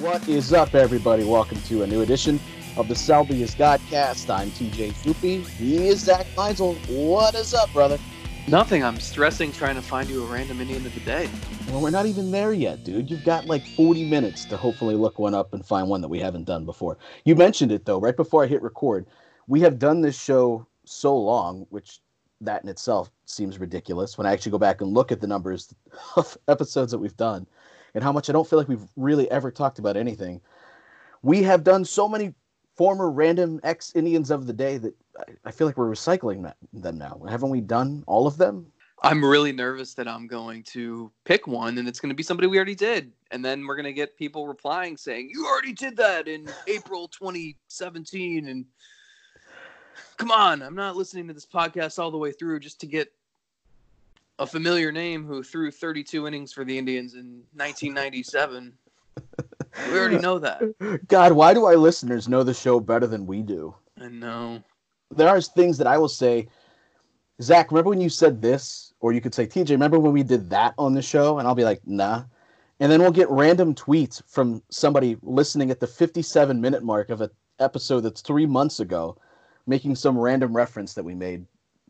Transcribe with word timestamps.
What 0.00 0.28
is 0.28 0.52
up, 0.52 0.76
everybody? 0.76 1.24
Welcome 1.24 1.60
to 1.62 1.82
a 1.82 1.86
new 1.86 2.02
edition 2.02 2.38
of 2.76 2.86
the 2.86 2.94
Selby 2.94 3.40
Godcast. 3.40 4.32
I'm 4.32 4.48
TJ 4.52 4.92
Zuppe. 4.92 5.44
He 5.44 5.88
is 5.88 6.02
Zack 6.02 6.24
Meisel. 6.36 6.76
What 6.88 7.34
is 7.34 7.52
up, 7.52 7.72
brother? 7.72 7.98
Nothing. 8.46 8.84
I'm 8.84 9.00
stressing 9.00 9.50
trying 9.50 9.74
to 9.74 9.82
find 9.82 10.08
you 10.08 10.22
a 10.22 10.26
random 10.32 10.60
Indian 10.60 10.86
of 10.86 10.94
the 10.94 11.00
day. 11.00 11.28
Well, 11.66 11.80
we're 11.80 11.90
not 11.90 12.06
even 12.06 12.30
there 12.30 12.52
yet, 12.52 12.84
dude. 12.84 13.10
You've 13.10 13.24
got 13.24 13.46
like 13.46 13.66
40 13.66 14.08
minutes 14.08 14.44
to 14.44 14.56
hopefully 14.56 14.94
look 14.94 15.18
one 15.18 15.34
up 15.34 15.52
and 15.52 15.66
find 15.66 15.88
one 15.88 16.00
that 16.02 16.08
we 16.08 16.20
haven't 16.20 16.44
done 16.44 16.64
before. 16.64 16.96
You 17.24 17.34
mentioned 17.34 17.72
it, 17.72 17.84
though, 17.84 17.98
right 17.98 18.16
before 18.16 18.44
I 18.44 18.46
hit 18.46 18.62
record. 18.62 19.04
We 19.48 19.58
have 19.62 19.80
done 19.80 20.00
this 20.00 20.16
show 20.16 20.64
so 20.84 21.16
long, 21.16 21.66
which 21.70 21.98
that 22.40 22.62
in 22.62 22.68
itself 22.68 23.10
seems 23.24 23.58
ridiculous 23.58 24.16
when 24.16 24.28
I 24.28 24.32
actually 24.32 24.52
go 24.52 24.58
back 24.58 24.80
and 24.80 24.94
look 24.94 25.10
at 25.10 25.20
the 25.20 25.26
numbers 25.26 25.74
of 26.16 26.38
episodes 26.46 26.92
that 26.92 26.98
we've 26.98 27.16
done 27.16 27.48
and 27.98 28.04
how 28.04 28.12
much 28.12 28.30
I 28.30 28.32
don't 28.32 28.48
feel 28.48 28.60
like 28.60 28.68
we've 28.68 28.86
really 28.94 29.28
ever 29.28 29.50
talked 29.50 29.80
about 29.80 29.96
anything. 29.96 30.40
We 31.22 31.42
have 31.42 31.64
done 31.64 31.84
so 31.84 32.08
many 32.08 32.32
former 32.76 33.10
random 33.10 33.58
ex 33.64 33.92
Indians 33.96 34.30
of 34.30 34.46
the 34.46 34.52
day 34.52 34.78
that 34.78 34.94
I, 35.44 35.50
feel 35.50 35.66
like 35.66 35.76
we're 35.76 35.90
recycling 35.90 36.52
them 36.72 36.96
now. 36.96 37.20
Haven't 37.28 37.50
we 37.50 37.60
done 37.60 38.04
all 38.06 38.28
of 38.28 38.36
them? 38.36 38.70
I'm 39.02 39.24
really 39.24 39.50
nervous 39.50 39.94
that 39.94 40.06
I'm 40.06 40.28
going 40.28 40.62
to 40.74 41.10
pick 41.24 41.48
one 41.48 41.78
and 41.78 41.88
it's 41.88 41.98
going 41.98 42.10
to 42.10 42.14
be 42.14 42.22
somebody 42.22 42.46
we 42.46 42.56
already 42.56 42.76
did. 42.76 43.10
And 43.32 43.44
then 43.44 43.66
we're 43.66 43.74
going 43.74 43.84
to 43.86 43.92
get 43.92 44.16
people 44.16 44.46
replying 44.46 44.96
saying, 44.96 45.30
You 45.34 45.44
already 45.44 45.72
did 45.72 45.96
that 45.96 46.28
in 46.28 46.48
April 46.68 47.08
2017. 47.08 48.46
And 48.46 48.64
come 50.18 50.30
on, 50.30 50.62
I'm 50.62 50.76
not 50.76 50.94
listening 50.94 51.26
to 51.26 51.34
this 51.34 51.46
podcast 51.46 51.98
all 51.98 52.12
the 52.12 52.16
way 52.16 52.30
through 52.30 52.60
just 52.60 52.80
to 52.82 52.86
get 52.86 53.12
a 54.38 54.46
familiar 54.46 54.92
name 54.92 55.26
who 55.26 55.42
threw 55.42 55.70
32 55.70 56.26
innings 56.26 56.52
for 56.52 56.64
the 56.64 56.78
Indians 56.78 57.14
in 57.14 57.42
1997. 57.54 58.72
we 59.90 59.98
already 59.98 60.18
know 60.18 60.38
that. 60.38 60.62
God, 61.08 61.32
why 61.32 61.54
do 61.54 61.64
our 61.64 61.76
listeners 61.76 62.28
know 62.28 62.42
the 62.42 62.54
show 62.54 62.80
better 62.80 63.06
than 63.06 63.26
we 63.26 63.42
do? 63.42 63.74
I 64.00 64.08
know. 64.08 64.62
There 65.10 65.28
are 65.28 65.40
things 65.40 65.78
that 65.78 65.86
I 65.86 65.98
will 65.98 66.08
say. 66.08 66.48
Zach, 67.40 67.70
remember 67.70 67.90
when 67.90 68.00
you 68.00 68.08
said 68.08 68.40
this? 68.40 68.92
Or 69.00 69.12
you 69.12 69.20
could 69.20 69.34
say, 69.34 69.46
TJ, 69.46 69.70
remember 69.70 69.98
when 69.98 70.12
we 70.12 70.22
did 70.22 70.50
that 70.50 70.74
on 70.76 70.94
the 70.94 71.02
show? 71.02 71.38
And 71.38 71.46
I'll 71.46 71.54
be 71.54 71.64
like, 71.64 71.80
nah. 71.86 72.24
And 72.80 72.90
then 72.90 73.00
we'll 73.00 73.12
get 73.12 73.30
random 73.30 73.74
tweets 73.74 74.22
from 74.26 74.62
somebody 74.70 75.16
listening 75.22 75.70
at 75.70 75.80
the 75.80 75.86
57 75.86 76.60
minute 76.60 76.82
mark 76.82 77.10
of 77.10 77.20
an 77.20 77.30
episode 77.58 78.00
that's 78.00 78.20
three 78.20 78.46
months 78.46 78.80
ago, 78.80 79.16
making 79.66 79.96
some 79.96 80.18
random 80.18 80.54
reference 80.54 80.94
that 80.94 81.04
we 81.04 81.14
made 81.14 81.44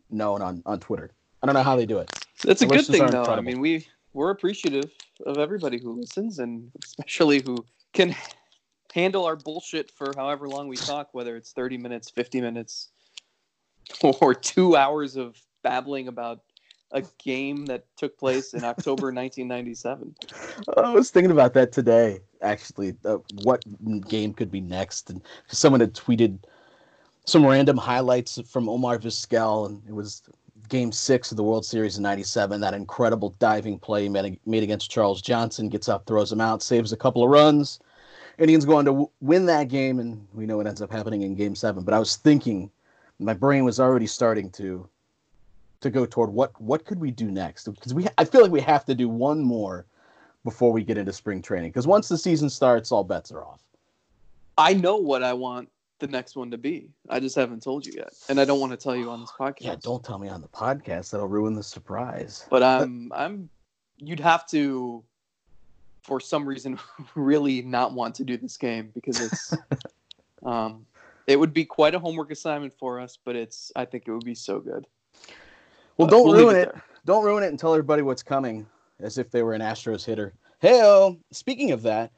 known 0.09 0.41
on, 0.41 0.63
on 0.65 0.79
Twitter. 0.79 1.11
I 1.41 1.45
don't 1.45 1.55
know 1.55 1.63
how 1.63 1.75
they 1.75 1.85
do 1.85 1.99
it. 1.99 2.09
That's 2.43 2.61
a 2.61 2.67
good 2.67 2.85
thing, 2.85 2.99
though. 2.99 3.19
Incredible. 3.19 3.33
I 3.33 3.41
mean, 3.41 3.59
we 3.59 3.87
we're 4.13 4.31
appreciative 4.31 4.91
of 5.25 5.37
everybody 5.37 5.79
who 5.79 5.93
listens, 5.93 6.39
and 6.39 6.71
especially 6.83 7.41
who 7.41 7.65
can 7.93 8.15
handle 8.93 9.25
our 9.25 9.35
bullshit 9.35 9.91
for 9.91 10.13
however 10.15 10.47
long 10.47 10.67
we 10.67 10.77
talk, 10.77 11.09
whether 11.13 11.35
it's 11.35 11.51
thirty 11.51 11.77
minutes, 11.77 12.09
fifty 12.09 12.41
minutes, 12.41 12.89
or 14.21 14.33
two 14.33 14.75
hours 14.75 15.15
of 15.15 15.37
babbling 15.63 16.07
about 16.07 16.41
a 16.91 17.03
game 17.19 17.65
that 17.67 17.85
took 17.97 18.17
place 18.17 18.53
in 18.53 18.63
October 18.63 19.07
1997. 19.13 20.15
I 20.75 20.91
was 20.91 21.11
thinking 21.11 21.29
about 21.29 21.53
that 21.53 21.71
today, 21.71 22.19
actually. 22.41 22.95
Uh, 23.05 23.17
what 23.43 23.63
game 24.07 24.33
could 24.33 24.49
be 24.49 24.61
next? 24.61 25.11
And 25.11 25.21
someone 25.49 25.81
had 25.81 25.93
tweeted 25.93 26.39
some 27.25 27.45
random 27.45 27.77
highlights 27.77 28.41
from 28.49 28.67
Omar 28.67 28.97
Vizquel, 28.97 29.67
and 29.67 29.83
it 29.87 29.93
was 29.93 30.23
game 30.69 30.91
six 30.91 31.31
of 31.31 31.37
the 31.37 31.43
World 31.43 31.65
Series 31.65 31.97
in 31.97 32.03
97. 32.03 32.61
That 32.61 32.73
incredible 32.73 33.35
diving 33.39 33.79
play 33.79 34.07
made, 34.07 34.39
against 34.63 34.89
Charles 34.89 35.21
Johnson, 35.21 35.67
gets 35.67 35.89
up, 35.89 36.05
throws 36.05 36.31
him 36.31 36.39
out, 36.39 36.63
saves 36.63 36.93
a 36.93 36.97
couple 36.97 37.23
of 37.23 37.29
runs. 37.29 37.79
Indians 38.37 38.63
go 38.63 38.77
on 38.77 38.85
to 38.85 39.09
win 39.19 39.45
that 39.47 39.67
game, 39.67 39.99
and 39.99 40.25
we 40.33 40.45
know 40.45 40.57
what 40.57 40.67
ends 40.67 40.81
up 40.81 40.91
happening 40.91 41.23
in 41.23 41.35
game 41.35 41.55
seven. 41.55 41.83
But 41.83 41.93
I 41.93 41.99
was 41.99 42.15
thinking, 42.15 42.71
my 43.19 43.33
brain 43.33 43.65
was 43.65 43.79
already 43.79 44.07
starting 44.07 44.49
to 44.51 44.87
to 45.81 45.89
go 45.89 46.05
toward 46.05 46.29
what 46.29 46.59
what 46.61 46.85
could 46.85 46.99
we 46.99 47.09
do 47.11 47.31
next 47.31 47.65
because 47.65 47.93
we 47.93 48.05
I 48.17 48.25
feel 48.25 48.41
like 48.41 48.51
we 48.51 48.61
have 48.61 48.85
to 48.85 48.95
do 48.95 49.07
one 49.07 49.41
more 49.41 49.85
before 50.43 50.71
we 50.71 50.83
get 50.83 50.97
into 50.97 51.13
spring 51.13 51.41
training 51.41 51.71
because 51.71 51.87
once 51.87 52.07
the 52.07 52.17
season 52.17 52.49
starts 52.49 52.91
all 52.91 53.03
bets 53.03 53.31
are 53.31 53.43
off. 53.43 53.61
I 54.57 54.73
know 54.73 54.97
what 54.97 55.23
I 55.23 55.33
want 55.33 55.69
the 55.99 56.07
next 56.07 56.35
one 56.35 56.49
to 56.51 56.57
be. 56.57 56.89
I 57.09 57.19
just 57.19 57.35
haven't 57.35 57.61
told 57.61 57.85
you 57.85 57.93
yet, 57.95 58.13
and 58.29 58.39
I 58.39 58.45
don't 58.45 58.59
want 58.59 58.71
to 58.71 58.77
tell 58.77 58.95
you 58.95 59.09
on 59.09 59.21
this 59.21 59.31
podcast. 59.39 59.61
Yeah, 59.61 59.75
don't 59.81 60.03
tell 60.03 60.17
me 60.17 60.29
on 60.29 60.41
the 60.41 60.47
podcast. 60.47 61.11
That'll 61.11 61.27
ruin 61.27 61.53
the 61.53 61.63
surprise. 61.63 62.45
But 62.49 62.63
I'm, 62.63 63.11
I'm. 63.13 63.49
You'd 63.97 64.19
have 64.21 64.47
to, 64.47 65.03
for 66.03 66.19
some 66.19 66.45
reason, 66.45 66.79
really 67.15 67.61
not 67.61 67.93
want 67.93 68.15
to 68.15 68.23
do 68.23 68.37
this 68.37 68.55
game 68.55 68.91
because 68.93 69.19
it's, 69.19 69.53
um, 70.43 70.85
it 71.27 71.37
would 71.37 71.53
be 71.53 71.65
quite 71.65 71.93
a 71.93 71.99
homework 71.99 72.31
assignment 72.31 72.73
for 72.73 72.99
us. 72.99 73.17
But 73.23 73.35
it's. 73.35 73.71
I 73.75 73.85
think 73.85 74.05
it 74.07 74.11
would 74.11 74.25
be 74.25 74.35
so 74.35 74.59
good. 74.59 74.87
Well, 75.97 76.07
don't 76.07 76.25
we'll 76.27 76.37
ruin 76.37 76.55
it. 76.55 76.69
it 76.69 76.75
don't 77.05 77.25
ruin 77.25 77.43
it 77.43 77.47
and 77.47 77.59
tell 77.59 77.73
everybody 77.73 78.01
what's 78.01 78.23
coming, 78.23 78.65
as 78.99 79.17
if 79.17 79.31
they 79.31 79.43
were 79.43 79.53
an 79.53 79.61
Astros 79.61 80.05
hitter. 80.05 80.33
Hey, 80.59 81.17
speaking 81.31 81.71
of 81.71 81.81
that. 81.83 82.11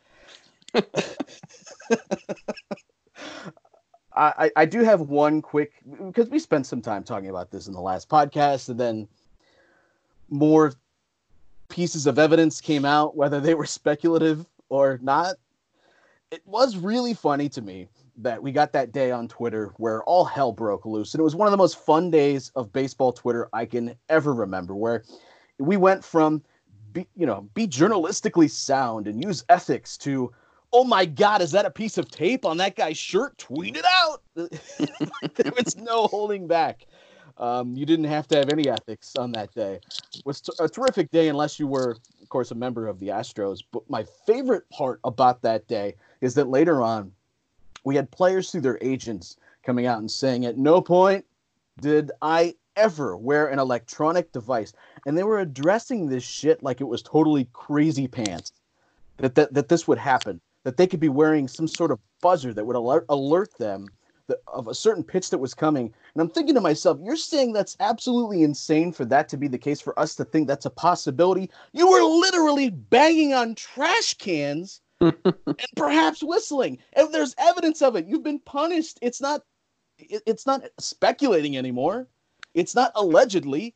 I, 4.15 4.51
I 4.55 4.65
do 4.65 4.83
have 4.83 5.01
one 5.01 5.41
quick 5.41 5.73
because 6.07 6.29
we 6.29 6.39
spent 6.39 6.65
some 6.65 6.81
time 6.81 7.03
talking 7.03 7.29
about 7.29 7.51
this 7.51 7.67
in 7.67 7.73
the 7.73 7.81
last 7.81 8.09
podcast, 8.09 8.69
and 8.69 8.79
then 8.79 9.07
more 10.29 10.73
pieces 11.69 12.07
of 12.07 12.19
evidence 12.19 12.59
came 12.59 12.85
out, 12.85 13.15
whether 13.15 13.39
they 13.39 13.53
were 13.53 13.65
speculative 13.79 14.45
or 14.69 14.99
not. 15.01 15.35
It 16.31 16.41
was 16.45 16.77
really 16.77 17.13
funny 17.13 17.49
to 17.49 17.61
me 17.61 17.87
that 18.17 18.41
we 18.41 18.51
got 18.51 18.71
that 18.73 18.91
day 18.91 19.11
on 19.11 19.27
Twitter 19.27 19.73
where 19.77 20.03
all 20.03 20.23
hell 20.23 20.51
broke 20.51 20.85
loose. 20.85 21.13
And 21.13 21.19
it 21.19 21.23
was 21.23 21.35
one 21.35 21.47
of 21.47 21.51
the 21.51 21.57
most 21.57 21.77
fun 21.77 22.09
days 22.09 22.51
of 22.55 22.71
baseball 22.71 23.11
Twitter 23.11 23.49
I 23.51 23.65
can 23.65 23.95
ever 24.09 24.33
remember, 24.33 24.75
where 24.75 25.03
we 25.57 25.77
went 25.77 26.03
from 26.03 26.41
be, 26.93 27.07
you 27.15 27.25
know, 27.25 27.49
be 27.53 27.67
journalistically 27.67 28.49
sound 28.49 29.07
and 29.07 29.23
use 29.23 29.43
ethics 29.49 29.97
to 29.99 30.31
oh 30.73 30.83
my 30.83 31.05
god, 31.05 31.41
is 31.41 31.51
that 31.51 31.65
a 31.65 31.71
piece 31.71 31.97
of 31.97 32.09
tape 32.09 32.45
on 32.45 32.57
that 32.57 32.75
guy's 32.75 32.97
shirt? 32.97 33.37
Tweet 33.37 33.75
it 33.75 33.85
out. 33.85 34.00
there 34.35 35.51
was 35.57 35.75
no 35.77 36.07
holding 36.07 36.47
back. 36.47 36.85
Um, 37.37 37.75
you 37.75 37.85
didn't 37.85 38.05
have 38.05 38.27
to 38.29 38.37
have 38.37 38.49
any 38.49 38.69
ethics 38.69 39.15
on 39.15 39.31
that 39.33 39.53
day. 39.53 39.79
It 40.13 40.25
was 40.25 40.41
t- 40.41 40.53
a 40.59 40.67
terrific 40.67 41.11
day, 41.11 41.27
unless 41.27 41.59
you 41.59 41.67
were, 41.67 41.95
of 42.21 42.29
course, 42.29 42.51
a 42.51 42.55
member 42.55 42.87
of 42.87 42.99
the 42.99 43.07
Astros. 43.07 43.61
But 43.71 43.89
my 43.89 44.05
favorite 44.25 44.69
part 44.69 44.99
about 45.03 45.41
that 45.41 45.67
day 45.67 45.95
is 46.21 46.35
that 46.35 46.49
later 46.49 46.81
on, 46.81 47.11
we 47.83 47.95
had 47.95 48.11
players 48.11 48.51
through 48.51 48.61
their 48.61 48.77
agents 48.81 49.37
coming 49.63 49.85
out 49.85 49.99
and 49.99 50.09
saying, 50.09 50.45
at 50.45 50.57
no 50.57 50.81
point 50.81 51.25
did 51.79 52.11
I 52.21 52.55
ever 52.75 53.17
wear 53.17 53.47
an 53.47 53.59
electronic 53.59 54.31
device. 54.31 54.73
And 55.05 55.17
they 55.17 55.23
were 55.23 55.39
addressing 55.39 56.07
this 56.07 56.23
shit 56.23 56.63
like 56.63 56.79
it 56.79 56.85
was 56.85 57.01
totally 57.01 57.47
crazy 57.53 58.07
pants 58.07 58.53
that, 59.17 59.35
that, 59.35 59.53
that 59.53 59.69
this 59.69 59.87
would 59.87 59.97
happen 59.97 60.39
that 60.63 60.77
they 60.77 60.87
could 60.87 60.99
be 60.99 61.09
wearing 61.09 61.47
some 61.47 61.67
sort 61.67 61.91
of 61.91 61.99
buzzer 62.21 62.53
that 62.53 62.65
would 62.65 62.75
alert, 62.75 63.05
alert 63.09 63.57
them 63.57 63.87
that, 64.31 64.39
of 64.47 64.67
a 64.67 64.73
certain 64.73 65.03
pitch 65.03 65.29
that 65.29 65.37
was 65.37 65.53
coming. 65.53 65.93
And 66.13 66.21
I'm 66.21 66.29
thinking 66.29 66.55
to 66.55 66.61
myself, 66.61 66.97
you're 67.01 67.15
saying 67.15 67.53
that's 67.53 67.77
absolutely 67.79 68.43
insane 68.43 68.91
for 68.91 69.05
that 69.05 69.29
to 69.29 69.37
be 69.37 69.47
the 69.47 69.57
case, 69.57 69.79
for 69.79 69.97
us 69.99 70.15
to 70.15 70.25
think 70.25 70.47
that's 70.47 70.65
a 70.65 70.71
possibility. 70.71 71.49
You 71.73 71.89
were 71.89 72.03
literally 72.03 72.69
banging 72.69 73.33
on 73.33 73.55
trash 73.55 74.15
cans 74.15 74.81
and 74.99 75.15
perhaps 75.75 76.23
whistling. 76.23 76.79
And 76.93 77.13
there's 77.13 77.35
evidence 77.37 77.81
of 77.81 77.95
it. 77.95 78.07
You've 78.07 78.23
been 78.23 78.39
punished. 78.39 78.99
It's 79.01 79.21
not 79.21 79.43
it, 79.97 80.23
it's 80.25 80.45
not 80.45 80.63
speculating 80.79 81.57
anymore. 81.57 82.07
It's 82.53 82.75
not 82.75 82.91
allegedly 82.95 83.75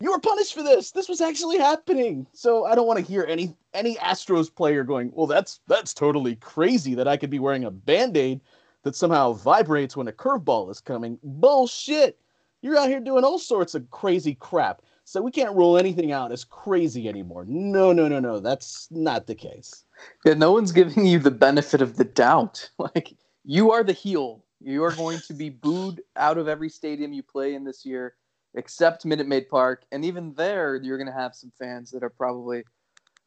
you 0.00 0.10
were 0.10 0.18
punished 0.18 0.54
for 0.54 0.62
this. 0.62 0.90
This 0.90 1.08
was 1.08 1.20
actually 1.20 1.58
happening. 1.58 2.26
So 2.32 2.64
I 2.64 2.74
don't 2.74 2.86
want 2.86 2.98
to 2.98 3.04
hear 3.04 3.24
any 3.28 3.54
any 3.74 3.96
Astros 3.96 4.52
player 4.52 4.82
going, 4.82 5.12
"Well, 5.14 5.26
that's 5.26 5.60
that's 5.66 5.94
totally 5.94 6.36
crazy 6.36 6.94
that 6.94 7.06
I 7.06 7.16
could 7.16 7.30
be 7.30 7.38
wearing 7.38 7.64
a 7.64 7.70
band-aid 7.70 8.40
that 8.82 8.96
somehow 8.96 9.32
vibrates 9.32 9.96
when 9.96 10.08
a 10.08 10.12
curveball 10.12 10.70
is 10.70 10.80
coming." 10.80 11.18
Bullshit. 11.22 12.18
You're 12.62 12.76
out 12.76 12.88
here 12.88 13.00
doing 13.00 13.24
all 13.24 13.38
sorts 13.38 13.74
of 13.74 13.90
crazy 13.90 14.34
crap. 14.34 14.82
So 15.04 15.20
we 15.20 15.30
can't 15.30 15.56
rule 15.56 15.76
anything 15.76 16.12
out 16.12 16.30
as 16.30 16.44
crazy 16.44 17.08
anymore. 17.08 17.44
No, 17.48 17.92
no, 17.92 18.06
no, 18.06 18.20
no. 18.20 18.38
That's 18.38 18.86
not 18.90 19.26
the 19.26 19.34
case. 19.34 19.84
Yeah, 20.24 20.34
no 20.34 20.52
one's 20.52 20.72
giving 20.72 21.04
you 21.04 21.18
the 21.18 21.30
benefit 21.30 21.82
of 21.82 21.96
the 21.96 22.04
doubt. 22.04 22.70
Like 22.78 23.16
you 23.44 23.72
are 23.72 23.82
the 23.82 23.92
heel. 23.92 24.44
You 24.60 24.84
are 24.84 24.94
going 24.94 25.18
to 25.26 25.32
be 25.32 25.48
booed 25.48 26.02
out 26.16 26.38
of 26.38 26.46
every 26.46 26.68
stadium 26.68 27.12
you 27.12 27.22
play 27.22 27.54
in 27.54 27.64
this 27.64 27.84
year 27.84 28.14
except 28.54 29.04
Minute 29.04 29.26
Maid 29.26 29.48
Park. 29.48 29.84
And 29.90 30.04
even 30.04 30.34
there, 30.34 30.76
you're 30.76 30.98
going 30.98 31.06
to 31.06 31.12
have 31.12 31.34
some 31.34 31.52
fans 31.58 31.90
that 31.90 32.02
are 32.02 32.10
probably 32.10 32.64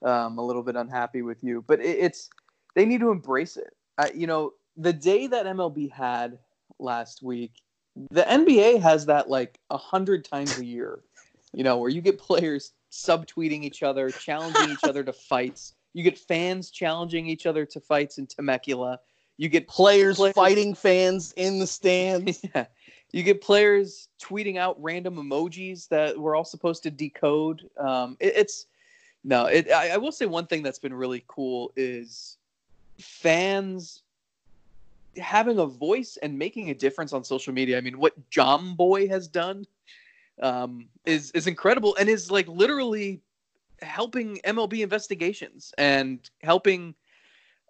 um, 0.04 0.38
a 0.38 0.46
little 0.46 0.64
bit 0.64 0.76
unhappy 0.76 1.22
with 1.22 1.44
you. 1.44 1.64
But 1.68 1.80
it, 1.80 1.98
it's 2.00 2.30
they 2.76 2.86
need 2.86 3.00
to 3.02 3.12
embrace 3.12 3.58
it. 3.58 3.76
Uh, 3.98 4.08
you 4.14 4.28
know, 4.28 4.54
the 4.78 4.94
day 4.94 5.28
that 5.28 5.46
MLB 5.46 5.92
had 5.92 6.40
last 6.80 7.22
week, 7.22 7.52
the 8.12 8.24
NBA 8.24 8.82
has 8.82 9.06
that 9.06 9.30
like 9.30 9.60
a 9.70 9.78
hundred 9.78 10.26
times 10.26 10.58
a 10.58 10.66
year. 10.66 11.00
You 11.54 11.64
know, 11.64 11.78
where 11.78 11.90
you 11.90 12.02
get 12.02 12.18
players 12.18 12.74
subtweeting 12.92 13.64
each 13.64 13.84
other, 13.84 14.10
challenging 14.10 14.72
each 14.72 14.84
other 14.84 15.04
to 15.04 15.14
fights, 15.14 15.74
You 15.94 16.04
get 16.04 16.18
fans 16.18 16.72
challenging 16.72 17.28
each 17.28 17.46
other 17.46 17.66
to 17.66 17.80
fights 17.80 18.18
in 18.18 18.28
Temecula. 18.28 19.00
You 19.38 19.50
get 19.50 19.68
players, 19.68 20.18
players 20.18 20.34
fighting 20.34 20.74
fans 20.74 21.34
in 21.38 21.60
the 21.60 21.68
stands. 21.68 22.44
yeah. 22.56 22.66
You 23.12 23.22
get 23.22 23.42
players 23.42 24.10
tweeting 24.22 24.58
out 24.58 24.82
random 24.82 25.16
emojis 25.16 25.88
that 25.90 26.18
we're 26.18 26.36
all 26.36 26.46
supposed 26.46 26.82
to 26.84 26.92
decode. 26.92 27.70
Um, 27.78 28.18
it, 28.20 28.34
it's 28.36 28.66
no, 29.24 29.46
it, 29.46 29.72
I, 29.72 29.92
I 29.92 29.98
will 29.98 30.12
say 30.12 30.26
one 30.26 30.48
thing 30.48 30.64
that's 30.64 30.80
been 30.80 30.94
really 30.94 31.24
cool 31.28 31.72
is 31.76 32.38
fans 33.00 34.02
having 35.18 35.60
a 35.60 35.66
voice 35.66 36.18
and 36.22 36.38
making 36.38 36.70
a 36.70 36.74
difference 36.74 37.14
on 37.14 37.24
social 37.24 37.54
media. 37.54 37.78
I 37.78 37.82
mean, 37.82 37.98
what 37.98 38.14
Jomboy 38.30 39.10
has 39.10 39.28
done 39.28 39.66
um, 40.42 40.88
is 41.06 41.32
is 41.32 41.48
incredible 41.48 41.96
and 42.00 42.10
is 42.10 42.32
like 42.32 42.48
literally 42.48 43.22
helping 43.82 44.38
MLB 44.46 44.80
investigations 44.82 45.74
and 45.78 46.30
helping 46.42 46.96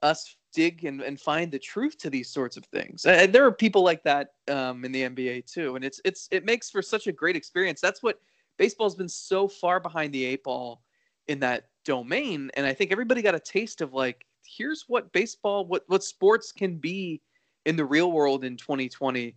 us 0.02 0.36
dig 0.54 0.86
and, 0.86 1.02
and 1.02 1.20
find 1.20 1.52
the 1.52 1.60
truth 1.60 1.98
to 1.98 2.10
these 2.10 2.30
sorts 2.30 2.58
of 2.58 2.66
things. 2.66 3.06
And 3.06 3.34
there 3.34 3.46
are 3.46 3.52
people 3.52 3.84
like 3.84 4.04
that 4.04 4.34
um, 4.50 4.86
in 4.86 4.92
the 4.92 5.04
NBA 5.04 5.52
too, 5.52 5.76
and 5.76 5.84
it's 5.84 6.00
it's 6.06 6.28
it 6.32 6.46
makes 6.46 6.70
for 6.70 6.82
such 6.82 7.08
a 7.08 7.12
great 7.12 7.36
experience. 7.36 7.82
That's 7.82 8.04
what 8.04 8.20
baseball's 8.58 8.96
been 8.96 9.10
so 9.10 9.48
far 9.48 9.80
behind 9.80 10.14
the 10.14 10.24
eight 10.26 10.44
ball 10.44 10.82
in 11.28 11.40
that 11.40 11.70
domain, 11.86 12.52
and 12.56 12.66
I 12.66 12.74
think 12.74 12.92
everybody 12.92 13.22
got 13.22 13.36
a 13.36 13.40
taste 13.40 13.82
of 13.82 13.94
like 13.94 14.26
here's 14.46 14.86
what 14.88 15.12
baseball, 15.12 15.66
what 15.66 15.84
what 15.88 16.04
sports 16.04 16.52
can 16.52 16.78
be 16.78 17.22
in 17.66 17.76
the 17.76 17.86
real 17.86 18.12
world 18.12 18.44
in 18.44 18.58
2020. 18.58 19.36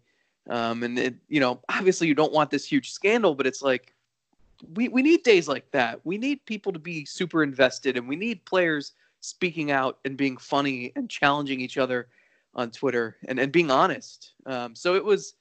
Um, 0.48 0.82
and 0.82 0.98
it, 0.98 1.14
you 1.28 1.40
know, 1.40 1.60
obviously 1.68 2.06
you 2.06 2.14
don't 2.14 2.32
want 2.32 2.50
this 2.50 2.64
huge 2.70 2.92
scandal, 2.92 3.34
but 3.34 3.46
it's 3.46 3.62
like 3.62 3.94
we 4.74 4.88
we 4.88 5.02
need 5.02 5.22
days 5.22 5.48
like 5.48 5.70
that. 5.72 6.00
We 6.04 6.18
need 6.18 6.44
people 6.46 6.72
to 6.72 6.78
be 6.78 7.04
super 7.04 7.42
invested, 7.42 7.96
and 7.96 8.08
we 8.08 8.16
need 8.16 8.44
players 8.44 8.92
speaking 9.20 9.70
out 9.70 9.98
and 10.04 10.16
being 10.16 10.36
funny 10.36 10.92
and 10.96 11.10
challenging 11.10 11.60
each 11.60 11.78
other 11.78 12.08
on 12.54 12.70
Twitter 12.70 13.16
and, 13.28 13.38
and 13.38 13.52
being 13.52 13.70
honest. 13.70 14.32
Um, 14.46 14.74
so 14.74 14.94
it 14.94 15.04
was, 15.04 15.34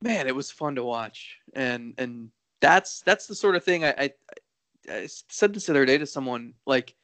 man, 0.00 0.26
it 0.26 0.34
was 0.34 0.50
fun 0.50 0.74
to 0.76 0.84
watch, 0.84 1.38
and 1.54 1.94
and 1.98 2.30
that's 2.60 3.00
that's 3.02 3.26
the 3.26 3.34
sort 3.34 3.56
of 3.56 3.64
thing 3.64 3.84
I, 3.84 3.90
I, 3.98 4.12
I 4.90 5.06
said 5.06 5.52
this 5.52 5.66
the 5.66 5.72
other 5.72 5.84
day 5.84 5.98
to 5.98 6.06
someone 6.06 6.54
like, 6.64 6.94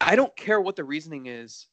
I 0.00 0.16
don't 0.16 0.34
care 0.36 0.60
what 0.60 0.76
the 0.76 0.84
reasoning 0.84 1.26
is. 1.26 1.66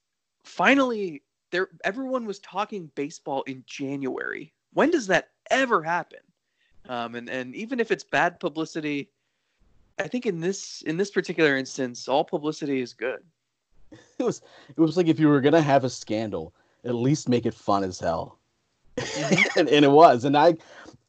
Finally, 0.44 1.22
there 1.52 1.70
everyone 1.84 2.26
was 2.26 2.40
talking 2.40 2.92
baseball 2.96 3.44
in 3.44 3.64
January. 3.66 4.54
When 4.74 4.92
does 4.92 5.08
that 5.08 5.30
ever 5.50 5.82
happen? 5.82 6.20
Um, 6.90 7.16
and 7.16 7.30
and 7.30 7.56
even 7.56 7.80
if 7.80 7.92
it's 7.92 8.04
bad 8.04 8.40
publicity, 8.40 9.10
I 10.00 10.08
think 10.08 10.26
in 10.26 10.40
this 10.40 10.82
in 10.84 10.98
this 10.98 11.12
particular 11.12 11.58
instance, 11.58 12.08
all 12.08 12.24
publicity 12.24 12.82
is 12.82 12.94
good. 12.94 13.24
It 14.20 14.24
was 14.24 14.42
it 14.70 14.80
was 14.80 14.98
like 14.98 15.08
if 15.08 15.20
you 15.20 15.28
were 15.28 15.42
gonna 15.42 15.62
have 15.62 15.84
a 15.84 15.90
scandal, 15.90 16.54
at 16.84 16.96
least 16.96 17.30
make 17.30 17.46
it 17.46 17.54
fun 17.54 17.84
as 17.84 18.00
hell. 18.00 18.38
Mm-hmm. 18.98 19.44
and, 19.60 19.70
and 19.70 19.86
it 19.86 19.92
was. 19.92 20.26
And 20.26 20.38
I 20.38 20.56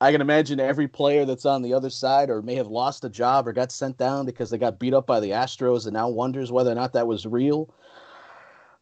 I 0.00 0.12
can 0.12 0.20
imagine 0.20 0.60
every 0.60 0.86
player 0.86 1.24
that's 1.24 1.46
on 1.46 1.62
the 1.62 1.74
other 1.74 1.90
side 1.90 2.30
or 2.30 2.40
may 2.40 2.54
have 2.54 2.68
lost 2.68 3.04
a 3.04 3.08
job 3.08 3.48
or 3.48 3.52
got 3.52 3.72
sent 3.72 3.98
down 3.98 4.26
because 4.26 4.50
they 4.50 4.58
got 4.58 4.78
beat 4.78 4.94
up 4.94 5.06
by 5.06 5.18
the 5.18 5.30
Astros 5.30 5.86
and 5.86 5.94
now 5.94 6.08
wonders 6.08 6.52
whether 6.52 6.70
or 6.70 6.76
not 6.76 6.92
that 6.92 7.06
was 7.06 7.26
real 7.26 7.68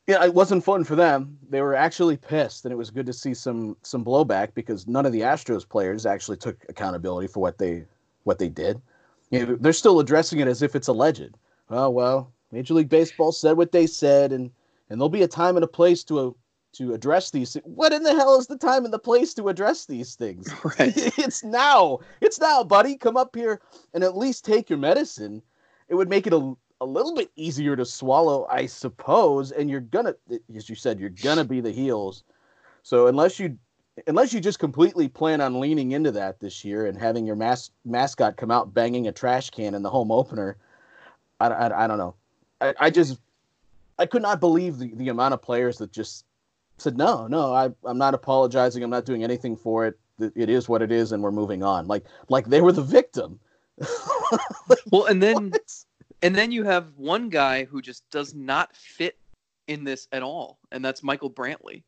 yeah, 0.06 0.24
it 0.24 0.34
wasn't 0.34 0.64
fun 0.64 0.84
for 0.84 0.94
them. 0.94 1.36
They 1.50 1.60
were 1.60 1.74
actually 1.74 2.16
pissed, 2.16 2.64
and 2.64 2.72
it 2.72 2.76
was 2.76 2.90
good 2.90 3.06
to 3.06 3.12
see 3.12 3.34
some 3.34 3.76
some 3.82 4.04
blowback 4.04 4.54
because 4.54 4.86
none 4.86 5.04
of 5.04 5.12
the 5.12 5.22
Astros 5.22 5.68
players 5.68 6.06
actually 6.06 6.36
took 6.36 6.64
accountability 6.68 7.26
for 7.26 7.40
what 7.40 7.58
they 7.58 7.84
what 8.22 8.38
they 8.38 8.48
did. 8.48 8.80
You 9.30 9.46
know, 9.46 9.56
they're 9.56 9.72
still 9.72 9.98
addressing 9.98 10.38
it 10.38 10.46
as 10.46 10.62
if 10.62 10.76
it's 10.76 10.88
alleged. 10.88 11.36
Oh 11.70 11.90
well, 11.90 12.32
Major 12.52 12.74
League 12.74 12.88
Baseball 12.88 13.32
said 13.32 13.56
what 13.56 13.72
they 13.72 13.86
said, 13.86 14.32
and 14.32 14.50
and 14.88 15.00
there'll 15.00 15.08
be 15.08 15.22
a 15.22 15.28
time 15.28 15.56
and 15.56 15.64
a 15.64 15.68
place 15.68 16.04
to 16.04 16.20
a, 16.20 16.32
to 16.74 16.94
address 16.94 17.32
these. 17.32 17.54
What 17.64 17.92
in 17.92 18.04
the 18.04 18.14
hell 18.14 18.38
is 18.38 18.46
the 18.46 18.56
time 18.56 18.84
and 18.84 18.94
the 18.94 19.00
place 19.00 19.34
to 19.34 19.48
address 19.48 19.86
these 19.86 20.14
things? 20.14 20.52
Right. 20.78 20.94
it's 21.18 21.42
now. 21.42 21.98
It's 22.20 22.38
now, 22.38 22.62
buddy. 22.62 22.96
Come 22.96 23.16
up 23.16 23.34
here 23.34 23.60
and 23.92 24.04
at 24.04 24.16
least 24.16 24.44
take 24.44 24.70
your 24.70 24.78
medicine. 24.78 25.42
It 25.88 25.96
would 25.96 26.08
make 26.08 26.28
it 26.28 26.32
a 26.32 26.56
a 26.80 26.86
little 26.86 27.14
bit 27.14 27.30
easier 27.36 27.76
to 27.76 27.84
swallow, 27.84 28.46
I 28.50 28.66
suppose. 28.66 29.52
And 29.52 29.70
you're 29.70 29.80
gonna, 29.80 30.14
as 30.54 30.68
you 30.68 30.74
said, 30.74 31.00
you're 31.00 31.10
gonna 31.10 31.44
be 31.44 31.60
the 31.60 31.70
heels. 31.70 32.24
So 32.82 33.06
unless 33.06 33.38
you, 33.38 33.58
unless 34.06 34.32
you 34.32 34.40
just 34.40 34.58
completely 34.58 35.08
plan 35.08 35.40
on 35.40 35.58
leaning 35.58 35.92
into 35.92 36.12
that 36.12 36.38
this 36.40 36.64
year 36.64 36.86
and 36.86 36.98
having 36.98 37.26
your 37.26 37.36
mas- 37.36 37.70
mascot 37.84 38.36
come 38.36 38.50
out 38.50 38.74
banging 38.74 39.08
a 39.08 39.12
trash 39.12 39.50
can 39.50 39.74
in 39.74 39.82
the 39.82 39.90
home 39.90 40.10
opener, 40.12 40.56
I, 41.40 41.48
I, 41.48 41.84
I 41.84 41.86
don't 41.86 41.98
know. 41.98 42.14
I, 42.60 42.74
I 42.78 42.90
just, 42.90 43.18
I 43.98 44.06
could 44.06 44.22
not 44.22 44.40
believe 44.40 44.78
the, 44.78 44.92
the 44.94 45.08
amount 45.08 45.34
of 45.34 45.42
players 45.42 45.78
that 45.78 45.92
just 45.92 46.24
said, 46.78 46.96
no, 46.96 47.26
no, 47.26 47.52
I, 47.54 47.70
I'm 47.84 47.98
not 47.98 48.14
apologizing. 48.14 48.82
I'm 48.82 48.90
not 48.90 49.06
doing 49.06 49.24
anything 49.24 49.56
for 49.56 49.86
it. 49.86 49.98
It 50.18 50.48
is 50.48 50.68
what 50.68 50.80
it 50.80 50.90
is, 50.90 51.12
and 51.12 51.22
we're 51.22 51.30
moving 51.30 51.62
on. 51.62 51.86
Like, 51.86 52.04
like 52.30 52.46
they 52.46 52.62
were 52.62 52.72
the 52.72 52.82
victim. 52.82 53.38
like, 54.68 54.78
well, 54.90 55.04
and 55.06 55.22
then 55.22 55.50
what? 55.50 55.84
And 56.22 56.34
then 56.34 56.50
you 56.50 56.64
have 56.64 56.96
one 56.96 57.28
guy 57.28 57.64
who 57.64 57.82
just 57.82 58.08
does 58.10 58.34
not 58.34 58.74
fit 58.74 59.18
in 59.68 59.84
this 59.84 60.08
at 60.12 60.22
all, 60.22 60.58
and 60.72 60.84
that's 60.84 61.02
Michael 61.02 61.30
Brantley. 61.30 61.82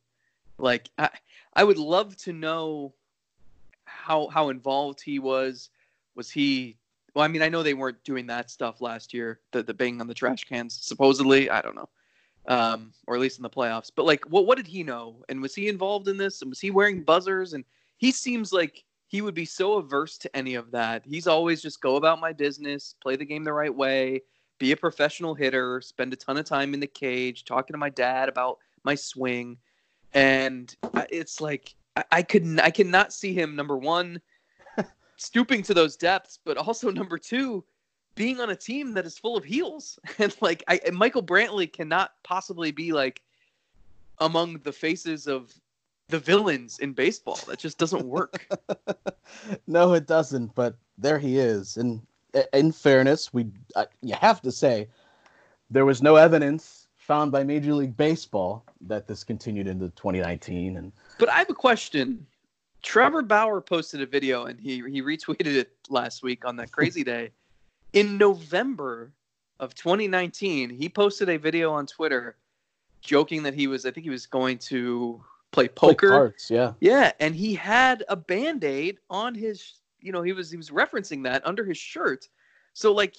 Like 0.57 0.89
I, 0.97 1.09
I 1.53 1.63
would 1.63 1.77
love 1.77 2.15
to 2.17 2.33
know 2.33 2.93
how 3.85 4.27
how 4.27 4.49
involved 4.49 5.01
he 5.01 5.19
was. 5.19 5.69
Was 6.15 6.29
he? 6.29 6.77
Well, 7.15 7.25
I 7.25 7.27
mean, 7.27 7.41
I 7.41 7.49
know 7.49 7.63
they 7.63 7.73
weren't 7.73 8.03
doing 8.03 8.27
that 8.27 8.51
stuff 8.51 8.81
last 8.81 9.13
year. 9.13 9.39
The 9.51 9.63
the 9.63 9.73
banging 9.73 10.01
on 10.01 10.07
the 10.07 10.13
trash 10.13 10.43
cans, 10.43 10.77
supposedly. 10.81 11.49
I 11.49 11.61
don't 11.61 11.75
know, 11.75 11.89
um, 12.47 12.93
or 13.07 13.15
at 13.15 13.21
least 13.21 13.39
in 13.39 13.43
the 13.43 13.49
playoffs. 13.49 13.91
But 13.95 14.05
like, 14.05 14.25
what 14.29 14.45
what 14.45 14.57
did 14.57 14.67
he 14.67 14.83
know? 14.83 15.23
And 15.29 15.41
was 15.41 15.55
he 15.55 15.69
involved 15.69 16.07
in 16.07 16.17
this? 16.17 16.41
And 16.41 16.49
was 16.49 16.59
he 16.59 16.71
wearing 16.71 17.03
buzzers? 17.03 17.53
And 17.53 17.63
he 17.97 18.11
seems 18.11 18.53
like 18.53 18.83
he 19.09 19.21
would 19.21 19.33
be 19.33 19.45
so 19.45 19.73
averse 19.73 20.19
to 20.19 20.35
any 20.37 20.53
of 20.53 20.69
that. 20.69 21.03
He's 21.03 21.25
always 21.25 21.63
just 21.63 21.81
go 21.81 21.95
about 21.95 22.21
my 22.21 22.31
business, 22.31 22.93
play 23.01 23.15
the 23.15 23.25
game 23.25 23.43
the 23.43 23.51
right 23.51 23.73
way, 23.73 24.21
be 24.59 24.71
a 24.71 24.77
professional 24.77 25.33
hitter, 25.33 25.81
spend 25.81 26.13
a 26.13 26.15
ton 26.15 26.37
of 26.37 26.45
time 26.45 26.75
in 26.75 26.79
the 26.79 26.87
cage, 26.87 27.43
talking 27.43 27.73
to 27.73 27.79
my 27.79 27.89
dad 27.89 28.29
about 28.29 28.59
my 28.83 28.93
swing. 28.93 29.57
And 30.13 30.73
it's 31.09 31.41
like 31.41 31.73
I, 31.95 32.03
I 32.11 32.21
could 32.21 32.59
I 32.59 32.69
cannot 32.69 33.11
see 33.11 33.33
him 33.33 33.55
number 33.55 33.77
one 33.77 34.21
stooping 35.17 35.63
to 35.63 35.73
those 35.73 35.97
depths, 35.97 36.37
but 36.45 36.57
also 36.57 36.91
number 36.91 37.17
two 37.17 37.63
being 38.13 38.39
on 38.39 38.51
a 38.51 38.55
team 38.55 38.93
that 38.93 39.07
is 39.07 39.17
full 39.17 39.35
of 39.35 39.43
heels. 39.43 39.97
And 40.19 40.35
like 40.39 40.63
I, 40.67 40.79
Michael 40.93 41.23
Brantley 41.23 41.71
cannot 41.71 42.11
possibly 42.23 42.71
be 42.71 42.91
like 42.91 43.23
among 44.19 44.59
the 44.59 44.71
faces 44.71 45.25
of 45.25 45.51
the 46.09 46.19
villains 46.19 46.79
in 46.79 46.93
baseball. 46.93 47.39
That 47.47 47.59
just 47.59 47.77
doesn't 47.77 48.05
work. 48.05 48.47
no, 49.67 49.93
it 49.93 50.07
doesn't. 50.07 50.53
But 50.55 50.75
there 50.97 51.19
he 51.19 51.37
is. 51.37 51.77
And 51.77 52.01
in 52.53 52.71
fairness, 52.71 53.33
we 53.33 53.47
uh, 53.75 53.85
you 54.01 54.15
have 54.19 54.41
to 54.41 54.51
say 54.51 54.87
there 55.69 55.85
was 55.85 56.01
no 56.01 56.15
evidence 56.15 56.87
found 56.97 57.31
by 57.31 57.43
Major 57.43 57.73
League 57.73 57.95
Baseball 57.95 58.65
that 58.81 59.07
this 59.07 59.23
continued 59.23 59.67
into 59.67 59.89
2019. 59.89 60.77
And 60.77 60.91
but 61.17 61.29
I 61.29 61.37
have 61.37 61.49
a 61.49 61.55
question. 61.55 62.25
Trevor 62.81 63.21
Bauer 63.21 63.61
posted 63.61 64.01
a 64.01 64.05
video 64.05 64.45
and 64.45 64.59
he 64.59 64.77
he 64.89 65.01
retweeted 65.01 65.55
it 65.55 65.71
last 65.89 66.23
week 66.23 66.45
on 66.45 66.55
that 66.57 66.71
crazy 66.71 67.03
day. 67.03 67.31
In 67.93 68.17
November 68.17 69.11
of 69.59 69.75
2019, 69.75 70.69
he 70.69 70.87
posted 70.87 71.29
a 71.29 71.37
video 71.37 71.71
on 71.71 71.85
Twitter 71.85 72.37
joking 73.01 73.43
that 73.43 73.53
he 73.53 73.67
was 73.67 73.85
I 73.85 73.91
think 73.91 74.05
he 74.05 74.09
was 74.09 74.25
going 74.25 74.57
to 74.59 75.23
play 75.51 75.67
poker. 75.67 76.07
Play 76.07 76.17
cards, 76.17 76.49
yeah. 76.49 76.73
Yeah, 76.79 77.11
and 77.19 77.35
he 77.35 77.55
had 77.55 78.03
a 78.09 78.15
band-aid 78.15 78.99
on 79.09 79.35
his 79.35 79.79
you 80.01 80.11
know, 80.11 80.21
he 80.21 80.33
was 80.33 80.51
he 80.51 80.57
was 80.57 80.69
referencing 80.69 81.23
that 81.23 81.45
under 81.45 81.63
his 81.63 81.77
shirt. 81.77 82.27
So 82.73 82.93
like 82.93 83.17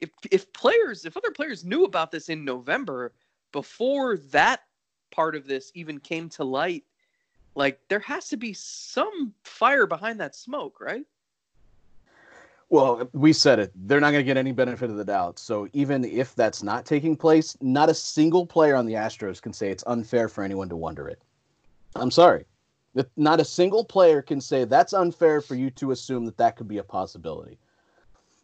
if 0.00 0.10
if 0.30 0.52
players 0.52 1.04
if 1.04 1.16
other 1.16 1.30
players 1.30 1.64
knew 1.64 1.84
about 1.84 2.10
this 2.10 2.28
in 2.28 2.44
November 2.44 3.12
before 3.52 4.16
that 4.30 4.62
part 5.10 5.34
of 5.34 5.46
this 5.46 5.70
even 5.74 5.98
came 5.98 6.28
to 6.30 6.44
light, 6.44 6.84
like 7.54 7.80
there 7.88 8.00
has 8.00 8.28
to 8.28 8.36
be 8.36 8.52
some 8.52 9.32
fire 9.44 9.86
behind 9.86 10.20
that 10.20 10.34
smoke, 10.34 10.80
right? 10.80 11.04
Well, 12.70 13.08
we 13.14 13.32
said 13.32 13.58
it. 13.58 13.72
They're 13.74 14.00
not 14.00 14.10
going 14.10 14.20
to 14.20 14.26
get 14.26 14.36
any 14.36 14.52
benefit 14.52 14.90
of 14.90 14.96
the 14.96 15.04
doubt. 15.04 15.38
So 15.38 15.68
even 15.72 16.04
if 16.04 16.34
that's 16.34 16.62
not 16.62 16.84
taking 16.84 17.16
place, 17.16 17.56
not 17.62 17.88
a 17.88 17.94
single 17.94 18.44
player 18.44 18.76
on 18.76 18.84
the 18.84 18.92
Astros 18.92 19.40
can 19.40 19.54
say 19.54 19.70
it's 19.70 19.84
unfair 19.86 20.28
for 20.28 20.44
anyone 20.44 20.68
to 20.68 20.76
wonder 20.76 21.08
it. 21.08 21.22
I'm 21.98 22.10
sorry. 22.10 22.44
Not 23.16 23.40
a 23.40 23.44
single 23.44 23.84
player 23.84 24.22
can 24.22 24.40
say 24.40 24.64
that's 24.64 24.92
unfair 24.92 25.40
for 25.40 25.54
you 25.54 25.70
to 25.70 25.92
assume 25.92 26.24
that 26.24 26.36
that 26.38 26.56
could 26.56 26.68
be 26.68 26.78
a 26.78 26.82
possibility. 26.82 27.58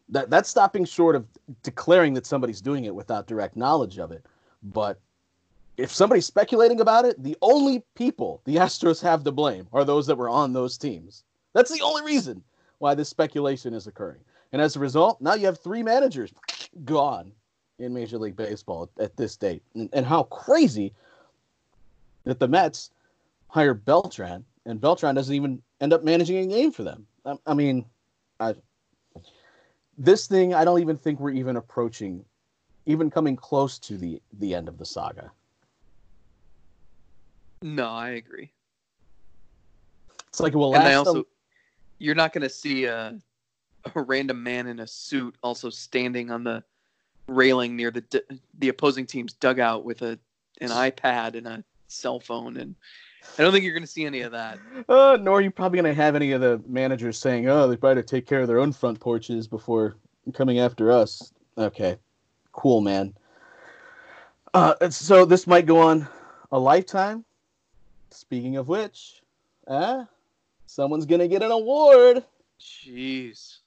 That 0.09 0.31
that's 0.31 0.49
stopping 0.49 0.85
short 0.85 1.17
of 1.17 1.27
declaring 1.63 2.15
that 2.15 2.27
somebody's 2.27 2.61
doing 2.61 2.85
it 2.85 2.95
without 2.95 3.27
direct 3.27 3.57
knowledge 3.57 3.99
of 3.99 4.13
it. 4.13 4.25
But 4.63 5.01
if 5.77 5.93
somebody's 5.93 6.27
speculating 6.27 6.81
about 6.81 7.05
it, 7.05 7.21
the 7.23 7.37
only 7.43 7.83
people 7.95 8.43
the 8.45 8.57
Astros 8.67 9.03
have 9.03 9.25
to 9.25 9.33
blame 9.33 9.67
are 9.73 9.85
those 9.85 10.07
that 10.07 10.17
were 10.19 10.29
on 10.29 10.53
those 10.53 10.79
teams. 10.79 11.25
That's 11.53 11.73
the 11.73 11.83
only 11.83 12.03
reason 12.03 12.43
why 12.79 12.95
this 12.95 13.09
speculation 13.09 13.75
is 13.75 13.87
occurring. 13.87 14.21
And 14.53 14.61
as 14.61 14.77
a 14.77 14.81
result, 14.81 15.21
now 15.21 15.35
you 15.35 15.47
have 15.47 15.59
three 15.59 15.83
managers 15.83 16.33
gone. 16.85 17.33
in 17.79 17.93
Major 17.93 18.19
League 18.19 18.37
Baseball 18.37 18.89
at 19.01 19.17
this 19.17 19.37
date, 19.37 19.63
and, 19.75 19.89
and 19.93 20.07
how 20.07 20.25
crazy 20.25 20.93
that 22.25 22.39
the 22.39 22.47
Mets 22.47 22.91
hire 23.55 23.73
Beltran, 23.73 24.45
and 24.67 24.81
Beltran 24.81 25.15
doesn't 25.15 25.33
even 25.35 25.63
end 25.81 25.93
up 25.93 26.03
managing 26.03 26.39
a 26.39 26.47
game 26.47 26.73
for 26.73 26.83
them. 26.83 27.07
I, 27.25 27.37
I 27.47 27.55
mean, 27.55 27.85
I, 28.41 28.57
this 29.97 30.27
thing, 30.27 30.55
I 30.55 30.65
don't 30.65 30.81
even 30.81 30.99
think 30.99 31.21
we're 31.21 31.31
even 31.31 31.55
approaching, 31.57 32.25
even 32.87 33.11
coming 33.11 33.37
close 33.37 33.79
to 33.79 33.97
the 33.97 34.21
the 34.41 34.57
end 34.57 34.69
of 34.69 34.77
the 34.77 34.85
saga. 34.85 35.31
No, 37.63 37.87
I 37.87 38.11
agree. 38.11 38.51
It's 40.29 40.41
like 40.41 40.55
well, 40.57 40.75
and 40.75 40.83
I 40.83 40.95
also, 40.95 41.15
them- 41.15 41.25
you're 42.01 42.17
not 42.17 42.33
going 42.33 42.43
to 42.43 42.51
see 42.51 42.87
a, 42.87 43.17
a 43.95 44.03
random 44.03 44.43
man 44.43 44.67
in 44.67 44.81
a 44.81 44.87
suit 44.87 45.37
also 45.45 45.71
standing 45.71 46.33
on 46.33 46.43
the 46.43 46.65
railing 47.29 47.77
near 47.77 47.93
the 47.93 48.25
the 48.59 48.69
opposing 48.69 49.07
team's 49.07 49.35
dugout 49.35 49.85
with 49.85 50.03
a 50.03 50.19
an 50.61 50.71
iPad 50.71 51.37
and 51.37 51.47
a 51.47 51.65
cell 51.87 52.19
phone, 52.19 52.57
and 52.57 52.75
I 53.39 53.43
don't 53.43 53.53
think 53.53 53.65
you're 53.65 53.75
going 53.75 53.83
to 53.83 53.89
see 53.89 54.05
any 54.05 54.21
of 54.21 54.33
that. 54.33 54.59
Uh, 54.89 55.19
nor 55.21 55.39
are 55.39 55.41
you 55.41 55.51
probably 55.51 55.81
going 55.81 55.93
to 55.93 56.01
have 56.01 56.15
any 56.15 56.33
of 56.33 56.41
the 56.41 56.63
managers 56.67 57.19
saying, 57.19 57.49
"Oh, 57.49 57.69
they'd 57.69 57.81
better 57.81 58.03
take 58.03 58.27
care 58.27 58.41
of 58.41 58.49
their 58.49 58.61
own 58.61 58.73
front 58.73 59.01
porches 59.01 59.47
before 59.49 59.97
coming 60.33 60.61
after 60.61 60.93
us." 60.93 61.33
Okay, 61.59 61.99
cool, 62.53 62.81
man. 62.81 63.15
Uh, 64.53 64.89
so 64.91 65.25
this 65.25 65.47
might 65.47 65.67
go 65.67 65.79
on 65.79 66.07
a 66.53 66.59
lifetime. 66.59 67.25
Speaking 68.11 68.57
of 68.57 68.69
which, 68.69 69.23
ah, 69.67 70.07
someone's 70.67 71.07
gonna 71.07 71.27
get 71.27 71.43
an 71.43 71.51
award. 71.51 72.25
Jeez. 72.61 73.59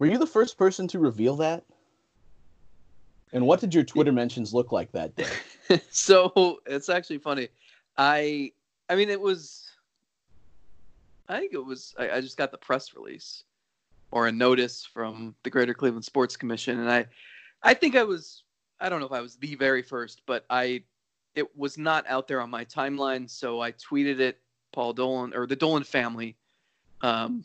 Were 0.00 0.06
you 0.06 0.18
the 0.18 0.26
first 0.26 0.58
person 0.58 0.88
to 0.88 0.98
reveal 0.98 1.36
that? 1.36 1.64
And 3.32 3.46
what 3.46 3.60
did 3.60 3.74
your 3.74 3.84
Twitter 3.84 4.12
mentions 4.12 4.52
look 4.52 4.72
like 4.72 4.90
that 4.92 5.14
day? 5.14 5.26
so 5.90 6.60
it's 6.66 6.88
actually 6.88 7.18
funny. 7.18 7.48
I 8.00 8.52
I 8.88 8.96
mean 8.96 9.10
it 9.10 9.20
was 9.20 9.68
I 11.28 11.38
think 11.38 11.52
it 11.52 11.62
was 11.62 11.94
I, 11.98 12.10
I 12.12 12.20
just 12.22 12.38
got 12.38 12.50
the 12.50 12.56
press 12.56 12.94
release 12.94 13.44
or 14.10 14.26
a 14.26 14.32
notice 14.32 14.86
from 14.86 15.34
the 15.42 15.50
Greater 15.50 15.74
Cleveland 15.74 16.06
Sports 16.06 16.34
Commission. 16.34 16.80
And 16.80 16.90
I 16.90 17.06
I 17.62 17.74
think 17.74 17.96
I 17.96 18.02
was 18.02 18.42
I 18.80 18.88
don't 18.88 19.00
know 19.00 19.06
if 19.06 19.12
I 19.12 19.20
was 19.20 19.36
the 19.36 19.54
very 19.54 19.82
first, 19.82 20.22
but 20.24 20.46
I 20.48 20.82
it 21.34 21.54
was 21.58 21.76
not 21.76 22.06
out 22.08 22.26
there 22.26 22.40
on 22.40 22.48
my 22.48 22.64
timeline, 22.64 23.28
so 23.28 23.60
I 23.60 23.72
tweeted 23.72 24.18
it. 24.18 24.40
Paul 24.72 24.94
Dolan 24.94 25.34
or 25.34 25.46
the 25.46 25.56
Dolan 25.56 25.84
family 25.84 26.36
um, 27.02 27.44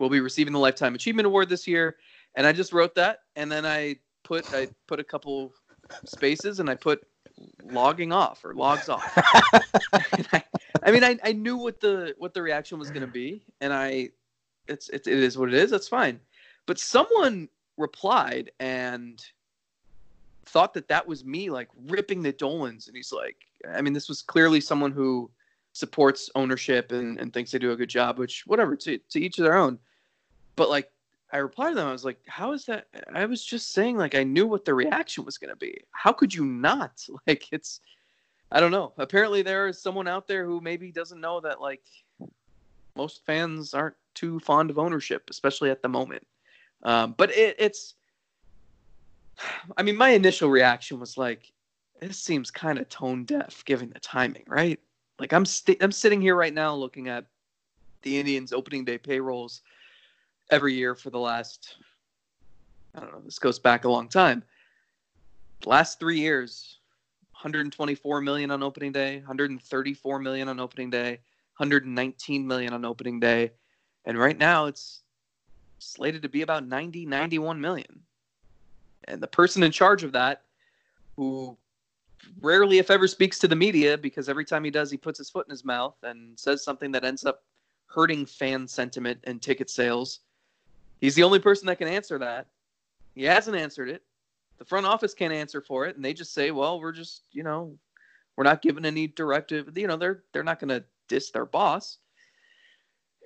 will 0.00 0.08
be 0.10 0.20
receiving 0.20 0.52
the 0.52 0.58
Lifetime 0.58 0.96
Achievement 0.96 1.26
Award 1.26 1.48
this 1.48 1.68
year, 1.68 1.96
and 2.34 2.44
I 2.46 2.52
just 2.52 2.72
wrote 2.72 2.94
that, 2.96 3.20
and 3.36 3.52
then 3.52 3.64
I 3.64 3.98
put 4.24 4.52
I 4.52 4.66
put 4.88 4.98
a 4.98 5.04
couple 5.04 5.52
spaces 6.06 6.58
and 6.58 6.68
I 6.68 6.74
put 6.74 7.06
logging 7.64 8.12
off 8.12 8.44
or 8.44 8.54
logs 8.54 8.88
off. 8.88 9.12
I, 10.32 10.42
I, 10.82 10.90
mean, 10.90 11.04
I, 11.04 11.18
I 11.24 11.32
knew 11.32 11.56
what 11.56 11.80
the 11.80 12.14
what 12.18 12.34
the 12.34 12.42
reaction 12.42 12.78
was 12.78 12.90
going 12.90 13.02
to 13.02 13.12
be, 13.12 13.42
and 13.60 13.72
I 13.72 14.10
it's 14.68 14.88
it, 14.90 15.06
it 15.06 15.18
is 15.18 15.36
what 15.36 15.48
it 15.48 15.54
is. 15.54 15.70
That's 15.70 15.88
fine. 15.88 16.20
But 16.66 16.78
someone 16.78 17.48
replied 17.76 18.50
and 18.60 19.22
thought 20.46 20.74
that 20.74 20.88
that 20.88 21.06
was 21.06 21.24
me 21.24 21.50
like 21.50 21.68
ripping 21.86 22.22
the 22.22 22.32
Dolans, 22.32 22.86
and 22.86 22.96
he's 22.96 23.12
like, 23.12 23.36
I 23.68 23.82
mean, 23.82 23.92
this 23.92 24.08
was 24.08 24.22
clearly 24.22 24.60
someone 24.60 24.92
who 24.92 25.30
supports 25.72 26.30
ownership 26.34 26.92
and, 26.92 27.18
and 27.18 27.32
thinks 27.32 27.50
they 27.50 27.58
do 27.58 27.72
a 27.72 27.76
good 27.76 27.88
job, 27.88 28.18
which 28.18 28.44
whatever 28.46 28.76
to 28.76 28.98
to 28.98 29.20
each 29.20 29.38
of 29.38 29.44
their 29.44 29.56
own. 29.56 29.78
But 30.56 30.70
like 30.70 30.90
I 31.32 31.38
replied 31.38 31.70
to 31.70 31.76
them, 31.76 31.88
I 31.88 31.92
was 31.92 32.04
like, 32.04 32.20
how 32.26 32.52
is 32.52 32.66
that? 32.66 32.86
I 33.12 33.24
was 33.24 33.44
just 33.44 33.72
saying, 33.72 33.96
like, 33.96 34.14
I 34.14 34.24
knew 34.24 34.46
what 34.46 34.64
the 34.64 34.74
reaction 34.74 35.24
was 35.24 35.38
going 35.38 35.50
to 35.50 35.56
be. 35.56 35.76
How 35.92 36.12
could 36.12 36.34
you 36.34 36.44
not? 36.44 37.04
Like, 37.26 37.46
it's, 37.52 37.80
I 38.50 38.58
don't 38.58 38.72
know. 38.72 38.92
Apparently, 38.98 39.42
there 39.42 39.68
is 39.68 39.80
someone 39.80 40.08
out 40.08 40.26
there 40.26 40.44
who 40.44 40.60
maybe 40.60 40.90
doesn't 40.90 41.20
know 41.20 41.40
that, 41.40 41.60
like, 41.60 41.82
most 42.96 43.24
fans 43.24 43.74
aren't 43.74 43.94
too 44.14 44.40
fond 44.40 44.70
of 44.70 44.78
ownership, 44.78 45.28
especially 45.30 45.70
at 45.70 45.82
the 45.82 45.88
moment. 45.88 46.26
Um, 46.82 47.14
but 47.16 47.30
it, 47.30 47.56
it's, 47.58 47.94
I 49.76 49.82
mean, 49.82 49.96
my 49.96 50.10
initial 50.10 50.50
reaction 50.50 50.98
was 50.98 51.16
like, 51.16 51.52
this 52.00 52.18
seems 52.18 52.50
kind 52.50 52.78
of 52.78 52.88
tone 52.88 53.24
deaf 53.24 53.64
given 53.64 53.90
the 53.90 54.00
timing, 54.00 54.44
right? 54.48 54.80
Like, 55.20 55.32
I'm, 55.32 55.44
st- 55.44 55.82
I'm 55.82 55.92
sitting 55.92 56.20
here 56.20 56.34
right 56.34 56.54
now 56.54 56.74
looking 56.74 57.08
at 57.08 57.26
the 58.02 58.18
Indians 58.18 58.52
opening 58.52 58.84
day 58.84 58.98
payrolls 58.98 59.62
every 60.50 60.74
year 60.74 60.94
for 60.94 61.10
the 61.10 61.18
last 61.18 61.76
I 62.94 63.00
don't 63.00 63.12
know, 63.12 63.20
this 63.24 63.38
goes 63.38 63.58
back 63.58 63.84
a 63.84 63.88
long 63.88 64.08
time. 64.08 64.42
Last 65.64 66.00
3 66.00 66.18
years 66.18 66.78
124 67.32 68.20
million 68.20 68.50
on 68.50 68.62
opening 68.62 68.92
day, 68.92 69.18
134 69.18 70.18
million 70.18 70.48
on 70.48 70.60
opening 70.60 70.90
day, 70.90 71.20
119 71.56 72.46
million 72.46 72.72
on 72.72 72.84
opening 72.84 73.20
day, 73.20 73.52
and 74.04 74.18
right 74.18 74.36
now 74.36 74.66
it's 74.66 75.02
slated 75.78 76.22
to 76.22 76.28
be 76.28 76.42
about 76.42 76.66
90 76.66 77.06
91 77.06 77.60
million. 77.60 78.00
And 79.04 79.22
the 79.22 79.28
person 79.28 79.62
in 79.62 79.70
charge 79.70 80.02
of 80.02 80.12
that 80.12 80.42
who 81.16 81.56
rarely 82.40 82.78
if 82.78 82.90
ever 82.90 83.08
speaks 83.08 83.38
to 83.38 83.48
the 83.48 83.56
media 83.56 83.96
because 83.96 84.28
every 84.28 84.44
time 84.44 84.64
he 84.64 84.70
does 84.70 84.90
he 84.90 84.96
puts 84.96 85.18
his 85.18 85.30
foot 85.30 85.46
in 85.46 85.50
his 85.50 85.64
mouth 85.64 85.96
and 86.02 86.38
says 86.38 86.62
something 86.62 86.92
that 86.92 87.04
ends 87.04 87.24
up 87.24 87.44
hurting 87.86 88.26
fan 88.26 88.68
sentiment 88.68 89.18
and 89.24 89.40
ticket 89.40 89.70
sales 89.70 90.20
He's 91.00 91.14
the 91.14 91.22
only 91.22 91.38
person 91.38 91.66
that 91.66 91.76
can 91.76 91.88
answer 91.88 92.18
that. 92.18 92.46
He 93.14 93.24
hasn't 93.24 93.56
answered 93.56 93.88
it. 93.88 94.02
The 94.58 94.64
front 94.64 94.86
office 94.86 95.14
can't 95.14 95.32
answer 95.32 95.60
for 95.60 95.86
it, 95.86 95.96
and 95.96 96.04
they 96.04 96.12
just 96.12 96.34
say, 96.34 96.50
"Well, 96.50 96.80
we're 96.80 96.92
just, 96.92 97.22
you 97.32 97.42
know, 97.42 97.76
we're 98.36 98.44
not 98.44 98.62
giving 98.62 98.84
any 98.84 99.06
directive." 99.06 99.76
You 99.76 99.86
know, 99.86 99.96
they're 99.96 100.22
they're 100.32 100.44
not 100.44 100.60
going 100.60 100.68
to 100.68 100.84
diss 101.08 101.30
their 101.30 101.46
boss. 101.46 101.98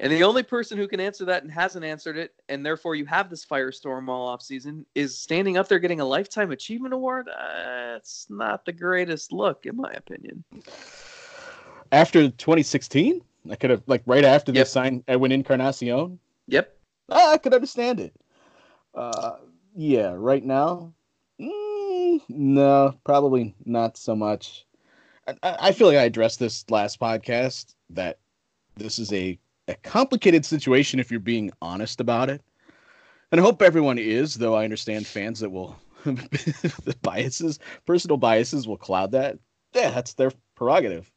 And 0.01 0.13
the 0.13 0.25
only 0.25 0.43
person 0.43 0.77
who 0.77 0.89
can 0.89 0.99
answer 0.99 1.25
that 1.27 1.45
and 1.45 1.53
hasn't 1.53 1.85
answered 1.85 2.17
it, 2.17 2.35
and 2.49 2.67
therefore 2.67 2.97
you 2.97 3.07
have 3.07 3.31
this 3.31 3.47
firestorm 3.47 4.09
all 4.09 4.27
off 4.27 4.43
season, 4.43 4.85
is 4.97 5.17
standing 5.17 5.57
up 5.57 5.69
there 5.69 5.79
getting 5.79 6.01
a 6.01 6.05
lifetime 6.05 6.51
achievement 6.51 6.95
award. 6.95 7.29
That's 7.29 8.27
uh, 8.29 8.35
not 8.35 8.65
the 8.65 8.73
greatest 8.73 9.33
look, 9.33 9.67
in 9.67 9.77
my 9.77 9.93
opinion. 9.93 10.43
After 11.93 12.29
2016, 12.29 13.23
I 13.51 13.55
could 13.55 13.71
have 13.71 13.83
like 13.87 14.03
right 14.07 14.25
after 14.25 14.51
Yep. 14.51 14.67
they 14.67 14.69
signed 14.69 15.05
Edwin 15.07 15.31
Encarnacion. 15.31 16.19
Yep. 16.49 16.74
I 17.11 17.39
could 17.39 17.55
understand 17.55 18.01
it. 18.01 18.15
Uh, 18.95 19.37
yeah, 19.75 20.15
right 20.17 20.45
now, 20.45 20.95
mm, 21.41 22.21
no, 22.29 22.95
probably 23.05 23.55
not 23.65 23.97
so 23.97 24.15
much. 24.15 24.67
I 25.27 25.35
I 25.43 25.73
feel 25.73 25.89
like 25.89 25.97
I 25.97 26.05
addressed 26.05 26.39
this 26.39 26.69
last 26.71 27.01
podcast 27.01 27.75
that 27.91 28.19
this 28.77 28.99
is 28.99 29.13
a, 29.13 29.39
a 29.69 29.75
complicated 29.77 30.45
situation 30.45 31.01
if 31.01 31.11
you're 31.11 31.21
being 31.21 31.51
honest 31.63 32.01
about 32.01 32.31
it. 32.31 32.43
And 33.33 33.41
I 33.41 33.45
hope 33.45 33.63
everyone 33.63 33.99
is, 33.99 34.35
though 34.35 34.55
I 34.55 34.65
understand 34.65 35.07
fans 35.07 35.41
that 35.41 35.51
will 35.51 35.77
the 36.05 36.97
biases, 37.03 37.59
personal 37.87 38.17
biases 38.17 38.69
will 38.69 38.77
cloud 38.77 39.13
that. 39.13 39.39
Yeah, 39.75 39.91
that's 39.91 40.15
their 40.15 40.33
prerogative. 40.55 41.11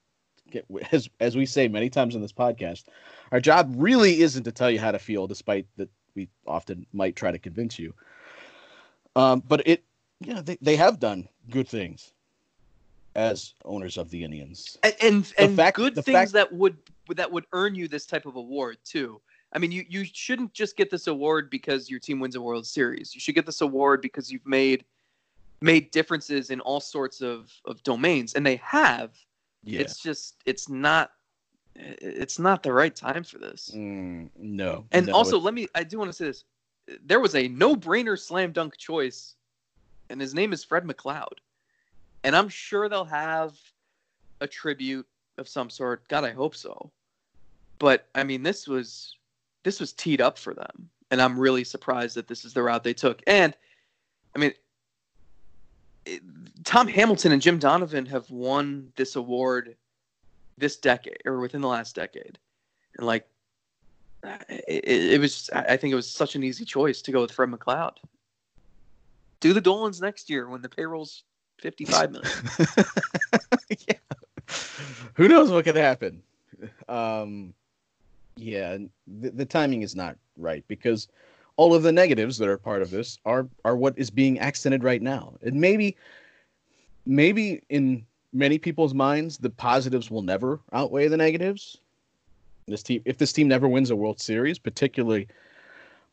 As 0.92 1.10
as 1.20 1.36
we 1.36 1.46
say 1.46 1.68
many 1.68 1.90
times 1.90 2.16
in 2.16 2.22
this 2.22 2.34
podcast, 2.34 2.86
our 3.32 3.40
job 3.40 3.74
really 3.78 4.22
isn't 4.22 4.44
to 4.44 4.52
tell 4.52 4.70
you 4.72 4.80
how 4.80 4.92
to 4.92 5.00
feel, 5.00 5.28
despite 5.28 5.66
that 5.78 5.90
we 6.16 6.30
often 6.46 6.86
might 6.94 7.16
try 7.16 7.32
to 7.32 7.40
convince 7.40 7.78
you. 7.78 7.94
Um, 9.16 9.44
but 9.48 9.68
it, 9.68 9.84
yeah, 10.22 10.42
they, 10.42 10.58
they 10.62 10.76
have 10.76 11.00
done 11.00 11.28
good 11.50 11.68
things 11.68 12.12
as 13.16 13.54
owners 13.66 13.98
of 13.98 14.10
the 14.10 14.24
Indians. 14.24 14.78
and 14.84 14.96
and, 15.02 15.34
and 15.38 15.56
fact- 15.56 15.76
good 15.78 15.96
things 15.96 16.06
fact- 16.06 16.32
that 16.34 16.54
would 16.54 16.78
that 17.16 17.32
would 17.32 17.46
earn 17.54 17.74
you 17.76 17.88
this 17.88 18.06
type 18.06 18.26
of 18.26 18.36
award 18.36 18.78
too. 18.86 19.20
I 19.54 19.60
mean, 19.60 19.72
you 19.72 19.86
you 19.90 20.04
shouldn't 20.06 20.54
just 20.54 20.76
get 20.78 20.90
this 20.92 21.08
award 21.08 21.50
because 21.50 21.90
your 21.90 22.00
team 22.00 22.20
wins 22.20 22.36
a 22.36 22.42
World 22.42 22.68
Series. 22.68 23.16
You 23.16 23.22
should 23.22 23.36
get 23.36 23.46
this 23.46 23.62
award 23.62 24.02
because 24.02 24.32
you've 24.32 24.46
made 24.46 24.84
made 25.62 25.90
differences 25.92 26.50
in 26.52 26.60
all 26.62 26.80
sorts 26.80 27.22
of 27.22 27.52
of 27.66 27.82
domains, 27.84 28.34
and 28.34 28.46
they 28.46 28.58
have. 28.58 29.12
Yeah. 29.68 29.82
It's 29.82 30.00
just 30.00 30.36
it's 30.46 30.70
not 30.70 31.12
it's 31.76 32.40
not 32.40 32.64
the 32.64 32.72
right 32.72 32.96
time 32.96 33.24
for 33.24 33.38
this. 33.38 33.72
Mm, 33.76 34.30
no. 34.38 34.86
And 34.92 35.08
no, 35.08 35.14
also, 35.14 35.38
let 35.38 35.54
me 35.54 35.68
I 35.76 35.84
do 35.84 36.00
want 36.00 36.10
to 36.10 36.16
say 36.16 36.26
this. 36.26 36.46
There 37.06 37.20
was 37.20 37.36
a 37.36 37.50
no-brainer 37.50 38.18
slam 38.18 38.54
dunk 38.54 38.78
choice, 38.78 39.36
and 40.10 40.22
his 40.22 40.34
name 40.34 40.54
is 40.54 40.64
Fred 40.64 40.86
McLeod. 40.86 41.40
And 42.24 42.36
I'm 42.36 42.48
sure 42.48 42.88
they'll 42.88 43.04
have 43.04 43.58
a 44.40 44.48
tribute 44.48 45.06
of 45.38 45.50
some 45.50 45.70
sort. 45.70 46.08
God, 46.08 46.24
I 46.24 46.32
hope 46.32 46.56
so. 46.56 46.90
But 47.78 48.08
I 48.16 48.24
mean, 48.24 48.44
this 48.44 48.68
was 48.68 49.18
this 49.64 49.82
was 49.82 49.92
teed 49.92 50.22
up 50.22 50.38
for 50.38 50.54
them, 50.54 50.90
and 51.12 51.22
I'm 51.22 51.38
really 51.38 51.66
surprised 51.66 52.16
that 52.16 52.30
this 52.30 52.46
is 52.46 52.54
the 52.54 52.64
route 52.64 52.84
they 52.86 52.94
took. 52.94 53.22
And 53.28 53.54
I 54.34 54.40
mean, 54.40 54.54
Tom 56.64 56.88
Hamilton 56.88 57.32
and 57.32 57.42
Jim 57.42 57.60
Donovan 57.60 58.06
have 58.08 58.30
won 58.30 58.92
this 58.96 59.16
award 59.16 59.76
this 60.58 60.78
decade 60.78 61.22
or 61.26 61.40
within 61.40 61.62
the 61.62 61.68
last 61.68 61.96
decade, 61.96 62.38
and 62.98 63.06
like 63.06 63.28
it, 64.24 64.84
it 64.88 65.22
was 65.22 65.50
I 65.54 65.78
think 65.78 65.92
it 65.92 65.96
was 65.96 66.10
such 66.10 66.36
an 66.36 66.44
easy 66.44 66.66
choice 66.66 67.02
to 67.04 67.12
go 67.12 67.22
with 67.22 67.32
Fred 67.32 67.50
McLeod. 67.50 67.98
Do 69.40 69.54
the 69.54 69.62
Dolans 69.62 70.02
next 70.02 70.30
year 70.30 70.50
when 70.50 70.62
the 70.62 70.70
payroll's 70.70 71.24
55 71.60 72.12
million. 72.12 72.32
yeah. 73.88 73.94
Who 75.14 75.28
knows 75.28 75.52
what 75.52 75.66
could 75.66 75.76
happen? 75.76 76.24
Um, 76.88 77.54
yeah, 78.36 78.78
the, 79.08 79.30
the 79.30 79.46
timing 79.46 79.82
is 79.82 79.96
not 79.96 80.18
right 80.38 80.64
because 80.68 81.08
all 81.58 81.74
of 81.74 81.84
the 81.84 81.92
negatives 81.92 82.38
that 82.38 82.48
are 82.48 82.58
part 82.58 82.82
of 82.82 82.92
this 82.92 83.20
are 83.26 83.48
are 83.66 83.76
what 83.76 83.98
is 83.98 84.10
being 84.10 84.40
accented 84.40 84.84
right 84.84 85.02
now. 85.02 85.34
And 85.42 85.60
maybe 85.60 85.98
maybe 87.06 87.62
in 87.70 88.06
many 88.32 88.58
people's 88.58 88.94
minds 88.94 89.38
the 89.40 89.50
positives 89.50 90.10
will 90.10 90.22
never 90.22 90.60
outweigh 90.72 91.08
the 91.08 91.18
negatives. 91.18 91.78
This 92.68 92.84
team 92.84 93.02
if 93.06 93.18
this 93.18 93.34
team 93.34 93.48
never 93.48 93.68
wins 93.68 93.90
a 93.90 93.96
World 93.96 94.22
Series, 94.22 94.60
particularly 94.60 95.28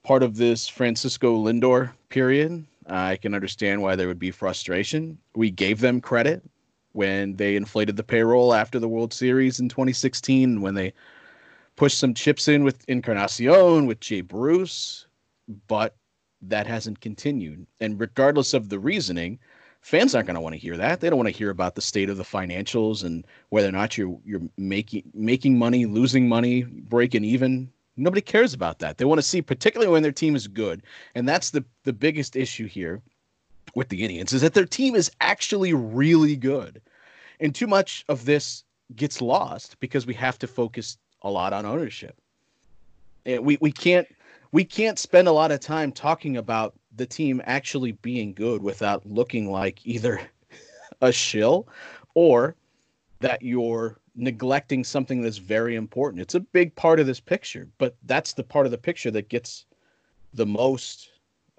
part 0.03 0.23
of 0.23 0.37
this 0.37 0.67
Francisco 0.67 1.37
Lindor 1.37 1.93
period, 2.09 2.65
I 2.87 3.17
can 3.17 3.35
understand 3.35 3.83
why 3.83 3.97
there 3.97 4.09
would 4.09 4.19
be 4.19 4.31
frustration. 4.31 5.19
We 5.35 5.51
gave 5.51 5.81
them 5.81 6.01
credit 6.01 6.43
when 6.93 7.37
they 7.37 7.57
inflated 7.57 7.97
the 7.97 8.03
payroll 8.03 8.55
after 8.55 8.79
the 8.79 8.89
World 8.89 9.13
Series 9.13 9.61
in 9.61 9.69
2016 9.69 10.61
when 10.61 10.75
they 10.75 10.93
pushed 11.77 11.99
some 11.99 12.15
chips 12.15 12.47
in 12.47 12.63
with 12.63 12.89
Encarnacion, 12.89 13.87
with 13.87 13.99
Jay 13.99 14.21
Bruce, 14.21 15.07
but 15.67 15.97
that 16.43 16.67
hasn't 16.67 17.01
continued. 17.01 17.67
And 17.81 17.99
regardless 17.99 18.55
of 18.55 18.69
the 18.69 18.79
reasoning, 18.79 19.39
fans 19.81 20.15
aren't 20.15 20.27
going 20.27 20.35
to 20.35 20.41
want 20.41 20.55
to 20.55 20.59
hear 20.59 20.77
that. 20.77 21.01
They 21.01 21.09
don't 21.09 21.19
want 21.19 21.29
to 21.29 21.39
hear 21.39 21.51
about 21.51 21.75
the 21.75 21.81
state 21.83 22.09
of 22.11 22.17
the 22.17 22.25
financials 22.25 23.05
and 23.05 23.27
whether 23.51 23.69
or 23.69 23.73
not 23.73 23.97
you're 23.97 24.19
you're 24.25 24.43
making 24.57 25.05
making 25.15 25.59
money, 25.59 25.87
losing 25.87 26.29
money, 26.29 26.63
breaking 26.65 27.25
even. 27.25 27.71
Nobody 27.97 28.23
cares 28.23 28.55
about 28.55 28.81
that. 28.81 28.99
They 28.99 29.05
want 29.05 29.19
to 29.19 29.23
see, 29.23 29.41
particularly 29.41 29.93
when 29.93 30.03
their 30.03 30.11
team 30.11 30.35
is 30.35 30.49
good, 30.49 30.83
and 31.15 31.29
that's 31.29 31.51
the 31.51 31.65
the 31.85 31.93
biggest 31.93 32.35
issue 32.35 32.67
here 32.67 33.03
with 33.75 33.89
the 33.89 34.03
Indians 34.03 34.33
is 34.33 34.43
that 34.43 34.55
their 34.55 34.67
team 34.67 34.95
is 34.95 35.11
actually 35.21 35.75
really 35.75 36.37
good, 36.37 36.81
and 37.41 37.55
too 37.55 37.67
much 37.67 38.05
of 38.09 38.25
this 38.25 38.65
gets 38.97 39.21
lost 39.21 39.79
because 39.81 40.07
we 40.07 40.15
have 40.15 40.39
to 40.39 40.47
focus 40.47 40.99
a 41.23 41.31
lot 41.31 41.53
on 41.53 41.67
ownership. 41.67 42.17
We 43.27 43.59
we 43.61 43.73
can't 43.73 44.09
we 44.55 44.65
can't 44.65 45.01
spend 45.01 45.27
a 45.27 45.33
lot 45.33 45.51
of 45.51 45.59
time 45.59 45.91
talking 45.91 46.37
about 46.37 46.75
the 46.95 47.05
team 47.05 47.43
actually 47.45 47.91
being 47.91 48.33
good 48.33 48.63
without 48.63 49.05
looking 49.05 49.51
like 49.51 49.85
either 49.85 50.21
a 51.03 51.11
shill 51.11 51.67
or 52.15 52.55
that 53.19 53.43
you're 53.43 53.99
neglecting 54.15 54.85
something 54.85 55.23
that's 55.23 55.39
very 55.39 55.75
important. 55.75 56.23
It's 56.23 56.37
a 56.37 56.41
big 56.41 56.73
part 56.77 57.01
of 57.01 57.07
this 57.09 57.19
picture, 57.19 57.67
but 57.79 57.97
that's 58.05 58.35
the 58.35 58.45
part 58.45 58.65
of 58.65 58.71
the 58.71 58.79
picture 58.79 59.11
that 59.11 59.29
gets 59.29 59.67
the 60.35 60.47
most 60.47 61.11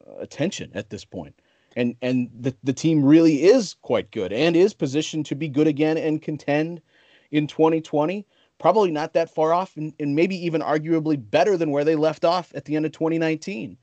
uh, 0.07 0.15
attention 0.19 0.71
at 0.73 0.89
this 0.89 1.03
point. 1.03 1.35
And 1.75 1.97
and 2.01 2.29
the, 2.39 2.55
the 2.63 2.71
team 2.71 3.03
really 3.03 3.43
is 3.43 3.75
quite 3.81 4.09
good 4.11 4.31
and 4.31 4.55
is 4.55 4.73
positioned 4.73 5.25
to 5.25 5.35
be 5.35 5.49
good 5.49 5.67
again 5.67 5.97
and 5.97 6.21
contend 6.21 6.81
in 7.29 7.45
2020 7.45 8.25
probably 8.57 8.91
not 8.91 9.13
that 9.13 9.33
far 9.33 9.53
off 9.53 9.75
and, 9.77 9.93
and 9.99 10.15
maybe 10.15 10.35
even 10.45 10.61
arguably 10.61 11.19
better 11.29 11.57
than 11.57 11.71
where 11.71 11.83
they 11.83 11.95
left 11.95 12.25
off 12.25 12.51
at 12.55 12.65
the 12.65 12.75
end 12.75 12.85
of 12.85 12.91
2019. 12.91 13.77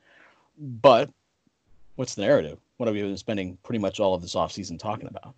But 0.58 1.10
what's 1.96 2.14
the 2.14 2.22
narrative? 2.22 2.58
What 2.76 2.86
have 2.86 2.94
we 2.94 3.02
been 3.02 3.16
spending 3.16 3.58
pretty 3.62 3.78
much 3.78 4.00
all 4.00 4.14
of 4.14 4.22
this 4.22 4.34
offseason 4.34 4.78
talking 4.78 5.08
about? 5.08 5.34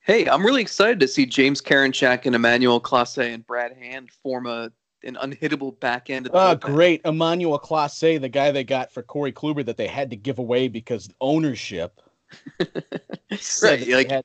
Hey, 0.00 0.26
I'm 0.26 0.44
really 0.44 0.62
excited 0.62 0.98
to 1.00 1.08
see 1.08 1.26
James 1.26 1.60
Karinchak 1.60 2.26
and 2.26 2.34
Emmanuel 2.34 2.80
Clase 2.80 3.32
and 3.32 3.46
Brad 3.46 3.76
Hand 3.76 4.10
form 4.10 4.46
a 4.46 4.72
an 5.02 5.16
unhittable 5.22 5.78
back 5.80 6.10
end. 6.10 6.26
Of 6.28 6.34
oh, 6.34 6.54
great. 6.54 7.00
Emmanuel 7.04 7.58
Clase, 7.58 8.20
the 8.20 8.28
guy 8.28 8.50
they 8.50 8.64
got 8.64 8.92
for 8.92 9.02
Corey 9.02 9.32
Kluber 9.32 9.64
that 9.64 9.76
they 9.76 9.86
had 9.86 10.10
to 10.10 10.16
give 10.16 10.38
away 10.38 10.68
because 10.68 11.08
ownership. 11.20 12.00
right. 13.62 13.88
Like 13.88 14.10
had, 14.10 14.24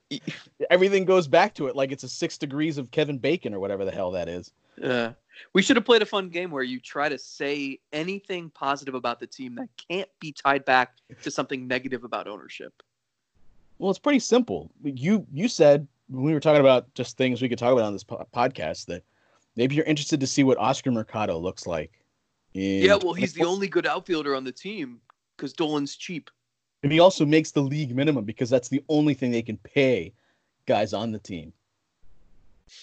everything 0.70 1.06
goes 1.06 1.28
back 1.28 1.54
to 1.56 1.68
it 1.68 1.76
like 1.76 1.92
it's 1.92 2.04
a 2.04 2.10
six 2.10 2.38
degrees 2.38 2.78
of 2.78 2.92
Kevin 2.92 3.18
Bacon 3.18 3.54
or 3.54 3.60
whatever 3.60 3.86
the 3.86 3.92
hell 3.92 4.12
that 4.12 4.28
is. 4.28 4.52
Uh, 4.82 5.12
we 5.54 5.62
should 5.62 5.76
have 5.76 5.86
played 5.86 6.02
a 6.02 6.06
fun 6.06 6.30
game 6.30 6.52
where 6.52 6.64
you 6.64 6.80
try 6.80 7.10
to 7.10 7.18
say 7.18 7.80
anything 7.94 8.50
positive 8.50 8.96
about 8.96 9.20
the 9.20 9.28
team 9.28 9.56
that 9.56 9.70
can't 9.90 10.10
be 10.20 10.32
tied 10.32 10.66
back 10.66 10.96
to 11.22 11.32
something 11.32 11.68
negative 11.68 12.04
about 12.04 12.28
ownership. 12.28 12.84
Well, 13.78 13.90
it's 13.90 14.00
pretty 14.00 14.20
simple. 14.20 14.72
You 14.84 15.26
you 15.34 15.48
said 15.48 15.88
when 16.10 16.24
we 16.24 16.34
were 16.34 16.40
talking 16.40 16.62
about 16.62 16.94
just 16.94 17.18
things 17.18 17.42
we 17.42 17.50
could 17.50 17.60
talk 17.60 17.74
about 17.74 17.86
on 17.86 17.94
this 17.94 18.04
po- 18.04 18.26
podcast 18.34 18.86
that 18.86 19.04
maybe 19.56 19.76
you're 19.76 19.86
interested 19.86 20.20
to 20.20 20.28
see 20.28 20.44
what 20.44 20.58
Oscar 20.58 20.92
Mercado 20.92 21.38
looks 21.38 21.68
like. 21.68 21.92
yeah, 22.54 22.96
well, 22.96 23.14
he's 23.14 23.34
the 23.34 23.44
only 23.44 23.68
good 23.68 23.86
outfielder 23.86 24.36
on 24.36 24.44
the 24.44 24.52
team 24.52 25.02
because 25.36 25.54
Dolan's 25.54 25.96
cheap. 25.96 26.30
And 26.84 26.92
he 26.92 27.00
also 27.00 27.26
makes 27.26 27.52
the 27.52 27.62
league 27.62 27.96
minimum 27.96 28.26
because 28.26 28.50
that's 28.50 28.70
the 28.70 28.84
only 28.90 29.14
thing 29.14 29.32
they 29.32 29.42
can 29.42 29.58
pay 29.58 30.14
guys 30.66 30.94
on 30.94 31.12
the 31.12 31.20
team. 31.20 31.52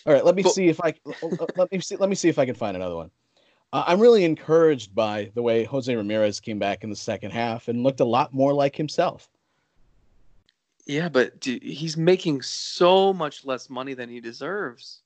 All 0.07 0.13
right, 0.13 0.25
let 0.25 0.35
me 0.35 0.43
but, 0.43 0.53
see 0.53 0.69
if 0.69 0.81
I 0.81 0.95
let 1.57 1.71
me 1.73 1.81
see 1.81 1.97
let 1.97 2.09
me 2.09 2.15
see 2.15 2.29
if 2.29 2.39
I 2.39 2.47
can 2.47 2.55
find 2.55 2.77
another 2.77 2.95
one. 2.95 3.11
Uh, 3.73 3.85
I'm 3.87 4.01
really 4.01 4.25
encouraged 4.25 4.95
by 4.95 5.31
the 5.35 5.43
way 5.43 5.65
Jose 5.65 5.95
Ramirez 5.95 6.41
came 6.41 6.59
back 6.59 6.85
in 6.85 6.91
the 6.91 6.97
second 6.97 7.33
half 7.33 7.69
and 7.69 7.83
looked 7.83 8.01
a 8.01 8.05
lot 8.05 8.33
more 8.33 8.53
like 8.53 8.77
himself. 8.77 9.29
Yeah, 10.87 11.09
but 11.09 11.41
dude, 11.41 11.63
he's 11.63 11.97
making 11.97 12.43
so 12.43 13.13
much 13.13 13.45
less 13.45 13.71
money 13.71 13.95
than 13.95 14.09
he 14.09 14.21
deserves. 14.21 15.03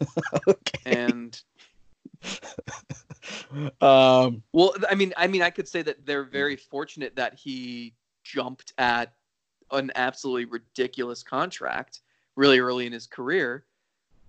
okay. 0.48 0.80
And 0.86 1.40
um, 3.80 4.42
well, 4.52 4.74
I 4.88 4.94
mean, 4.94 5.12
I 5.16 5.26
mean, 5.26 5.42
I 5.42 5.50
could 5.50 5.68
say 5.68 5.82
that 5.82 6.04
they're 6.06 6.24
very 6.24 6.56
fortunate 6.56 7.16
that 7.16 7.34
he 7.34 7.94
jumped 8.24 8.72
at 8.78 9.14
an 9.70 9.90
absolutely 9.94 10.46
ridiculous 10.46 11.22
contract 11.22 12.00
really 12.36 12.58
early 12.58 12.86
in 12.86 12.92
his 12.92 13.06
career, 13.06 13.64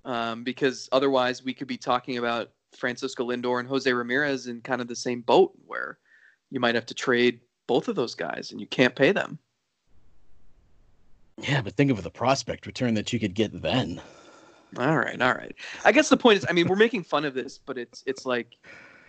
um, 0.06 0.44
because 0.44 0.90
otherwise 0.92 1.44
we 1.44 1.54
could 1.54 1.68
be 1.68 1.78
talking 1.78 2.18
about 2.18 2.52
Francisco 2.76 3.30
Lindor 3.30 3.60
and 3.60 3.68
Jose 3.68 3.92
Ramirez 3.92 4.48
in 4.48 4.62
kind 4.62 4.82
of 4.82 4.88
the 4.88 4.96
same 4.96 5.22
boat, 5.22 5.54
where 5.66 6.00
you 6.50 6.60
might 6.60 6.76
have 6.76 6.86
to 6.88 6.94
trade 6.94 7.42
both 7.68 7.88
of 7.88 7.96
those 7.96 8.16
guys 8.16 8.52
and 8.52 8.60
you 8.60 8.68
can't 8.68 8.96
pay 8.96 9.12
them. 9.12 9.38
Yeah, 11.38 11.62
but 11.62 11.74
think 11.74 11.92
of 11.92 12.04
the 12.04 12.10
prospect 12.10 12.66
return 12.66 12.96
that 12.96 13.14
you 13.14 13.20
could 13.20 13.34
get 13.34 13.62
then. 13.62 14.02
All 14.78 14.98
right, 14.98 15.20
all 15.22 15.34
right. 15.34 15.56
I 15.84 15.92
guess 15.92 16.10
the 16.10 16.18
point 16.18 16.38
is, 16.38 16.46
I 16.48 16.54
mean, 16.54 16.68
we're 16.68 16.76
making 16.76 17.04
fun 17.04 17.26
of 17.26 17.34
this, 17.34 17.60
but 17.66 17.78
it's 17.78 18.04
it's 18.06 18.26
like, 18.26 18.58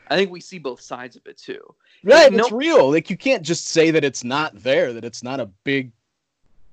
I 0.08 0.16
think 0.16 0.30
we 0.30 0.40
see 0.40 0.58
both 0.58 0.80
sides 0.80 1.16
of 1.16 1.26
it 1.26 1.36
too. 1.36 1.62
Right, 2.02 2.32
no- 2.32 2.44
it's 2.44 2.52
real. 2.52 2.90
Like 2.90 3.10
you 3.10 3.16
can't 3.16 3.42
just 3.42 3.68
say 3.68 3.90
that 3.90 4.04
it's 4.04 4.24
not 4.24 4.54
there, 4.62 4.92
that 4.92 5.04
it's 5.04 5.22
not 5.22 5.40
a 5.40 5.46
big 5.64 5.92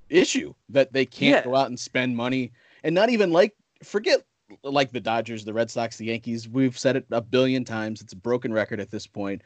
issue, 0.09 0.53
that 0.69 0.93
they 0.93 1.05
can't 1.05 1.45
yeah. 1.45 1.51
go 1.51 1.55
out 1.55 1.67
and 1.67 1.79
spend 1.79 2.15
money, 2.15 2.51
and 2.83 2.95
not 2.95 3.09
even 3.09 3.31
like 3.31 3.53
forget 3.83 4.23
like 4.63 4.91
the 4.91 5.01
Dodgers, 5.01 5.43
the 5.43 5.53
Red 5.53 5.69
Sox, 5.69 5.97
the 5.97 6.05
Yankees. 6.05 6.47
We've 6.47 6.77
said 6.77 6.95
it 6.95 7.05
a 7.11 7.21
billion 7.21 7.65
times. 7.65 8.01
It's 8.01 8.13
a 8.13 8.17
broken 8.17 8.53
record 8.53 8.79
at 8.79 8.89
this 8.89 9.05
point. 9.05 9.41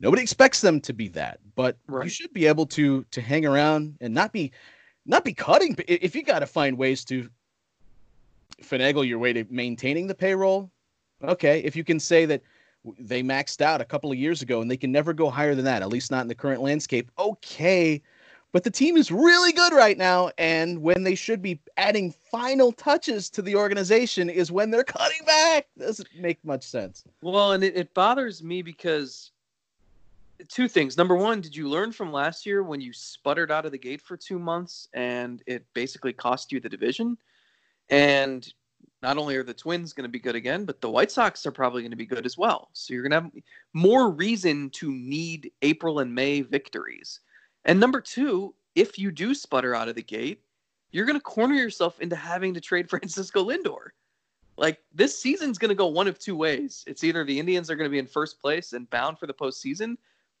Nobody 0.00 0.22
expects 0.22 0.60
them 0.60 0.80
to 0.82 0.92
be 0.92 1.08
that, 1.08 1.40
but 1.54 1.76
right. 1.86 2.04
you 2.04 2.10
should 2.10 2.32
be 2.32 2.46
able 2.46 2.66
to 2.66 3.04
to 3.10 3.20
hang 3.20 3.44
around 3.46 3.96
and 4.00 4.14
not 4.14 4.32
be 4.32 4.52
not 5.06 5.24
be 5.24 5.34
cutting. 5.34 5.76
If 5.88 6.14
you 6.14 6.22
got 6.22 6.40
to 6.40 6.46
find 6.46 6.78
ways 6.78 7.04
to 7.06 7.28
finagle 8.64 9.06
your 9.06 9.18
way 9.18 9.32
to 9.32 9.44
maintaining 9.50 10.06
the 10.06 10.14
payroll, 10.14 10.70
okay. 11.22 11.60
If 11.60 11.76
you 11.76 11.84
can 11.84 12.00
say 12.00 12.26
that 12.26 12.42
they 12.98 13.22
maxed 13.22 13.60
out 13.60 13.80
a 13.80 13.84
couple 13.84 14.12
of 14.12 14.18
years 14.18 14.42
ago 14.42 14.60
and 14.60 14.70
they 14.70 14.76
can 14.76 14.92
never 14.92 15.12
go 15.12 15.30
higher 15.30 15.54
than 15.54 15.64
that, 15.64 15.82
at 15.82 15.88
least 15.88 16.10
not 16.10 16.22
in 16.22 16.28
the 16.28 16.34
current 16.34 16.62
landscape, 16.62 17.10
okay. 17.18 18.02
But 18.52 18.62
the 18.62 18.70
team 18.70 18.96
is 18.96 19.10
really 19.10 19.52
good 19.52 19.72
right 19.72 19.98
now, 19.98 20.30
and 20.38 20.80
when 20.80 21.02
they 21.02 21.16
should 21.16 21.42
be 21.42 21.60
adding 21.76 22.12
final 22.30 22.70
touches 22.70 23.28
to 23.30 23.42
the 23.42 23.56
organization 23.56 24.30
is 24.30 24.52
when 24.52 24.70
they're 24.70 24.84
cutting 24.84 25.26
back. 25.26 25.66
Doesn't 25.76 26.08
make 26.16 26.44
much 26.44 26.62
sense. 26.62 27.02
Well, 27.20 27.52
and 27.52 27.64
it, 27.64 27.76
it 27.76 27.94
bothers 27.94 28.44
me 28.44 28.62
because 28.62 29.32
two 30.48 30.68
things. 30.68 30.96
Number 30.96 31.16
one, 31.16 31.40
did 31.40 31.54
you 31.54 31.68
learn 31.68 31.92
from 31.92 32.12
last 32.12 32.46
year 32.46 32.62
when 32.62 32.80
you 32.80 32.92
sputtered 32.92 33.50
out 33.50 33.66
of 33.66 33.72
the 33.72 33.78
gate 33.78 34.00
for 34.00 34.16
two 34.16 34.38
months 34.38 34.88
and 34.94 35.42
it 35.46 35.64
basically 35.74 36.12
cost 36.12 36.52
you 36.52 36.60
the 36.60 36.68
division? 36.68 37.16
And 37.90 38.46
not 39.02 39.18
only 39.18 39.36
are 39.36 39.42
the 39.42 39.52
Twins 39.54 39.92
going 39.92 40.04
to 40.04 40.10
be 40.10 40.18
good 40.18 40.34
again, 40.34 40.64
but 40.64 40.80
the 40.80 40.90
White 40.90 41.12
Sox 41.12 41.44
are 41.44 41.52
probably 41.52 41.82
going 41.82 41.90
to 41.90 41.96
be 41.96 42.06
good 42.06 42.24
as 42.24 42.38
well. 42.38 42.70
So 42.72 42.94
you're 42.94 43.06
going 43.06 43.10
to 43.10 43.20
have 43.20 43.42
more 43.74 44.10
reason 44.10 44.70
to 44.70 44.90
need 44.90 45.52
April 45.60 45.98
and 45.98 46.14
May 46.14 46.40
victories. 46.40 47.20
And 47.66 47.78
number 47.78 48.00
two, 48.00 48.54
if 48.74 48.98
you 48.98 49.12
do 49.12 49.34
sputter 49.34 49.74
out 49.74 49.88
of 49.88 49.94
the 49.94 50.02
gate, 50.02 50.40
you're 50.90 51.04
going 51.04 51.18
to 51.18 51.22
corner 51.22 51.54
yourself 51.54 52.00
into 52.00 52.16
having 52.16 52.54
to 52.54 52.60
trade 52.60 52.88
Francisco 52.90 53.44
Lindor. 53.44 53.88
Like 54.56 54.78
this 54.94 55.18
season's 55.18 55.58
going 55.58 55.68
to 55.70 55.74
go 55.74 55.88
one 55.88 56.08
of 56.08 56.18
two 56.18 56.36
ways. 56.36 56.84
It's 56.86 57.04
either 57.04 57.24
the 57.24 57.38
Indians 57.38 57.70
are 57.70 57.76
going 57.76 57.90
to 57.90 57.92
be 57.92 57.98
in 57.98 58.06
first 58.06 58.40
place 58.40 58.72
and 58.72 58.88
bound 58.88 59.18
for 59.18 59.26
the 59.26 59.34
postseason, 59.34 59.96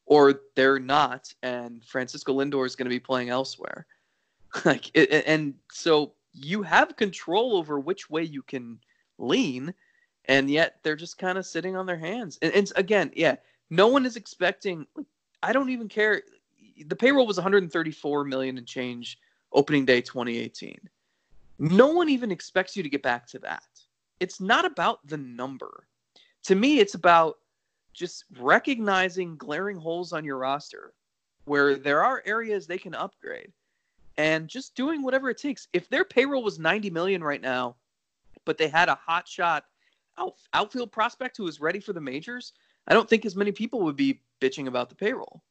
or 0.06 0.40
they're 0.54 0.78
not, 0.78 1.32
and 1.42 1.84
Francisco 1.84 2.38
Lindor 2.38 2.64
is 2.64 2.76
going 2.76 2.86
to 2.86 2.90
be 2.90 3.00
playing 3.00 3.30
elsewhere. 3.30 3.86
like, 4.64 4.90
it, 4.94 5.24
and 5.26 5.54
so 5.72 6.14
you 6.34 6.62
have 6.62 6.96
control 6.96 7.56
over 7.56 7.78
which 7.78 8.10
way 8.10 8.22
you 8.22 8.42
can 8.42 8.78
lean, 9.18 9.72
and 10.26 10.50
yet 10.50 10.78
they're 10.82 10.96
just 10.96 11.16
kind 11.18 11.38
of 11.38 11.46
sitting 11.46 11.76
on 11.76 11.86
their 11.86 11.98
hands. 11.98 12.38
And, 12.42 12.52
and 12.52 12.72
again, 12.76 13.12
yeah, 13.14 13.36
no 13.70 13.86
one 13.88 14.04
is 14.04 14.16
expecting. 14.16 14.86
I 15.42 15.52
don't 15.52 15.70
even 15.70 15.88
care. 15.88 16.22
the 16.86 16.96
payroll 16.96 17.26
was 17.26 17.36
134 17.36 18.24
million 18.24 18.58
and 18.58 18.66
change 18.66 19.18
opening 19.52 19.84
day 19.84 20.00
2018. 20.00 20.78
No 21.58 21.88
one 21.88 22.08
even 22.08 22.32
expects 22.32 22.76
you 22.76 22.82
to 22.82 22.88
get 22.88 23.02
back 23.02 23.26
to 23.28 23.38
that. 23.40 23.62
It's 24.18 24.40
not 24.40 24.64
about 24.64 25.06
the 25.06 25.16
number. 25.16 25.86
To 26.44 26.54
me, 26.54 26.80
it's 26.80 26.94
about 26.94 27.38
just 27.92 28.24
recognizing 28.38 29.36
glaring 29.36 29.76
holes 29.76 30.12
on 30.12 30.24
your 30.24 30.38
roster 30.38 30.92
where 31.44 31.76
there 31.76 32.02
are 32.02 32.22
areas 32.26 32.66
they 32.66 32.78
can 32.78 32.94
upgrade 32.94 33.52
and 34.16 34.48
just 34.48 34.74
doing 34.74 35.02
whatever 35.02 35.30
it 35.30 35.38
takes. 35.38 35.68
If 35.72 35.88
their 35.88 36.04
payroll 36.04 36.42
was 36.42 36.58
90 36.58 36.90
million 36.90 37.22
right 37.22 37.40
now, 37.40 37.76
but 38.44 38.58
they 38.58 38.68
had 38.68 38.88
a 38.88 38.94
hot 38.94 39.26
shot 39.26 39.64
out, 40.18 40.34
outfield 40.52 40.92
prospect 40.92 41.36
who 41.36 41.44
was 41.44 41.60
ready 41.60 41.80
for 41.80 41.92
the 41.92 42.00
majors, 42.00 42.52
I 42.86 42.94
don't 42.94 43.08
think 43.08 43.24
as 43.24 43.36
many 43.36 43.52
people 43.52 43.80
would 43.82 43.96
be 43.96 44.20
bitching 44.40 44.66
about 44.68 44.88
the 44.88 44.94
payroll. 44.94 45.42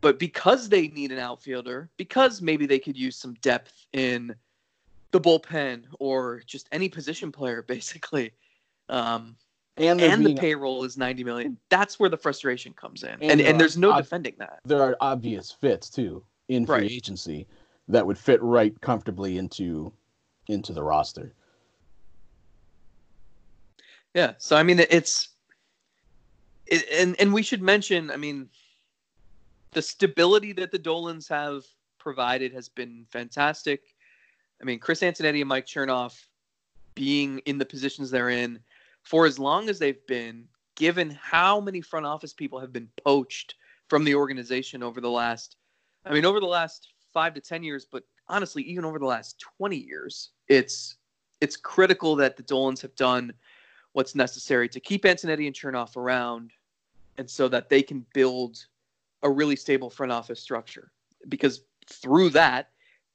But 0.00 0.18
because 0.18 0.68
they 0.68 0.88
need 0.88 1.12
an 1.12 1.18
outfielder, 1.18 1.88
because 1.96 2.42
maybe 2.42 2.66
they 2.66 2.78
could 2.78 2.96
use 2.96 3.16
some 3.16 3.34
depth 3.34 3.86
in 3.92 4.34
the 5.12 5.20
bullpen 5.20 5.84
or 6.00 6.42
just 6.46 6.68
any 6.72 6.88
position 6.88 7.30
player, 7.30 7.62
basically, 7.68 8.32
um, 8.88 9.36
and, 9.78 10.00
and 10.02 10.26
the 10.26 10.34
payroll 10.34 10.84
is 10.84 10.98
90 10.98 11.24
million, 11.24 11.56
that's 11.70 11.98
where 11.98 12.10
the 12.10 12.16
frustration 12.16 12.74
comes 12.74 13.04
in. 13.04 13.10
And, 13.10 13.22
and, 13.22 13.40
and 13.40 13.60
there's 13.60 13.78
no 13.78 13.92
ob- 13.92 14.02
defending 14.02 14.34
that. 14.38 14.60
There 14.66 14.82
are 14.82 14.96
obvious 15.00 15.50
fits 15.50 15.88
too 15.88 16.22
in 16.48 16.66
free 16.66 16.80
right. 16.80 16.90
agency 16.90 17.46
that 17.92 18.06
would 18.06 18.18
fit 18.18 18.42
right 18.42 18.78
comfortably 18.80 19.38
into 19.38 19.92
into 20.48 20.72
the 20.72 20.82
roster. 20.82 21.32
Yeah, 24.14 24.32
so 24.38 24.56
I 24.56 24.62
mean 24.62 24.80
it's 24.80 25.28
it, 26.66 26.86
and 26.92 27.16
and 27.20 27.32
we 27.32 27.42
should 27.42 27.62
mention, 27.62 28.10
I 28.10 28.16
mean, 28.16 28.48
the 29.72 29.82
stability 29.82 30.52
that 30.54 30.70
the 30.70 30.78
Dolans 30.78 31.28
have 31.28 31.64
provided 31.98 32.52
has 32.52 32.68
been 32.68 33.06
fantastic. 33.10 33.82
I 34.60 34.64
mean, 34.64 34.78
Chris 34.78 35.00
Antonetti 35.00 35.40
and 35.40 35.48
Mike 35.48 35.66
Chernoff 35.66 36.26
being 36.94 37.38
in 37.40 37.58
the 37.58 37.64
positions 37.64 38.10
they're 38.10 38.30
in 38.30 38.60
for 39.02 39.26
as 39.26 39.38
long 39.38 39.68
as 39.68 39.78
they've 39.78 40.06
been, 40.06 40.44
given 40.76 41.10
how 41.20 41.60
many 41.60 41.80
front 41.80 42.06
office 42.06 42.32
people 42.32 42.60
have 42.60 42.72
been 42.72 42.88
poached 43.04 43.56
from 43.88 44.04
the 44.04 44.14
organization 44.14 44.82
over 44.82 45.00
the 45.00 45.10
last, 45.10 45.56
I 46.06 46.12
mean, 46.12 46.24
over 46.24 46.38
the 46.38 46.46
last 46.46 46.91
five 47.12 47.34
to 47.34 47.40
10 47.40 47.62
years, 47.62 47.86
but 47.90 48.04
honestly, 48.28 48.62
even 48.62 48.84
over 48.84 48.98
the 48.98 49.06
last 49.06 49.44
20 49.58 49.76
years, 49.76 50.30
it's, 50.48 50.96
it's 51.40 51.56
critical 51.56 52.16
that 52.16 52.36
the 52.36 52.42
Dolans 52.42 52.80
have 52.82 52.94
done 52.94 53.32
what's 53.92 54.14
necessary 54.14 54.68
to 54.68 54.80
keep 54.80 55.04
Antonetti 55.04 55.46
and 55.46 55.54
Chernoff 55.54 55.96
around 55.96 56.50
and 57.18 57.28
so 57.28 57.48
that 57.48 57.68
they 57.68 57.82
can 57.82 58.06
build 58.14 58.64
a 59.22 59.30
really 59.30 59.56
stable 59.56 59.90
front 59.90 60.12
office 60.12 60.40
structure 60.40 60.90
because 61.28 61.62
through 61.86 62.30
that 62.30 62.70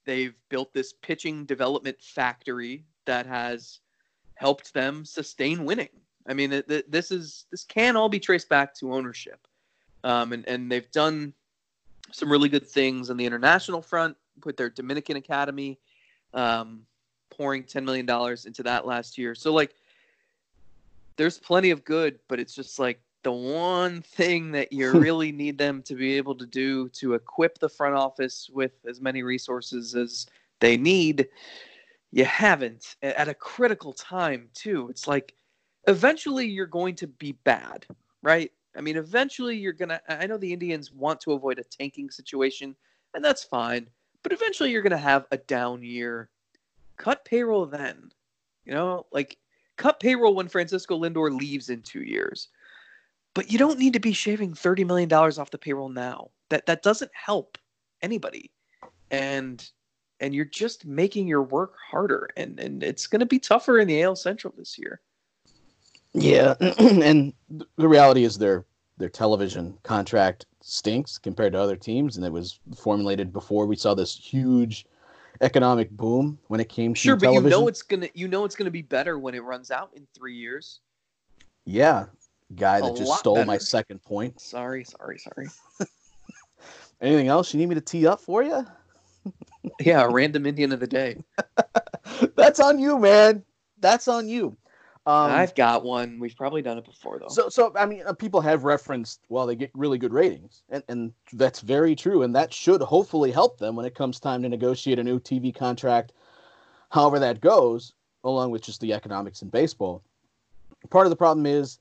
they've 0.05 0.35
built 0.49 0.73
this 0.73 0.93
pitching 0.93 1.45
development 1.45 1.97
factory 2.01 2.85
that 3.05 3.25
has 3.25 3.79
helped 4.35 4.73
them 4.73 5.03
sustain 5.03 5.65
winning. 5.65 5.89
I 6.27 6.33
mean, 6.33 6.63
this 6.67 7.11
is 7.11 7.45
this 7.51 7.63
can 7.63 7.95
all 7.95 8.09
be 8.09 8.19
traced 8.19 8.49
back 8.49 8.73
to 8.75 8.93
ownership, 8.93 9.47
um, 10.03 10.33
and 10.33 10.47
and 10.47 10.71
they've 10.71 10.91
done 10.91 11.33
some 12.11 12.31
really 12.31 12.49
good 12.49 12.67
things 12.67 13.09
on 13.09 13.17
the 13.17 13.25
international 13.25 13.81
front 13.81 14.15
with 14.45 14.57
their 14.57 14.69
Dominican 14.69 15.17
Academy, 15.17 15.79
um, 16.33 16.81
pouring 17.29 17.63
ten 17.63 17.85
million 17.85 18.05
dollars 18.05 18.45
into 18.45 18.63
that 18.63 18.85
last 18.85 19.17
year. 19.17 19.35
So 19.35 19.53
like, 19.53 19.73
there's 21.15 21.39
plenty 21.39 21.71
of 21.71 21.83
good, 21.83 22.19
but 22.27 22.39
it's 22.39 22.53
just 22.53 22.79
like 22.79 22.99
the 23.23 23.31
one 23.31 24.01
thing 24.01 24.51
that 24.51 24.71
you 24.71 24.91
really 24.99 25.31
need 25.31 25.57
them 25.57 25.81
to 25.83 25.95
be 25.95 26.13
able 26.13 26.35
to 26.35 26.45
do 26.45 26.87
to 26.89 27.13
equip 27.13 27.57
the 27.59 27.69
front 27.69 27.95
office 27.95 28.49
with 28.53 28.71
as 28.87 29.01
many 29.01 29.23
resources 29.23 29.95
as 29.95 30.27
they 30.59 30.77
need 30.77 31.27
you 32.11 32.25
haven't 32.25 32.95
at 33.01 33.27
a 33.27 33.33
critical 33.33 33.91
time 33.91 34.49
too 34.53 34.87
it's 34.89 35.07
like 35.07 35.33
eventually 35.87 36.47
you're 36.47 36.65
going 36.65 36.95
to 36.95 37.07
be 37.07 37.33
bad 37.43 37.85
right 38.23 38.51
i 38.77 38.81
mean 38.81 38.97
eventually 38.97 39.57
you're 39.57 39.73
gonna 39.73 39.99
i 40.07 40.25
know 40.25 40.37
the 40.37 40.53
indians 40.53 40.91
want 40.91 41.19
to 41.19 41.33
avoid 41.33 41.59
a 41.59 41.63
tanking 41.63 42.09
situation 42.09 42.75
and 43.13 43.23
that's 43.23 43.43
fine 43.43 43.87
but 44.23 44.33
eventually 44.33 44.71
you're 44.71 44.81
gonna 44.81 44.97
have 44.97 45.25
a 45.31 45.37
down 45.37 45.81
year. 45.81 46.29
Cut 46.97 47.23
payroll 47.23 47.65
then 47.65 48.11
you 48.65 48.73
know 48.73 49.05
like 49.11 49.37
cut 49.77 50.01
payroll 50.01 50.35
when 50.35 50.49
francisco 50.49 50.99
lindor 50.99 51.31
leaves 51.31 51.69
in 51.69 51.81
two 51.81 52.01
years. 52.01 52.49
But 53.33 53.51
you 53.51 53.57
don't 53.57 53.79
need 53.79 53.93
to 53.93 53.99
be 53.99 54.13
shaving 54.13 54.53
$30 54.53 54.85
million 54.85 55.13
off 55.13 55.51
the 55.51 55.57
payroll 55.57 55.89
now. 55.89 56.31
That 56.49 56.65
that 56.65 56.81
doesn't 56.81 57.11
help 57.13 57.57
anybody. 58.01 58.51
And 59.11 59.65
and 60.19 60.35
you're 60.35 60.43
just 60.43 60.85
making 60.85 61.27
your 61.27 61.43
work 61.43 61.75
harder 61.89 62.29
and 62.35 62.59
and 62.59 62.83
it's 62.83 63.07
going 63.07 63.19
to 63.19 63.25
be 63.25 63.39
tougher 63.39 63.79
in 63.79 63.87
the 63.87 64.01
AL 64.01 64.17
Central 64.17 64.53
this 64.57 64.77
year. 64.77 64.99
Yeah, 66.13 66.55
and 66.79 67.33
the 67.77 67.87
reality 67.87 68.23
is 68.23 68.37
their 68.37 68.65
their 68.97 69.09
television 69.09 69.77
contract 69.83 70.45
stinks 70.61 71.17
compared 71.17 71.53
to 71.53 71.59
other 71.59 71.75
teams 71.75 72.17
and 72.17 72.25
it 72.25 72.31
was 72.31 72.59
formulated 72.75 73.31
before 73.31 73.67
we 73.67 73.75
saw 73.75 73.93
this 73.93 74.15
huge 74.17 74.87
economic 75.41 75.91
boom 75.91 76.39
when 76.47 76.59
it 76.59 76.67
came 76.67 76.93
to 76.95 76.99
Sure, 76.99 77.15
television. 77.15 77.43
but 77.43 77.45
you 77.45 77.49
know 77.61 77.67
it's 77.67 77.83
going 77.83 78.01
to 78.01 78.09
you 78.15 78.27
know 78.27 78.43
it's 78.43 78.55
to 78.55 78.71
be 78.71 78.81
better 78.81 79.19
when 79.19 79.35
it 79.35 79.43
runs 79.43 79.69
out 79.69 79.91
in 79.93 80.07
3 80.15 80.33
years. 80.33 80.79
Yeah, 81.65 82.05
guy 82.55 82.81
that 82.81 82.93
A 82.93 82.97
just 82.97 83.19
stole 83.19 83.35
better. 83.35 83.45
my 83.45 83.57
second 83.57 84.01
point. 84.03 84.39
Sorry, 84.41 84.83
sorry, 84.83 85.19
sorry. 85.19 85.49
Anything 87.01 87.27
else 87.27 87.53
you 87.53 87.59
need 87.59 87.69
me 87.69 87.75
to 87.75 87.81
tee 87.81 88.07
up 88.07 88.19
for 88.21 88.41
you? 88.41 88.65
yeah, 89.81 90.01
a 90.01 90.09
random 90.09 90.45
Indian 90.45 90.71
of 90.71 90.79
the 90.79 90.87
day. 90.87 91.23
That's 92.35 92.59
on 92.59 92.79
you, 92.79 92.97
man. 92.97 93.43
That's 93.79 94.07
on 94.07 94.27
you. 94.27 94.57
Um, 95.07 95.31
I've 95.31 95.55
got 95.55 95.85
one. 95.85 96.19
We've 96.19 96.35
probably 96.35 96.61
done 96.61 96.77
it 96.77 96.83
before, 96.83 97.17
though. 97.17 97.29
So, 97.29 97.47
so 97.47 97.71
I 97.77 97.85
mean, 97.85 98.03
uh, 98.05 98.11
people 98.11 98.41
have 98.41 98.65
referenced, 98.65 99.21
well, 99.29 99.47
they 99.47 99.55
get 99.55 99.71
really 99.73 99.97
good 99.97 100.11
ratings, 100.11 100.63
and 100.67 100.83
and 100.89 101.13
that's 101.31 101.61
very 101.61 101.95
true, 101.95 102.23
and 102.23 102.35
that 102.35 102.53
should 102.53 102.81
hopefully 102.81 103.31
help 103.31 103.57
them 103.57 103.77
when 103.77 103.85
it 103.85 103.95
comes 103.95 104.19
time 104.19 104.43
to 104.43 104.49
negotiate 104.49 104.99
a 104.99 105.03
new 105.03 105.17
TV 105.17 105.55
contract, 105.55 106.11
however 106.89 107.19
that 107.19 107.39
goes, 107.39 107.93
along 108.25 108.51
with 108.51 108.61
just 108.61 108.81
the 108.81 108.91
economics 108.93 109.41
in 109.41 109.47
baseball. 109.47 110.03
Part 110.89 111.05
of 111.05 111.09
the 111.09 111.15
problem 111.15 111.45
is 111.45 111.79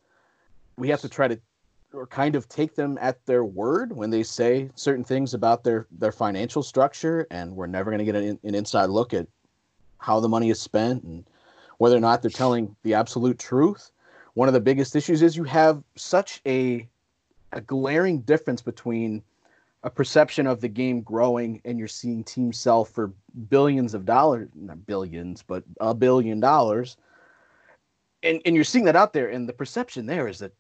we 0.76 0.88
have 0.90 1.00
to 1.00 1.08
try 1.08 1.26
to 1.26 1.40
or 1.92 2.06
kind 2.06 2.36
of 2.36 2.48
take 2.48 2.76
them 2.76 2.96
at 3.00 3.24
their 3.26 3.44
word 3.44 3.92
when 3.92 4.10
they 4.10 4.22
say 4.22 4.70
certain 4.76 5.04
things 5.04 5.34
about 5.34 5.64
their 5.64 5.88
their 5.90 6.12
financial 6.12 6.62
structure 6.62 7.26
and 7.30 7.56
we're 7.56 7.66
never 7.66 7.90
going 7.90 7.98
to 7.98 8.04
get 8.04 8.14
an, 8.14 8.38
an, 8.42 8.54
inside 8.54 8.90
look 8.90 9.14
at 9.14 9.26
how 9.98 10.20
the 10.20 10.28
money 10.28 10.50
is 10.50 10.60
spent 10.60 11.02
and 11.04 11.24
whether 11.78 11.96
or 11.96 12.00
not 12.00 12.22
they're 12.22 12.30
telling 12.30 12.74
the 12.82 12.94
absolute 12.94 13.38
truth 13.38 13.90
one 14.34 14.48
of 14.48 14.54
the 14.54 14.60
biggest 14.60 14.94
issues 14.94 15.22
is 15.22 15.36
you 15.36 15.44
have 15.44 15.82
such 15.96 16.40
a 16.46 16.88
a 17.52 17.60
glaring 17.60 18.20
difference 18.20 18.60
between 18.60 19.22
a 19.82 19.90
perception 19.90 20.46
of 20.46 20.60
the 20.60 20.68
game 20.68 21.00
growing 21.00 21.60
and 21.64 21.78
you're 21.78 21.88
seeing 21.88 22.24
teams 22.24 22.58
sell 22.58 22.84
for 22.84 23.12
billions 23.48 23.94
of 23.94 24.04
dollars 24.04 24.48
not 24.54 24.86
billions 24.86 25.42
but 25.42 25.64
a 25.80 25.94
billion 25.94 26.40
dollars 26.40 26.96
and 28.22 28.40
and 28.44 28.54
you're 28.54 28.64
seeing 28.64 28.84
that 28.84 28.96
out 28.96 29.12
there 29.12 29.28
and 29.28 29.48
the 29.48 29.52
perception 29.52 30.06
there 30.06 30.28
is 30.28 30.38
that 30.38 30.52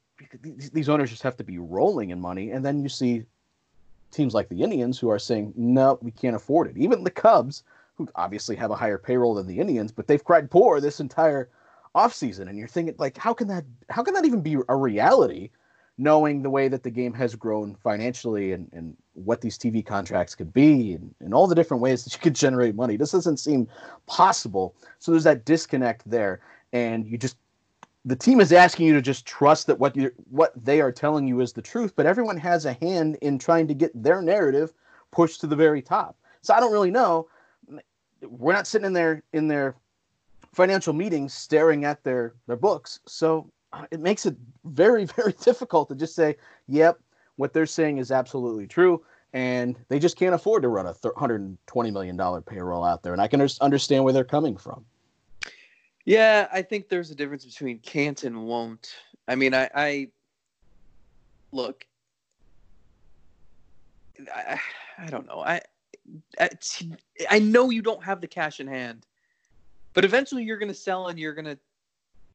these 0.42 0.88
owners 0.88 1.10
just 1.10 1.22
have 1.22 1.36
to 1.36 1.44
be 1.44 1.58
rolling 1.58 2.10
in 2.10 2.20
money. 2.20 2.50
And 2.50 2.64
then 2.64 2.82
you 2.82 2.88
see 2.88 3.24
teams 4.10 4.34
like 4.34 4.48
the 4.48 4.62
Indians 4.62 4.98
who 4.98 5.10
are 5.10 5.18
saying, 5.18 5.52
no, 5.56 5.98
we 6.00 6.10
can't 6.10 6.36
afford 6.36 6.68
it. 6.68 6.76
Even 6.76 7.04
the 7.04 7.10
Cubs, 7.10 7.62
who 7.96 8.08
obviously 8.14 8.56
have 8.56 8.70
a 8.70 8.76
higher 8.76 8.98
payroll 8.98 9.34
than 9.34 9.46
the 9.46 9.58
Indians, 9.58 9.92
but 9.92 10.06
they've 10.06 10.24
cried 10.24 10.50
poor 10.50 10.80
this 10.80 11.00
entire 11.00 11.48
offseason. 11.94 12.48
And 12.48 12.58
you're 12.58 12.68
thinking, 12.68 12.94
like, 12.98 13.16
how 13.16 13.32
can 13.32 13.48
that 13.48 13.64
how 13.88 14.02
can 14.02 14.14
that 14.14 14.24
even 14.24 14.42
be 14.42 14.58
a 14.68 14.76
reality, 14.76 15.50
knowing 15.98 16.42
the 16.42 16.50
way 16.50 16.68
that 16.68 16.82
the 16.82 16.90
game 16.90 17.14
has 17.14 17.34
grown 17.34 17.74
financially 17.74 18.52
and, 18.52 18.68
and 18.72 18.96
what 19.14 19.40
these 19.40 19.58
TV 19.58 19.84
contracts 19.84 20.34
could 20.34 20.52
be 20.52 20.92
and, 20.92 21.14
and 21.20 21.32
all 21.32 21.46
the 21.46 21.54
different 21.54 21.82
ways 21.82 22.04
that 22.04 22.12
you 22.12 22.20
could 22.20 22.34
generate 22.34 22.74
money. 22.74 22.96
This 22.96 23.12
doesn't 23.12 23.38
seem 23.38 23.66
possible. 24.06 24.74
So 24.98 25.10
there's 25.10 25.24
that 25.24 25.46
disconnect 25.46 26.08
there. 26.08 26.40
And 26.72 27.06
you 27.06 27.16
just 27.16 27.38
the 28.04 28.16
team 28.16 28.40
is 28.40 28.52
asking 28.52 28.86
you 28.86 28.92
to 28.92 29.02
just 29.02 29.26
trust 29.26 29.66
that 29.66 29.78
what 29.78 29.96
you 29.96 30.12
what 30.30 30.52
they 30.62 30.80
are 30.80 30.92
telling 30.92 31.26
you 31.26 31.40
is 31.40 31.52
the 31.52 31.62
truth, 31.62 31.94
but 31.96 32.06
everyone 32.06 32.36
has 32.36 32.66
a 32.66 32.74
hand 32.74 33.16
in 33.22 33.38
trying 33.38 33.66
to 33.68 33.74
get 33.74 33.90
their 34.00 34.20
narrative 34.20 34.72
pushed 35.12 35.40
to 35.40 35.46
the 35.46 35.56
very 35.56 35.80
top. 35.80 36.16
So 36.42 36.52
I 36.54 36.60
don't 36.60 36.72
really 36.72 36.90
know. 36.90 37.28
We're 38.22 38.52
not 38.52 38.66
sitting 38.66 38.86
in 38.86 38.92
their 38.92 39.22
in 39.32 39.48
their 39.48 39.76
financial 40.52 40.92
meetings 40.92 41.34
staring 41.34 41.84
at 41.84 42.02
their 42.02 42.34
their 42.46 42.56
books. 42.56 43.00
So 43.06 43.50
uh, 43.72 43.84
it 43.90 44.00
makes 44.00 44.26
it 44.26 44.36
very 44.64 45.04
very 45.16 45.32
difficult 45.32 45.88
to 45.88 45.94
just 45.94 46.14
say, 46.14 46.36
"Yep, 46.68 47.00
what 47.36 47.52
they're 47.52 47.66
saying 47.66 47.98
is 47.98 48.10
absolutely 48.10 48.66
true." 48.66 49.04
And 49.32 49.76
they 49.88 49.98
just 49.98 50.16
can't 50.16 50.34
afford 50.34 50.62
to 50.62 50.68
run 50.68 50.86
a 50.86 50.94
$120 50.94 51.58
million 51.92 52.42
payroll 52.42 52.84
out 52.84 53.02
there. 53.02 53.12
And 53.12 53.20
I 53.20 53.26
can 53.26 53.46
understand 53.60 54.02
where 54.02 54.14
they're 54.14 54.24
coming 54.24 54.56
from. 54.56 54.86
Yeah, 56.06 56.48
I 56.50 56.62
think 56.62 56.88
there's 56.88 57.10
a 57.10 57.14
difference 57.14 57.44
between 57.44 57.80
can't 57.80 58.22
and 58.22 58.46
won't. 58.46 58.94
I 59.28 59.34
mean, 59.34 59.52
I, 59.52 59.68
I 59.74 60.08
look. 61.52 61.84
I, 64.34 64.58
I 64.96 65.06
don't 65.08 65.26
know. 65.26 65.40
I, 65.40 65.60
Uh, 66.38 66.48
I 66.48 67.26
I 67.30 67.38
know 67.38 67.70
you 67.70 67.82
don't 67.82 68.02
have 68.02 68.20
the 68.20 68.26
cash 68.26 68.60
in 68.60 68.66
hand, 68.66 69.06
but 69.94 70.04
eventually 70.04 70.44
you're 70.44 70.58
going 70.58 70.68
to 70.68 70.74
sell 70.74 71.08
and 71.08 71.18
you're 71.18 71.34
going 71.34 71.46
to 71.46 71.58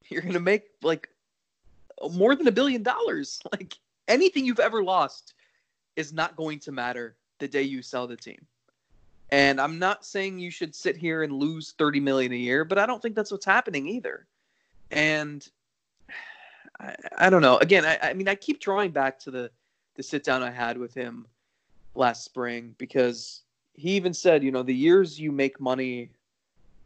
you're 0.08 0.22
going 0.22 0.34
to 0.34 0.40
make 0.40 0.64
like 0.82 1.08
more 2.12 2.34
than 2.34 2.48
a 2.48 2.52
billion 2.52 2.82
dollars. 2.82 3.40
Like 3.52 3.76
anything 4.08 4.44
you've 4.44 4.60
ever 4.60 4.82
lost 4.82 5.34
is 5.96 6.12
not 6.12 6.36
going 6.36 6.58
to 6.60 6.72
matter 6.72 7.16
the 7.38 7.48
day 7.48 7.62
you 7.62 7.82
sell 7.82 8.06
the 8.06 8.16
team. 8.16 8.46
And 9.30 9.60
I'm 9.60 9.78
not 9.78 10.04
saying 10.04 10.38
you 10.38 10.50
should 10.50 10.74
sit 10.74 10.96
here 10.96 11.22
and 11.22 11.32
lose 11.32 11.74
30 11.78 12.00
million 12.00 12.32
a 12.32 12.36
year, 12.36 12.64
but 12.64 12.78
I 12.78 12.84
don't 12.84 13.00
think 13.00 13.14
that's 13.14 13.32
what's 13.32 13.46
happening 13.46 13.88
either. 13.88 14.26
And 14.90 15.46
I, 16.80 16.94
I 17.18 17.30
don't 17.30 17.42
know. 17.42 17.56
Again, 17.58 17.84
I, 17.84 17.98
I 18.02 18.12
mean, 18.14 18.28
I 18.28 18.34
keep 18.34 18.60
drawing 18.60 18.90
back 18.90 19.18
to 19.20 19.30
the 19.30 19.50
the 19.94 20.02
sit 20.02 20.24
down 20.24 20.42
I 20.42 20.50
had 20.50 20.78
with 20.78 20.94
him 20.94 21.26
last 21.94 22.24
spring 22.24 22.74
because 22.78 23.42
he 23.74 23.90
even 23.90 24.14
said, 24.14 24.42
you 24.42 24.50
know, 24.50 24.62
the 24.62 24.74
years 24.74 25.18
you 25.18 25.32
make 25.32 25.60
money 25.60 26.10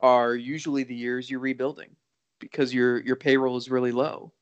are 0.00 0.34
usually 0.34 0.84
the 0.84 0.94
years 0.94 1.30
you're 1.30 1.40
rebuilding 1.40 1.90
because 2.38 2.72
your 2.72 3.00
your 3.00 3.16
payroll 3.16 3.56
is 3.56 3.70
really 3.70 3.92
low. 3.92 4.32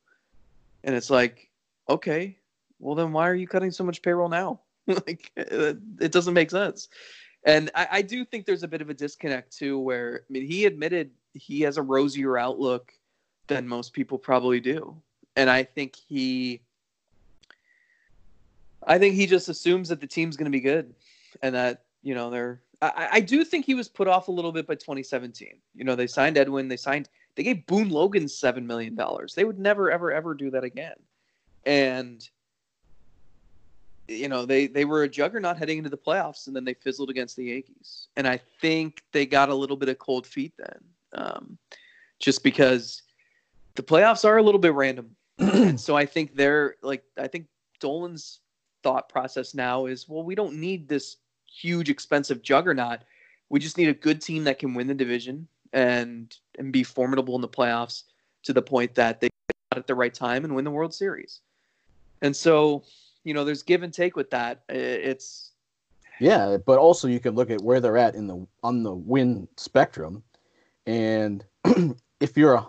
And 0.83 0.95
it's 0.95 1.09
like, 1.09 1.49
okay, 1.89 2.37
well 2.79 2.95
then 2.95 3.11
why 3.11 3.27
are 3.29 3.35
you 3.35 3.47
cutting 3.47 3.71
so 3.71 3.83
much 3.83 4.01
payroll 4.01 4.29
now? 4.29 4.59
like 4.87 5.31
it, 5.35 5.77
it, 5.99 6.11
doesn't 6.11 6.33
make 6.33 6.51
sense. 6.51 6.89
And 7.43 7.71
I, 7.73 7.87
I 7.91 8.01
do 8.01 8.23
think 8.23 8.45
there's 8.45 8.63
a 8.63 8.67
bit 8.67 8.81
of 8.81 8.89
a 8.89 8.93
disconnect 8.93 9.57
too, 9.57 9.79
where 9.79 10.21
I 10.29 10.33
mean 10.33 10.45
he 10.45 10.65
admitted 10.65 11.11
he 11.33 11.61
has 11.61 11.77
a 11.77 11.81
rosier 11.81 12.37
outlook 12.37 12.93
than 13.47 13.67
most 13.67 13.93
people 13.93 14.17
probably 14.17 14.59
do. 14.59 14.95
And 15.35 15.49
I 15.49 15.63
think 15.63 15.95
he 15.95 16.61
I 18.85 18.99
think 18.99 19.15
he 19.15 19.25
just 19.25 19.49
assumes 19.49 19.89
that 19.89 20.01
the 20.01 20.07
team's 20.07 20.37
gonna 20.37 20.51
be 20.51 20.59
good 20.59 20.93
and 21.41 21.55
that, 21.55 21.84
you 22.05 22.13
know, 22.13 22.29
they're 22.29 22.61
I, 22.81 23.09
I 23.13 23.19
do 23.19 23.43
think 23.43 23.65
he 23.65 23.73
was 23.73 23.89
put 23.89 24.07
off 24.07 24.27
a 24.27 24.31
little 24.31 24.51
bit 24.51 24.67
by 24.67 24.75
2017. 24.75 25.55
You 25.73 25.83
know, 25.83 25.95
they 25.95 26.07
signed 26.07 26.37
Edwin, 26.37 26.67
they 26.67 26.77
signed 26.77 27.09
they 27.35 27.43
gave 27.43 27.65
Boone 27.65 27.89
Logan 27.89 28.29
seven 28.29 28.65
million 28.65 28.95
dollars. 28.95 29.33
They 29.33 29.43
would 29.43 29.59
never, 29.59 29.91
ever, 29.91 30.11
ever 30.11 30.35
do 30.35 30.51
that 30.51 30.63
again. 30.63 30.95
And 31.65 32.27
you 34.07 34.29
know, 34.29 34.45
they 34.45 34.67
they 34.67 34.85
were 34.85 35.03
a 35.03 35.09
juggernaut 35.09 35.57
heading 35.57 35.79
into 35.79 35.89
the 35.89 35.97
playoffs, 35.97 36.45
and 36.45 36.55
then 36.55 36.63
they 36.63 36.75
fizzled 36.75 37.09
against 37.09 37.35
the 37.35 37.45
Yankees. 37.45 38.07
And 38.15 38.27
I 38.27 38.39
think 38.61 39.01
they 39.11 39.25
got 39.25 39.49
a 39.49 39.55
little 39.55 39.75
bit 39.75 39.89
of 39.89 39.97
cold 39.97 40.27
feet 40.27 40.53
then, 40.59 40.79
um, 41.15 41.57
just 42.19 42.43
because 42.43 43.01
the 43.73 43.83
playoffs 43.83 44.23
are 44.23 44.37
a 44.37 44.43
little 44.43 44.61
bit 44.61 44.75
random. 44.75 45.15
so 45.75 45.97
I 45.97 46.05
think 46.05 46.35
they're 46.35 46.75
like 46.83 47.03
I 47.17 47.27
think 47.27 47.47
Dolan's 47.79 48.41
thought 48.83 49.09
process 49.09 49.55
now 49.55 49.87
is, 49.87 50.07
well, 50.07 50.23
we 50.23 50.35
don't 50.35 50.53
need 50.53 50.87
this 50.87 51.17
huge 51.55 51.89
expensive 51.89 52.41
juggernaut. 52.41 52.99
We 53.49 53.59
just 53.59 53.77
need 53.77 53.89
a 53.89 53.93
good 53.93 54.21
team 54.21 54.43
that 54.45 54.59
can 54.59 54.73
win 54.73 54.87
the 54.87 54.93
division 54.93 55.47
and 55.73 56.35
and 56.57 56.71
be 56.71 56.83
formidable 56.83 57.35
in 57.35 57.41
the 57.41 57.47
playoffs 57.47 58.03
to 58.43 58.53
the 58.53 58.61
point 58.61 58.95
that 58.95 59.19
they 59.19 59.29
got 59.71 59.79
at 59.79 59.87
the 59.87 59.95
right 59.95 60.13
time 60.13 60.45
and 60.45 60.55
win 60.55 60.65
the 60.65 60.71
World 60.71 60.93
Series. 60.93 61.41
And 62.21 62.35
so, 62.35 62.83
you 63.23 63.33
know, 63.33 63.43
there's 63.43 63.63
give 63.63 63.83
and 63.83 63.93
take 63.93 64.15
with 64.15 64.29
that. 64.31 64.63
It's 64.69 65.51
yeah, 66.19 66.57
but 66.65 66.77
also 66.79 67.07
you 67.07 67.19
can 67.19 67.35
look 67.35 67.49
at 67.49 67.61
where 67.61 67.79
they're 67.79 67.97
at 67.97 68.15
in 68.15 68.27
the 68.27 68.47
on 68.63 68.83
the 68.83 68.93
win 68.93 69.47
spectrum, 69.57 70.23
and 70.85 71.43
if 72.19 72.37
you're 72.37 72.55
a, 72.55 72.65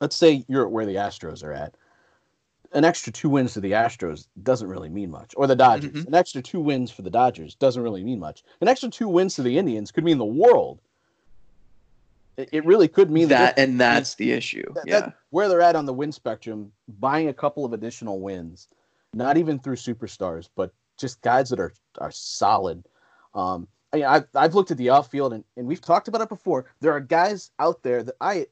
let's 0.00 0.16
say 0.16 0.44
you're 0.48 0.66
at 0.66 0.72
where 0.72 0.86
the 0.86 0.96
Astros 0.96 1.44
are 1.44 1.52
at, 1.52 1.76
an 2.74 2.84
extra 2.84 3.12
two 3.12 3.28
wins 3.28 3.54
to 3.54 3.60
the 3.60 3.72
Astros 3.72 4.26
doesn't 4.42 4.68
really 4.68 4.88
mean 4.88 5.10
much, 5.10 5.34
or 5.36 5.46
the 5.46 5.56
Dodgers. 5.56 5.92
Mm-hmm. 5.92 6.08
An 6.08 6.14
extra 6.14 6.42
two 6.42 6.60
wins 6.60 6.90
for 6.90 7.02
the 7.02 7.10
Dodgers 7.10 7.54
doesn't 7.54 7.82
really 7.82 8.04
mean 8.04 8.18
much. 8.18 8.42
An 8.60 8.68
extra 8.68 8.88
two 8.88 9.08
wins 9.08 9.34
to 9.36 9.42
the 9.42 9.58
Indians 9.58 9.90
could 9.90 10.04
mean 10.04 10.18
the 10.18 10.24
world 10.24 10.80
it 12.36 12.64
really 12.64 12.88
could 12.88 13.10
mean 13.10 13.28
that, 13.28 13.58
and 13.58 13.80
that's 13.80 14.14
the 14.14 14.32
issue. 14.32 14.64
That, 14.74 14.84
yeah, 14.86 15.00
that, 15.00 15.14
where 15.30 15.48
they're 15.48 15.60
at 15.60 15.76
on 15.76 15.86
the 15.86 15.92
win 15.92 16.12
spectrum, 16.12 16.72
buying 16.98 17.28
a 17.28 17.34
couple 17.34 17.64
of 17.64 17.72
additional 17.72 18.20
wins, 18.20 18.68
not 19.12 19.36
even 19.36 19.58
through 19.58 19.76
superstars, 19.76 20.48
but 20.54 20.72
just 20.98 21.20
guys 21.20 21.50
that 21.50 21.60
are 21.60 21.72
are 21.98 22.10
solid. 22.10 22.84
Um, 23.34 23.68
I 23.92 24.04
I've, 24.04 24.26
I've 24.34 24.54
looked 24.54 24.70
at 24.70 24.78
the 24.78 24.90
outfield 24.90 25.34
and, 25.34 25.44
and 25.56 25.66
we've 25.66 25.80
talked 25.80 26.08
about 26.08 26.22
it 26.22 26.28
before. 26.28 26.66
There 26.80 26.92
are 26.92 27.00
guys 27.00 27.50
out 27.58 27.82
there 27.82 28.02
that 28.02 28.14
I 28.20 28.46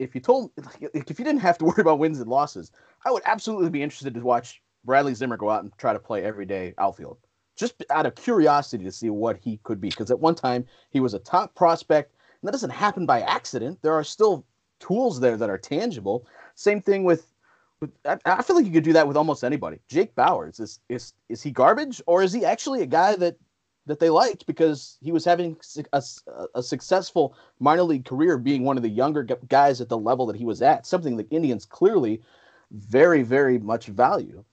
if 0.00 0.14
you 0.14 0.20
told 0.20 0.50
if 0.80 1.18
you 1.18 1.24
didn't 1.24 1.40
have 1.40 1.58
to 1.58 1.64
worry 1.66 1.80
about 1.80 1.98
wins 1.98 2.18
and 2.18 2.28
losses, 2.28 2.72
I 3.04 3.10
would 3.12 3.22
absolutely 3.26 3.70
be 3.70 3.82
interested 3.82 4.14
to 4.14 4.20
watch 4.20 4.62
Bradley 4.84 5.14
Zimmer 5.14 5.36
go 5.36 5.50
out 5.50 5.62
and 5.62 5.76
try 5.78 5.92
to 5.92 5.98
play 5.98 6.24
every 6.24 6.46
day 6.46 6.74
outfield, 6.78 7.18
just 7.56 7.84
out 7.90 8.06
of 8.06 8.14
curiosity 8.14 8.82
to 8.84 8.92
see 8.92 9.10
what 9.10 9.36
he 9.36 9.60
could 9.62 9.80
be. 9.80 9.90
Because 9.90 10.10
at 10.10 10.18
one 10.18 10.34
time 10.34 10.66
he 10.88 11.00
was 11.00 11.14
a 11.14 11.18
top 11.18 11.54
prospect 11.54 12.14
and 12.40 12.48
that 12.48 12.52
doesn't 12.52 12.70
happen 12.70 13.04
by 13.06 13.20
accident. 13.20 13.78
There 13.82 13.92
are 13.92 14.04
still 14.04 14.46
tools 14.80 15.20
there 15.20 15.36
that 15.36 15.50
are 15.50 15.58
tangible. 15.58 16.26
Same 16.54 16.80
thing 16.80 17.04
with, 17.04 17.26
with 17.80 17.90
I, 18.06 18.16
I, 18.24 18.42
feel 18.42 18.56
like 18.56 18.64
you 18.64 18.72
could 18.72 18.84
do 18.84 18.94
that 18.94 19.06
with 19.06 19.18
almost 19.18 19.44
anybody. 19.44 19.80
Jake 19.88 20.14
Bauers 20.14 20.60
is 20.60 20.80
is 20.88 21.12
is 21.28 21.42
he 21.42 21.50
garbage 21.50 22.00
or 22.06 22.22
is 22.22 22.32
he 22.32 22.44
actually 22.46 22.80
a 22.80 22.86
guy 22.86 23.16
that 23.16 23.36
that 23.86 23.98
they 23.98 24.10
liked 24.10 24.46
because 24.46 24.98
he 25.00 25.12
was 25.12 25.24
having 25.24 25.56
a, 25.92 26.02
a 26.54 26.62
successful 26.62 27.34
minor 27.58 27.82
league 27.82 28.04
career 28.04 28.38
being 28.38 28.64
one 28.64 28.76
of 28.76 28.82
the 28.82 28.88
younger 28.88 29.22
guys 29.22 29.80
at 29.80 29.88
the 29.88 29.98
level 29.98 30.26
that 30.26 30.36
he 30.36 30.44
was 30.44 30.62
at, 30.62 30.86
something 30.86 31.16
the 31.16 31.28
Indians 31.30 31.64
clearly 31.64 32.20
very, 32.70 33.22
very 33.22 33.58
much 33.58 33.86
value. 33.86 34.44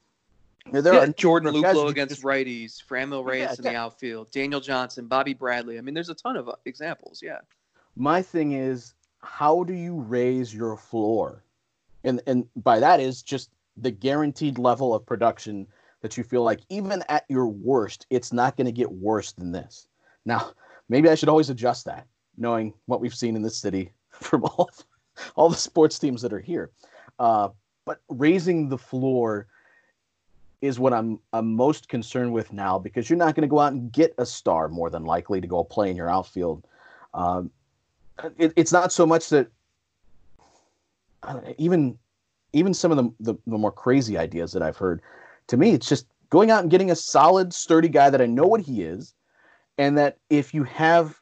There 0.72 0.94
yeah, 0.94 1.04
are 1.04 1.08
Jordan 1.08 1.54
Luplow 1.54 1.90
against 1.90 2.16
just, 2.16 2.24
righties, 2.24 2.84
Franmil 2.84 3.24
Reyes 3.26 3.42
yeah, 3.42 3.56
in 3.58 3.64
the 3.64 3.76
outfield, 3.76 4.32
Daniel 4.32 4.60
Johnson, 4.60 5.08
Bobby 5.08 5.34
Bradley. 5.34 5.78
I 5.78 5.82
mean, 5.82 5.94
there's 5.94 6.10
a 6.10 6.16
ton 6.16 6.36
of 6.36 6.50
uh, 6.50 6.56
examples. 6.66 7.22
Yeah. 7.24 7.40
My 7.96 8.22
thing 8.22 8.52
is, 8.52 8.94
how 9.22 9.64
do 9.64 9.74
you 9.74 9.96
raise 9.96 10.54
your 10.54 10.76
floor? 10.76 11.44
And 12.04 12.22
and 12.28 12.48
by 12.56 12.80
that 12.80 13.00
is 13.00 13.22
just 13.22 13.50
the 13.78 13.92
guaranteed 13.92 14.58
level 14.58 14.94
of 14.94 15.06
production 15.06 15.68
that 16.02 16.18
you 16.18 16.24
feel 16.24 16.44
like 16.44 16.62
even 16.70 17.04
at 17.10 17.26
your 17.30 17.48
worst, 17.48 18.06
it's 18.10 18.32
not 18.32 18.56
going 18.56 18.66
to 18.66 18.72
get 18.72 18.92
worse 18.92 19.32
than 19.32 19.52
this. 19.52 19.88
Now, 20.26 20.52
maybe 20.90 21.10
I 21.10 21.16
should 21.16 21.30
always 21.30 21.50
adjust 21.50 21.86
that, 21.86 22.08
knowing 22.38 22.74
what 22.86 23.02
we've 23.02 23.16
seen 23.16 23.36
in 23.36 23.42
this 23.42 23.58
city 23.58 23.92
from 24.12 24.44
all 24.44 24.70
all 25.36 25.50
the 25.50 25.56
sports 25.56 25.98
teams 25.98 26.22
that 26.22 26.34
are 26.34 26.40
here. 26.40 26.72
Uh, 27.18 27.50
but 27.86 28.02
raising 28.10 28.70
the 28.70 28.78
floor 28.78 29.48
is 30.62 30.80
what 30.80 30.94
I'm 30.94 31.20
I'm 31.34 31.56
most 31.56 31.90
concerned 31.90 32.34
with 32.34 32.54
now 32.54 32.78
because 32.78 33.10
you're 33.10 33.18
not 33.18 33.36
going 33.36 33.44
to 33.44 33.48
go 33.48 33.60
out 33.60 33.74
and 33.74 33.92
get 33.92 34.14
a 34.18 34.26
star 34.26 34.68
more 34.68 34.90
than 34.90 35.06
likely 35.06 35.42
to 35.42 35.48
go 35.48 35.64
play 35.64 35.90
in 35.90 35.96
your 35.96 36.10
outfield. 36.10 36.66
Um, 37.14 37.52
it, 38.38 38.54
it's 38.56 38.72
not 38.72 38.92
so 38.92 39.06
much 39.06 39.30
that 39.30 39.48
know, 41.26 41.54
even 41.58 41.98
even 42.54 42.74
some 42.74 42.92
of 42.92 42.98
the, 42.98 43.12
the, 43.20 43.40
the 43.46 43.58
more 43.58 43.72
crazy 43.72 44.18
ideas 44.18 44.52
that 44.54 44.64
I've 44.64 44.78
heard. 44.78 45.02
To 45.48 45.58
me, 45.58 45.72
it's 45.72 45.88
just 45.88 46.08
going 46.30 46.52
out 46.52 46.62
and 46.62 46.72
getting 46.72 46.92
a 46.92 46.96
solid, 46.96 47.54
sturdy 47.54 47.90
guy 47.90 48.10
that 48.10 48.22
I 48.22 48.26
know 48.26 48.46
what 48.46 48.62
he 48.62 48.84
is, 48.84 49.14
and 49.78 49.98
that 49.98 50.18
if 50.30 50.54
you 50.54 50.64
have 50.64 51.20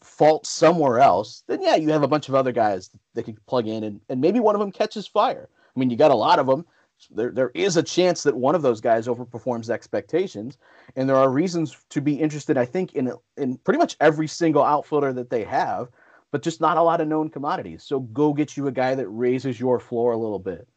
fault 0.00 0.46
somewhere 0.46 0.98
else, 0.98 1.42
then 1.46 1.62
yeah, 1.62 1.76
you 1.76 1.90
have 1.90 2.02
a 2.02 2.08
bunch 2.08 2.28
of 2.28 2.34
other 2.34 2.52
guys 2.52 2.90
that 3.14 3.24
can 3.24 3.36
plug 3.46 3.66
in, 3.66 3.84
and, 3.84 4.00
and 4.08 4.20
maybe 4.20 4.40
one 4.40 4.54
of 4.54 4.60
them 4.60 4.72
catches 4.72 5.06
fire. 5.06 5.48
I 5.74 5.78
mean, 5.78 5.90
you 5.90 5.96
got 5.96 6.10
a 6.10 6.14
lot 6.14 6.38
of 6.38 6.46
them. 6.46 6.64
There, 7.10 7.30
there 7.30 7.50
is 7.54 7.76
a 7.76 7.82
chance 7.82 8.22
that 8.24 8.36
one 8.36 8.54
of 8.54 8.60
those 8.60 8.80
guys 8.80 9.06
overperforms 9.06 9.70
expectations, 9.70 10.58
and 10.96 11.08
there 11.08 11.16
are 11.16 11.30
reasons 11.30 11.76
to 11.90 12.00
be 12.00 12.14
interested. 12.14 12.58
I 12.58 12.66
think 12.66 12.92
in 12.92 13.12
in 13.38 13.56
pretty 13.58 13.78
much 13.78 13.96
every 14.00 14.28
single 14.28 14.62
outfielder 14.62 15.12
that 15.14 15.30
they 15.30 15.44
have, 15.44 15.88
but 16.30 16.42
just 16.42 16.60
not 16.60 16.76
a 16.76 16.82
lot 16.82 17.00
of 17.00 17.08
known 17.08 17.30
commodities. 17.30 17.84
So 17.84 18.00
go 18.00 18.34
get 18.34 18.56
you 18.56 18.66
a 18.66 18.72
guy 18.72 18.94
that 18.94 19.08
raises 19.08 19.58
your 19.58 19.80
floor 19.80 20.12
a 20.12 20.18
little 20.18 20.38
bit. 20.38 20.68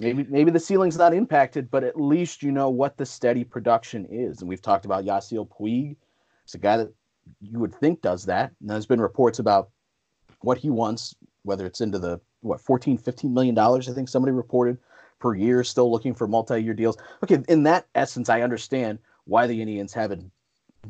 Maybe 0.00 0.24
maybe 0.28 0.50
the 0.50 0.60
ceiling's 0.60 0.96
not 0.96 1.12
impacted, 1.12 1.70
but 1.70 1.82
at 1.82 2.00
least 2.00 2.42
you 2.42 2.52
know 2.52 2.70
what 2.70 2.96
the 2.96 3.06
steady 3.06 3.44
production 3.44 4.06
is. 4.10 4.40
And 4.40 4.48
we've 4.48 4.62
talked 4.62 4.84
about 4.84 5.04
Yasiel 5.04 5.48
Puig. 5.48 5.96
It's 6.44 6.54
a 6.54 6.58
guy 6.58 6.76
that 6.76 6.92
you 7.40 7.58
would 7.58 7.74
think 7.74 8.00
does 8.00 8.24
that. 8.26 8.52
And 8.60 8.70
there's 8.70 8.86
been 8.86 9.00
reports 9.00 9.38
about 9.38 9.70
what 10.40 10.58
he 10.58 10.70
wants, 10.70 11.16
whether 11.42 11.66
it's 11.66 11.80
into 11.80 11.98
the 11.98 12.20
what 12.40 12.60
14, 12.60 12.96
15 12.98 13.34
million 13.34 13.54
dollars, 13.54 13.88
I 13.88 13.92
think 13.92 14.08
somebody 14.08 14.32
reported 14.32 14.78
per 15.18 15.34
year, 15.34 15.64
still 15.64 15.90
looking 15.90 16.14
for 16.14 16.28
multi-year 16.28 16.74
deals. 16.74 16.96
Okay, 17.24 17.42
in 17.48 17.64
that 17.64 17.86
essence, 17.96 18.28
I 18.28 18.42
understand 18.42 19.00
why 19.24 19.46
the 19.46 19.60
Indians 19.60 19.92
haven't 19.92 20.30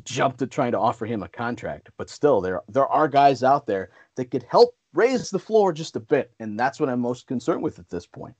jumped 0.05 0.41
at 0.41 0.51
trying 0.51 0.71
to 0.71 0.79
offer 0.79 1.05
him 1.05 1.23
a 1.23 1.27
contract. 1.27 1.89
But 1.97 2.09
still, 2.09 2.41
there 2.41 2.61
there 2.69 2.87
are 2.87 3.07
guys 3.07 3.43
out 3.43 3.65
there 3.65 3.89
that 4.15 4.31
could 4.31 4.43
help 4.43 4.75
raise 4.93 5.29
the 5.29 5.39
floor 5.39 5.73
just 5.73 5.95
a 5.95 5.99
bit, 5.99 6.31
and 6.39 6.59
that's 6.59 6.79
what 6.79 6.89
I'm 6.89 6.99
most 6.99 7.27
concerned 7.27 7.63
with 7.63 7.79
at 7.79 7.89
this 7.89 8.05
point. 8.05 8.35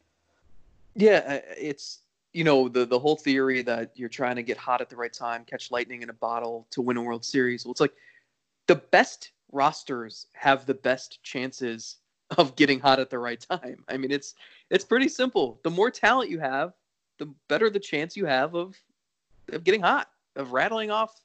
Yeah, 0.95 1.23
uh, 1.25 1.53
it's 1.57 1.99
you 2.33 2.43
know 2.43 2.69
the 2.69 2.85
the 2.85 2.99
whole 2.99 3.15
theory 3.15 3.61
that 3.63 3.91
you're 3.95 4.09
trying 4.09 4.35
to 4.35 4.43
get 4.43 4.57
hot 4.57 4.81
at 4.81 4.89
the 4.89 4.95
right 4.95 5.13
time, 5.13 5.45
catch 5.45 5.71
lightning 5.71 6.01
in 6.01 6.09
a 6.09 6.13
bottle 6.13 6.67
to 6.71 6.81
win 6.81 6.97
a 6.97 7.01
World 7.01 7.25
Series. 7.25 7.65
Well, 7.65 7.71
it's 7.71 7.81
like 7.81 7.93
the 8.67 8.75
best 8.75 9.31
rosters 9.51 10.27
have 10.33 10.65
the 10.65 10.73
best 10.73 11.21
chances 11.23 11.97
of 12.37 12.55
getting 12.55 12.79
hot 12.79 12.99
at 12.99 13.09
the 13.09 13.19
right 13.19 13.39
time. 13.39 13.83
I 13.87 13.97
mean, 13.97 14.11
it's 14.11 14.35
it's 14.69 14.85
pretty 14.85 15.09
simple. 15.09 15.59
The 15.63 15.71
more 15.71 15.89
talent 15.89 16.29
you 16.29 16.39
have, 16.39 16.73
the 17.17 17.33
better 17.47 17.69
the 17.69 17.79
chance 17.79 18.15
you 18.15 18.25
have 18.25 18.55
of 18.55 18.75
of 19.51 19.63
getting 19.63 19.81
hot, 19.81 20.09
of 20.35 20.53
rattling 20.53 20.91
off 20.91 21.19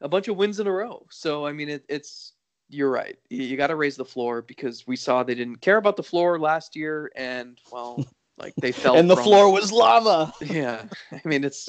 a 0.00 0.08
bunch 0.08 0.28
of 0.28 0.36
wins 0.36 0.60
in 0.60 0.66
a 0.66 0.72
row. 0.72 1.06
So 1.10 1.46
I 1.46 1.52
mean, 1.52 1.68
it, 1.68 1.84
it's 1.88 2.32
you're 2.68 2.90
right. 2.90 3.18
You, 3.28 3.42
you 3.42 3.56
got 3.56 3.68
to 3.68 3.76
raise 3.76 3.96
the 3.96 4.04
floor 4.04 4.42
because 4.42 4.86
we 4.86 4.96
saw 4.96 5.22
they 5.22 5.34
didn't 5.34 5.60
care 5.60 5.76
about 5.76 5.96
the 5.96 6.02
floor 6.02 6.38
last 6.38 6.76
year, 6.76 7.10
and 7.16 7.58
well, 7.70 8.04
like 8.40 8.54
they 8.56 8.72
felt 8.72 8.96
and 8.96 9.08
the 9.08 9.14
from- 9.14 9.24
floor 9.24 9.52
was 9.52 9.70
lava. 9.70 10.32
yeah. 10.40 10.84
I 11.12 11.20
mean 11.28 11.44
it's 11.44 11.68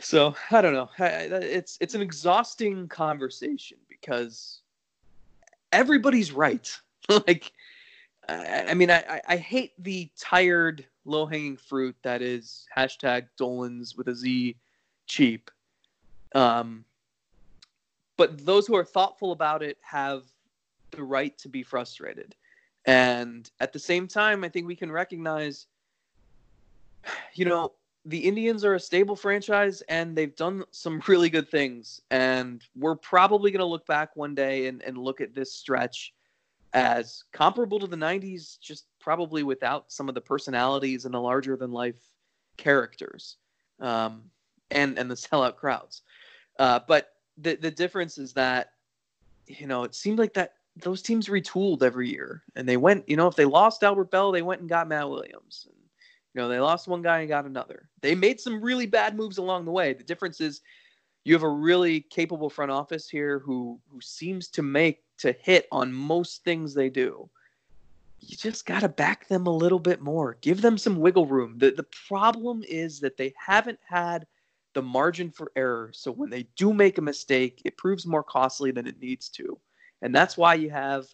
so 0.00 0.34
i 0.50 0.60
don't 0.62 0.74
know. 0.74 0.88
It's 0.98 1.76
it's 1.80 1.94
an 1.94 2.02
exhausting 2.02 2.88
conversation 2.88 3.78
because 3.88 4.60
everybody's 5.72 6.32
right. 6.32 6.70
Like 7.26 7.52
I, 8.28 8.66
I 8.68 8.74
mean 8.74 8.90
I, 8.90 9.20
I- 9.28 9.36
hate 9.36 9.72
the 9.82 10.10
tired 10.18 10.84
low-hanging 11.06 11.56
fruit 11.56 11.96
that 12.02 12.20
is 12.20 12.66
hashtag 12.76 13.28
dolans 13.38 13.96
with 13.96 14.08
a 14.08 14.14
z 14.14 14.56
cheap. 15.06 15.50
Um 16.34 16.84
but 18.18 18.44
those 18.44 18.66
who 18.66 18.76
are 18.76 18.84
thoughtful 18.84 19.32
about 19.32 19.62
it 19.62 19.78
have 19.80 20.24
the 20.90 21.02
right 21.02 21.36
to 21.38 21.48
be 21.48 21.62
frustrated 21.62 22.34
and 22.86 23.50
at 23.60 23.72
the 23.72 23.78
same 23.78 24.06
time 24.06 24.44
i 24.44 24.48
think 24.48 24.66
we 24.66 24.76
can 24.76 24.90
recognize 24.90 25.66
you 27.34 27.44
know, 27.44 27.72
the 28.04 28.18
Indians 28.18 28.64
are 28.64 28.74
a 28.74 28.80
stable 28.80 29.16
franchise 29.16 29.82
and 29.82 30.16
they've 30.16 30.34
done 30.36 30.64
some 30.70 31.02
really 31.08 31.28
good 31.28 31.48
things. 31.50 32.00
And 32.10 32.62
we're 32.74 32.96
probably 32.96 33.50
going 33.50 33.60
to 33.60 33.66
look 33.66 33.86
back 33.86 34.16
one 34.16 34.34
day 34.34 34.66
and, 34.66 34.82
and 34.82 34.96
look 34.96 35.20
at 35.20 35.34
this 35.34 35.52
stretch 35.52 36.14
as 36.74 37.24
comparable 37.32 37.78
to 37.80 37.86
the 37.86 37.96
90s, 37.96 38.58
just 38.60 38.86
probably 39.00 39.42
without 39.42 39.90
some 39.90 40.08
of 40.08 40.14
the 40.14 40.20
personalities 40.20 41.04
and 41.04 41.14
the 41.14 41.20
larger 41.20 41.56
than 41.56 41.72
life 41.72 41.98
characters 42.56 43.36
um, 43.80 44.22
and, 44.70 44.98
and 44.98 45.10
the 45.10 45.14
sellout 45.14 45.56
crowds. 45.56 46.02
Uh, 46.58 46.80
but 46.86 47.12
the, 47.38 47.56
the 47.56 47.70
difference 47.70 48.18
is 48.18 48.32
that, 48.32 48.72
you 49.46 49.66
know, 49.66 49.84
it 49.84 49.94
seemed 49.94 50.18
like 50.18 50.34
that 50.34 50.54
those 50.80 51.02
teams 51.02 51.28
retooled 51.28 51.82
every 51.82 52.08
year 52.10 52.42
and 52.56 52.68
they 52.68 52.76
went, 52.76 53.08
you 53.08 53.16
know, 53.16 53.26
if 53.26 53.36
they 53.36 53.44
lost 53.44 53.82
Albert 53.82 54.10
Belle, 54.10 54.32
they 54.32 54.42
went 54.42 54.60
and 54.60 54.68
got 54.68 54.88
Matt 54.88 55.08
Williams. 55.08 55.66
And, 55.66 55.76
you 56.34 56.40
know, 56.40 56.48
they 56.48 56.60
lost 56.60 56.88
one 56.88 57.02
guy 57.02 57.20
and 57.20 57.28
got 57.28 57.46
another. 57.46 57.88
They 58.00 58.14
made 58.14 58.40
some 58.40 58.60
really 58.62 58.86
bad 58.86 59.16
moves 59.16 59.38
along 59.38 59.64
the 59.64 59.70
way. 59.70 59.92
The 59.92 60.04
difference 60.04 60.40
is 60.40 60.60
you 61.24 61.34
have 61.34 61.42
a 61.42 61.48
really 61.48 62.00
capable 62.00 62.48
front 62.48 62.70
office 62.70 63.08
here 63.08 63.38
who 63.40 63.80
who 63.90 64.00
seems 64.00 64.48
to 64.48 64.62
make 64.62 65.02
to 65.18 65.32
hit 65.32 65.66
on 65.72 65.92
most 65.92 66.44
things 66.44 66.74
they 66.74 66.88
do. 66.88 67.28
You 68.20 68.36
just 68.36 68.66
got 68.66 68.80
to 68.80 68.88
back 68.88 69.28
them 69.28 69.46
a 69.46 69.54
little 69.54 69.78
bit 69.78 70.00
more. 70.00 70.38
Give 70.40 70.60
them 70.60 70.78
some 70.78 70.96
wiggle 70.96 71.26
room. 71.26 71.58
The 71.58 71.70
the 71.70 71.86
problem 72.08 72.62
is 72.66 73.00
that 73.00 73.16
they 73.16 73.34
haven't 73.36 73.80
had 73.86 74.26
the 74.74 74.82
margin 74.82 75.30
for 75.30 75.50
error. 75.56 75.90
So 75.92 76.12
when 76.12 76.30
they 76.30 76.44
do 76.56 76.72
make 76.72 76.98
a 76.98 77.02
mistake, 77.02 77.62
it 77.64 77.76
proves 77.76 78.06
more 78.06 78.22
costly 78.22 78.70
than 78.70 78.86
it 78.86 79.00
needs 79.00 79.28
to. 79.30 79.58
And 80.02 80.14
that's 80.14 80.36
why 80.36 80.54
you 80.54 80.70
have 80.70 81.06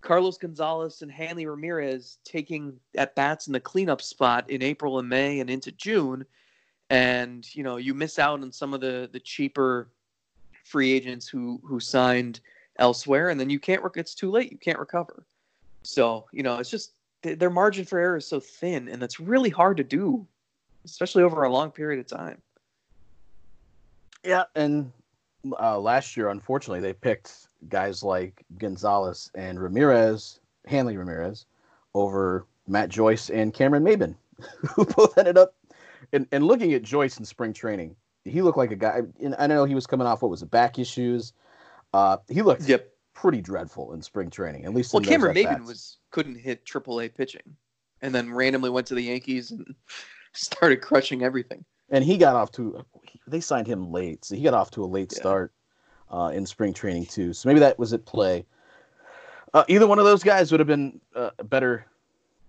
Carlos 0.00 0.36
Gonzalez 0.36 1.02
and 1.02 1.10
Hanley 1.10 1.46
Ramirez 1.46 2.18
taking 2.24 2.78
at 2.96 3.14
bats 3.14 3.46
in 3.46 3.52
the 3.52 3.60
cleanup 3.60 4.02
spot 4.02 4.50
in 4.50 4.62
April 4.62 4.98
and 4.98 5.08
May 5.08 5.40
and 5.40 5.48
into 5.48 5.72
June. 5.72 6.24
And 6.90 7.46
you 7.54 7.62
know, 7.62 7.76
you 7.76 7.94
miss 7.94 8.18
out 8.18 8.42
on 8.42 8.52
some 8.52 8.74
of 8.74 8.80
the 8.80 9.08
the 9.12 9.20
cheaper 9.20 9.88
free 10.64 10.92
agents 10.92 11.28
who 11.28 11.60
who 11.64 11.80
signed 11.80 12.40
elsewhere, 12.78 13.30
and 13.30 13.40
then 13.40 13.48
you 13.48 13.58
can't. 13.58 13.82
Rec- 13.82 13.96
it's 13.96 14.14
too 14.14 14.30
late. 14.30 14.52
You 14.52 14.58
can't 14.58 14.78
recover. 14.78 15.24
So 15.82 16.26
you 16.32 16.42
know, 16.42 16.58
it's 16.58 16.70
just 16.70 16.92
th- 17.22 17.38
their 17.38 17.50
margin 17.50 17.84
for 17.84 17.98
error 17.98 18.16
is 18.16 18.26
so 18.26 18.40
thin, 18.40 18.88
and 18.88 19.00
that's 19.00 19.20
really 19.20 19.50
hard 19.50 19.76
to 19.78 19.84
do, 19.84 20.26
especially 20.84 21.22
over 21.22 21.44
a 21.44 21.52
long 21.52 21.70
period 21.70 22.00
of 22.00 22.06
time. 22.06 22.42
Yeah, 24.24 24.44
and 24.54 24.92
uh, 25.58 25.78
last 25.78 26.16
year, 26.16 26.28
unfortunately, 26.28 26.80
they 26.80 26.92
picked 26.92 27.48
guys 27.68 28.02
like 28.02 28.44
Gonzalez 28.58 29.30
and 29.34 29.60
Ramirez, 29.60 30.40
Hanley 30.66 30.96
Ramirez, 30.96 31.46
over 31.94 32.46
Matt 32.66 32.88
Joyce 32.88 33.30
and 33.30 33.52
Cameron 33.52 33.84
Maybin, 33.84 34.14
who 34.74 34.84
both 34.84 35.16
ended 35.18 35.38
up. 35.38 35.54
And, 36.12 36.26
and 36.32 36.44
looking 36.46 36.72
at 36.74 36.82
Joyce 36.82 37.18
in 37.18 37.24
spring 37.24 37.52
training, 37.52 37.96
he 38.24 38.42
looked 38.42 38.58
like 38.58 38.70
a 38.70 38.76
guy. 38.76 39.02
And 39.20 39.34
I 39.38 39.46
know 39.46 39.64
he 39.64 39.74
was 39.74 39.86
coming 39.86 40.06
off 40.06 40.22
what 40.22 40.30
was 40.30 40.42
it, 40.42 40.50
back 40.50 40.78
issues. 40.78 41.32
Uh, 41.92 42.18
he 42.28 42.42
looked 42.42 42.62
Yep. 42.68 42.88
pretty 43.14 43.40
dreadful 43.40 43.92
in 43.92 44.02
spring 44.02 44.30
training. 44.30 44.64
At 44.64 44.74
least 44.74 44.92
Well, 44.92 45.02
Cameron 45.02 45.36
Maybin 45.36 45.66
was 45.66 45.98
couldn't 46.10 46.36
hit 46.36 46.64
AAA 46.64 47.14
pitching, 47.14 47.42
and 48.00 48.14
then 48.14 48.32
randomly 48.32 48.70
went 48.70 48.86
to 48.88 48.94
the 48.94 49.02
Yankees 49.02 49.50
and 49.50 49.74
started 50.32 50.80
crushing 50.80 51.22
everything. 51.22 51.64
and 51.90 52.04
he 52.04 52.16
got 52.16 52.36
off 52.36 52.50
to. 52.52 52.84
They 53.26 53.40
signed 53.40 53.66
him 53.66 53.90
late, 53.92 54.24
so 54.24 54.34
he 54.34 54.42
got 54.42 54.54
off 54.54 54.70
to 54.72 54.84
a 54.84 54.86
late 54.86 55.12
Yeah. 55.12 55.18
start 55.18 55.52
uh, 56.12 56.30
in 56.34 56.46
spring 56.46 56.72
training 56.72 57.06
too. 57.06 57.32
So 57.32 57.48
maybe 57.48 57.60
that 57.60 57.78
was 57.78 57.92
at 57.92 58.04
play. 58.04 58.44
Uh, 59.54 59.64
either 59.68 59.86
one 59.86 59.98
of 59.98 60.04
those 60.04 60.22
guys 60.22 60.50
would 60.50 60.60
have 60.60 60.66
been 60.66 61.00
uh, 61.14 61.30
better 61.44 61.86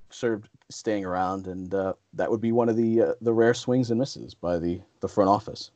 served 0.09 0.47
staying 0.69 1.05
around, 1.05 1.47
and 1.47 1.73
uh, 1.73 1.93
that 2.13 2.29
would 2.29 2.41
be 2.41 2.51
one 2.51 2.69
of 2.69 2.77
the 2.77 3.01
uh, 3.01 3.13
the 3.21 3.33
rare 3.33 3.53
swings 3.53 3.89
and 3.89 3.99
misses 3.99 4.33
by 4.33 4.57
the 4.57 4.81
the 4.99 5.07
front 5.07 5.29
office. 5.29 5.71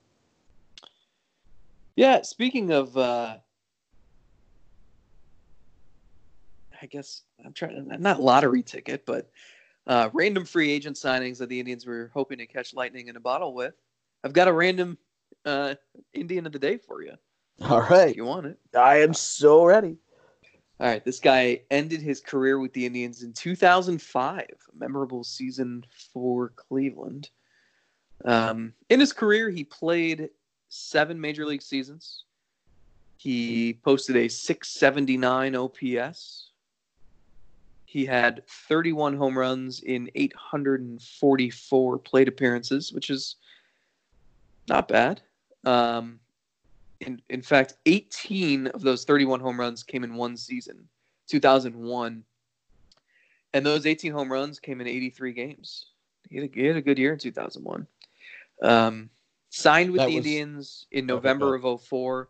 Yeah, 1.95 2.21
speaking 2.21 2.71
of, 2.71 2.95
uh, 2.95 3.37
I 6.79 6.85
guess 6.85 7.23
I'm 7.43 7.53
trying 7.53 7.87
not 7.99 8.21
lottery 8.21 8.61
ticket, 8.61 9.05
but 9.05 9.29
random 10.13 10.45
free 10.45 10.71
agent 10.71 10.95
signings 10.95 11.39
that 11.39 11.49
the 11.49 11.59
Indians 11.59 11.85
were 11.85 12.11
hoping 12.13 12.37
to 12.37 12.45
catch 12.45 12.73
lightning 12.73 13.07
in 13.07 13.15
a 13.15 13.21
bottle 13.21 13.53
with. 13.53 13.73
I've 14.23 14.33
got 14.33 14.47
a 14.47 14.53
random 14.53 14.97
Indian 16.13 16.45
of 16.45 16.51
the 16.51 16.59
day 16.59 16.77
for 16.77 17.01
you 17.01 17.13
All 17.69 17.81
if 17.81 18.15
you 18.15 18.25
want 18.25 18.45
it. 18.45 18.59
I 18.77 19.01
am 19.01 19.13
so 19.13 19.65
ready. 19.65 19.97
All 20.79 20.87
right, 20.87 21.03
this 21.03 21.19
guy 21.19 21.61
ended 21.71 22.01
his 22.01 22.21
career 22.21 22.59
with 22.59 22.71
the 22.73 22.85
Indians 22.85 23.23
in 23.23 23.33
2005, 23.33 24.45
a 24.45 24.77
memorable 24.77 25.23
season 25.23 25.83
for 26.13 26.49
Cleveland. 26.49 27.31
Um, 28.25 28.73
in 28.89 28.99
his 28.99 29.11
career, 29.11 29.49
he 29.49 29.63
played 29.63 30.29
seven 30.69 31.19
major 31.19 31.45
league 31.45 31.63
seasons. 31.63 32.25
He 33.17 33.79
posted 33.83 34.17
a 34.17 34.27
679 34.27 35.55
OPS. 35.55 36.51
He 37.85 38.05
had 38.05 38.45
31 38.47 39.17
home 39.17 39.35
runs 39.35 39.79
in 39.81 40.11
844 40.13 41.97
plate 41.99 42.27
appearances, 42.27 42.93
which 42.93 43.09
is 43.09 43.37
not 44.69 44.87
bad. 44.87 45.21
Um, 45.65 46.19
in, 47.01 47.21
in 47.29 47.41
fact, 47.41 47.75
18 47.85 48.67
of 48.67 48.81
those 48.81 49.03
31 49.05 49.39
home 49.39 49.59
runs 49.59 49.83
came 49.83 50.03
in 50.03 50.15
one 50.15 50.35
season, 50.37 50.87
2001. 51.27 52.23
And 53.53 53.65
those 53.65 53.85
18 53.85 54.11
home 54.11 54.31
runs 54.31 54.59
came 54.59 54.81
in 54.81 54.87
83 54.87 55.33
games. 55.33 55.87
He 56.29 56.37
had 56.37 56.49
a, 56.49 56.53
he 56.53 56.65
had 56.65 56.75
a 56.75 56.81
good 56.81 56.97
year 56.97 57.13
in 57.13 57.19
2001. 57.19 57.87
Um, 58.61 59.09
signed 59.49 59.91
with 59.91 59.99
That 59.99 60.07
the 60.09 60.17
was- 60.17 60.25
Indians 60.25 60.87
in 60.91 61.05
November 61.05 61.55
of 61.55 61.81
04. 61.81 62.29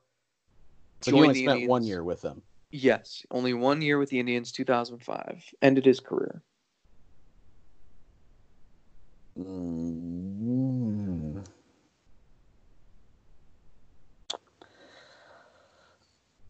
So 1.01 1.11
he 1.11 1.17
only 1.17 1.33
spent 1.35 1.49
Indians. 1.49 1.69
one 1.69 1.83
year 1.83 2.03
with 2.03 2.21
them. 2.21 2.41
Yes, 2.71 3.25
only 3.31 3.53
one 3.53 3.81
year 3.81 3.97
with 3.97 4.09
the 4.09 4.19
Indians, 4.19 4.51
2005. 4.51 5.43
Ended 5.61 5.85
his 5.85 5.99
career. 5.99 6.41
Mm. 9.39 10.06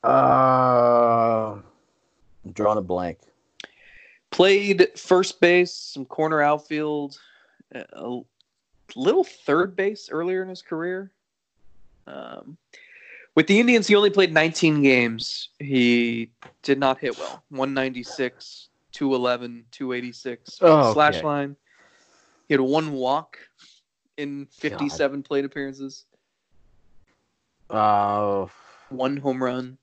Uh, 0.03 1.57
I'm 2.45 2.51
drawing 2.53 2.77
a 2.77 2.81
blank. 2.81 3.19
Played 4.31 4.87
first 4.97 5.39
base, 5.41 5.73
some 5.73 6.05
corner 6.05 6.41
outfield, 6.41 7.19
a 7.73 8.19
little 8.95 9.23
third 9.23 9.75
base 9.75 10.09
earlier 10.11 10.43
in 10.43 10.49
his 10.49 10.61
career. 10.61 11.11
Um, 12.05 12.57
with 13.35 13.47
the 13.47 13.59
Indians, 13.59 13.87
he 13.87 13.95
only 13.95 14.09
played 14.09 14.33
19 14.33 14.81
games. 14.81 15.49
He 15.59 16.29
did 16.61 16.79
not 16.79 16.99
hit 16.99 17.17
well. 17.17 17.43
196, 17.49 18.69
211, 18.91 19.65
286 19.71 20.59
Oh, 20.61 20.93
slash 20.93 21.15
okay. 21.17 21.25
line. 21.25 21.55
He 22.47 22.53
had 22.53 22.61
one 22.61 22.93
walk 22.93 23.37
in 24.17 24.47
57 24.51 25.23
plate 25.23 25.45
appearances, 25.45 26.05
Uh, 27.69 28.47
one 28.89 29.17
home 29.17 29.43
run. 29.43 29.77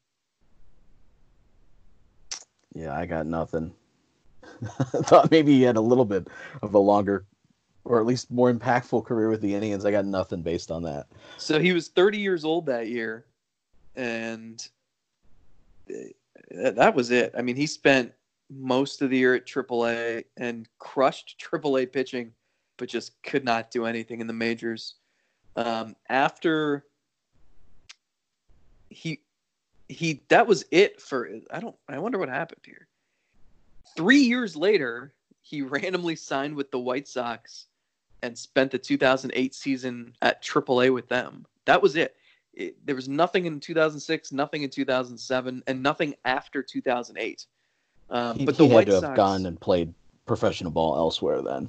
Yeah, 2.75 2.97
I 2.97 3.07
got 3.07 3.27
nothing. 3.27 3.72
I 4.62 5.03
thought 5.03 5.31
maybe 5.31 5.53
he 5.53 5.62
had 5.62 5.77
a 5.77 5.81
little 5.81 6.05
bit 6.05 6.29
of 6.62 6.75
a 6.75 6.79
longer, 6.79 7.25
or 7.85 8.01
at 8.01 8.07
least 8.07 8.31
more 8.31 8.53
impactful 8.53 9.05
career 9.05 9.31
with 9.31 9.41
the 9.41 9.55
Indians. 9.55 9.85
I 9.85 9.91
got 9.91 10.05
nothing 10.05 10.43
based 10.43 10.70
on 10.70 10.83
that. 10.83 11.07
So 11.39 11.59
he 11.61 11.72
was 11.72 11.89
30 11.89 12.18
years 12.18 12.45
old 12.45 12.66
that 12.66 12.89
year, 12.89 13.27
and 13.97 14.66
that 16.51 16.95
was 16.95 17.11
it. 17.11 17.33
I 17.37 17.43
mean, 17.43 17.57
he 17.57 17.66
spent 17.66 18.12
most 18.51 19.03
of 19.03 19.11
the 19.11 19.18
year 19.18 19.35
at 19.35 19.47
AAA 19.47 20.25
and 20.37 20.68
crushed 20.79 21.43
AAA 21.43 21.93
pitching, 21.93 22.33
but 22.77 22.89
just 22.89 23.22
could 23.22 23.45
not 23.45 23.70
do 23.70 23.87
anything 23.87 24.20
in 24.20 24.27
the 24.27 24.33
majors. 24.33 24.97
Um, 25.57 25.95
after 26.09 26.85
he 28.89 29.20
he 29.89 30.22
that 30.28 30.47
was 30.47 30.64
it 30.70 31.01
for 31.01 31.28
I 31.51 31.61
don't 31.61 31.76
I 31.89 31.99
wonder 31.99 32.18
what 32.18 32.28
happened 32.28 32.62
here. 32.64 32.87
Three 33.97 34.20
years 34.20 34.57
later, 34.57 35.12
he 35.41 35.62
randomly 35.62 36.16
signed 36.16 36.57
with 36.57 36.70
the 36.70 36.78
White 36.78 37.07
Sox 37.07 37.66
and 38.22 38.37
spent 38.37 38.70
the 38.70 38.78
2008 38.78 39.55
season 39.55 40.14
at 40.22 40.43
AAA 40.43 40.93
with 40.93 41.09
them. 41.09 41.45
That 41.66 41.82
was 41.82 41.97
it. 41.97 42.16
it 42.55 42.74
there 42.87 42.97
was 42.97 43.09
nothing 43.09 43.45
in 43.47 43.61
2006, 43.61 44.32
nothing 44.32 44.62
in 44.62 44.70
2007, 44.70 45.62
and 45.66 45.82
nothing 45.82 46.14
after 46.24 46.62
2008. 46.62 47.47
Um, 48.11 48.39
He, 48.39 48.47
but 48.47 48.57
the 48.57 48.64
he 48.64 48.70
had 48.70 48.74
White 48.74 48.87
to 48.87 48.93
have 48.95 49.01
Sox 49.03 49.16
gone 49.16 49.47
and 49.47 49.61
played 49.61 49.93
professional 50.26 50.70
ball 50.70 50.97
elsewhere. 50.97 51.43
Then 51.43 51.68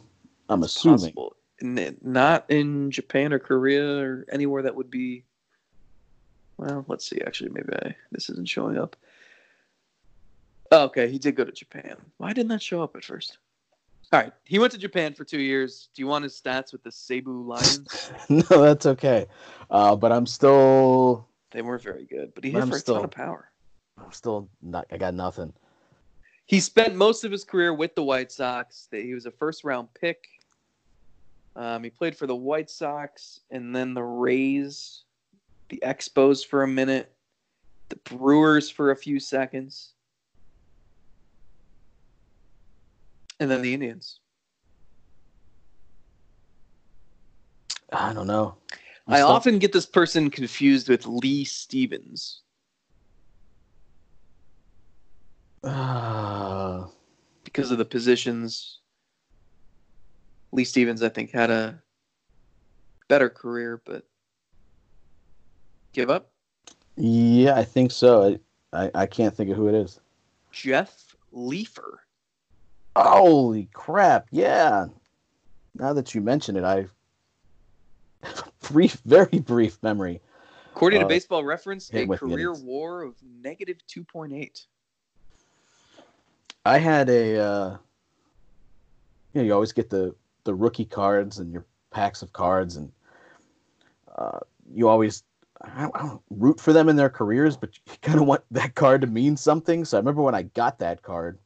I'm 0.49 0.63
assuming. 0.63 0.99
possible. 0.99 1.35
Not 1.61 2.45
in 2.49 2.91
Japan 2.91 3.33
or 3.33 3.39
Korea 3.39 4.03
or 4.03 4.25
anywhere 4.31 4.61
that 4.63 4.75
would 4.75 4.89
be. 4.89 5.23
Well, 6.57 6.85
let's 6.87 7.07
see. 7.07 7.19
Actually, 7.25 7.49
maybe 7.51 7.73
I, 7.83 7.95
this 8.11 8.29
isn't 8.29 8.47
showing 8.47 8.77
up. 8.77 8.95
Oh, 10.71 10.85
okay, 10.85 11.09
he 11.09 11.19
did 11.19 11.35
go 11.35 11.43
to 11.43 11.51
Japan. 11.51 11.95
Why 12.17 12.33
didn't 12.33 12.49
that 12.49 12.61
show 12.61 12.81
up 12.81 12.95
at 12.95 13.03
first? 13.03 13.37
All 14.13 14.19
right, 14.19 14.31
he 14.43 14.59
went 14.59 14.71
to 14.73 14.77
Japan 14.77 15.13
for 15.13 15.23
two 15.23 15.39
years. 15.41 15.89
Do 15.93 16.01
you 16.01 16.07
want 16.07 16.23
his 16.23 16.39
stats 16.39 16.71
with 16.71 16.83
the 16.83 16.89
Seibu 16.89 17.45
Lions? 17.45 18.11
no, 18.29 18.61
that's 18.61 18.85
okay. 18.85 19.25
Uh, 19.69 19.95
but 19.95 20.11
I'm 20.11 20.25
still, 20.25 21.27
they 21.51 21.61
weren't 21.61 21.81
very 21.81 22.05
good, 22.05 22.33
but 22.35 22.43
he 22.43 22.51
hit 22.51 22.61
I'm 22.61 22.69
for 22.69 22.77
a 22.77 22.79
still- 22.79 22.95
ton 22.95 23.05
of 23.05 23.11
power. 23.11 23.49
I'm 24.03 24.11
still 24.11 24.49
not. 24.61 24.85
I 24.91 24.97
got 24.97 25.13
nothing. 25.13 25.53
He 26.47 26.59
spent 26.59 26.95
most 26.95 27.23
of 27.23 27.31
his 27.31 27.45
career 27.45 27.73
with 27.73 27.95
the 27.95 28.03
White 28.03 28.31
Sox. 28.31 28.89
He 28.91 29.13
was 29.13 29.25
a 29.25 29.31
first 29.31 29.63
round 29.63 29.87
pick. 29.93 30.27
Um, 31.55 31.81
he 31.83 31.89
played 31.89 32.15
for 32.15 32.27
the 32.27 32.35
White 32.35 32.69
Sox 32.69 33.39
and 33.51 33.73
then 33.73 33.93
the 33.93 34.03
Rays, 34.03 35.04
the 35.69 35.81
Expos 35.83 36.45
for 36.45 36.63
a 36.63 36.67
minute, 36.67 37.11
the 37.89 37.95
Brewers 37.97 38.69
for 38.69 38.91
a 38.91 38.95
few 38.95 39.19
seconds, 39.19 39.93
and 43.39 43.49
then 43.49 43.61
the 43.61 43.73
Indians. 43.73 44.19
I 47.91 48.13
don't 48.13 48.27
know. 48.27 48.57
I'm 49.07 49.13
I 49.13 49.17
still- 49.17 49.27
often 49.29 49.59
get 49.59 49.71
this 49.71 49.85
person 49.85 50.29
confused 50.29 50.89
with 50.89 51.05
Lee 51.05 51.43
Stevens. 51.43 52.41
Uh, 55.63 56.87
because 57.43 57.71
of 57.71 57.77
the 57.77 57.85
positions. 57.85 58.79
Lee 60.51 60.63
Stevens, 60.63 61.03
I 61.03 61.09
think, 61.09 61.31
had 61.31 61.51
a 61.51 61.81
better 63.07 63.29
career, 63.29 63.81
but 63.85 64.07
give 65.95 66.09
up. 66.09 66.29
yeah, 66.97 67.55
I 67.55 67.63
think 67.63 67.91
so. 67.91 68.37
I, 68.73 68.91
I, 68.93 69.05
can't 69.05 69.35
think 69.35 69.49
of 69.49 69.55
who 69.55 69.69
it 69.69 69.75
is. 69.75 69.99
Jeff 70.51 71.15
Liefer. 71.31 72.01
Holy 72.95 73.69
crap! 73.73 74.27
Yeah. 74.31 74.85
Now 75.77 75.93
that 75.93 76.13
you 76.13 76.21
mention 76.21 76.55
it, 76.55 76.63
I 76.63 76.85
brief, 78.61 79.01
very 79.05 79.39
brief 79.39 79.81
memory. 79.81 80.21
According 80.73 80.99
to 80.99 81.05
Uh, 81.05 81.09
Baseball 81.09 81.43
Reference, 81.43 81.89
a 81.93 82.05
career. 82.05 82.53
WAR 82.53 83.03
of 83.03 83.15
negative 83.41 83.77
2.8. 83.87 84.65
I 86.65 86.77
had 86.77 87.09
a. 87.09 87.39
Uh, 87.39 87.77
you 89.33 89.41
know, 89.41 89.43
you 89.43 89.53
always 89.53 89.71
get 89.73 89.89
the 89.89 90.15
the 90.45 90.53
rookie 90.53 90.85
cards 90.85 91.39
and 91.39 91.51
your 91.51 91.65
packs 91.91 92.21
of 92.21 92.31
cards, 92.31 92.77
and 92.77 92.91
uh, 94.17 94.39
you 94.73 94.87
always 94.87 95.23
I 95.73 95.81
don't, 95.81 95.95
I 95.95 96.01
don't 96.03 96.21
root 96.29 96.59
for 96.59 96.73
them 96.73 96.89
in 96.89 96.95
their 96.95 97.09
careers, 97.09 97.57
but 97.57 97.69
you 97.75 97.93
kind 98.01 98.19
of 98.19 98.27
want 98.27 98.43
that 98.51 98.75
card 98.75 99.01
to 99.01 99.07
mean 99.07 99.37
something. 99.37 99.85
So 99.85 99.97
I 99.97 99.99
remember 99.99 100.21
when 100.21 100.35
I 100.35 100.43
got 100.43 100.79
that 100.79 101.01
card, 101.01 101.39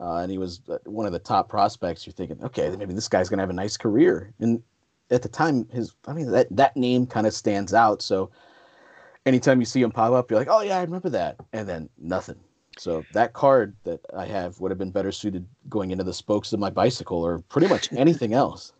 uh, 0.00 0.16
and 0.16 0.30
he 0.30 0.38
was 0.38 0.60
uh, 0.68 0.78
one 0.84 1.06
of 1.06 1.12
the 1.12 1.18
top 1.18 1.48
prospects. 1.48 2.06
You're 2.06 2.14
thinking, 2.14 2.42
okay, 2.42 2.74
maybe 2.76 2.94
this 2.94 3.08
guy's 3.08 3.28
gonna 3.28 3.42
have 3.42 3.50
a 3.50 3.54
nice 3.54 3.76
career. 3.76 4.32
And 4.40 4.62
at 5.10 5.22
the 5.22 5.28
time, 5.28 5.68
his 5.68 5.94
I 6.06 6.12
mean 6.12 6.30
that 6.30 6.48
that 6.50 6.76
name 6.76 7.06
kind 7.06 7.26
of 7.26 7.34
stands 7.34 7.74
out. 7.74 8.02
So 8.02 8.30
anytime 9.26 9.60
you 9.60 9.66
see 9.66 9.82
him 9.82 9.90
pop 9.90 10.12
up, 10.12 10.30
you're 10.30 10.38
like, 10.38 10.48
oh 10.50 10.62
yeah, 10.62 10.78
I 10.78 10.82
remember 10.82 11.10
that, 11.10 11.36
and 11.52 11.68
then 11.68 11.88
nothing. 11.98 12.40
So 12.76 13.04
that 13.12 13.34
card 13.34 13.76
that 13.84 14.00
I 14.16 14.26
have 14.26 14.58
would 14.60 14.70
have 14.70 14.78
been 14.78 14.90
better 14.90 15.12
suited 15.12 15.46
going 15.68 15.92
into 15.92 16.04
the 16.04 16.12
spokes 16.12 16.52
of 16.52 16.58
my 16.58 16.70
bicycle 16.70 17.22
or 17.22 17.38
pretty 17.48 17.68
much 17.68 17.92
anything 17.92 18.34
else. 18.34 18.72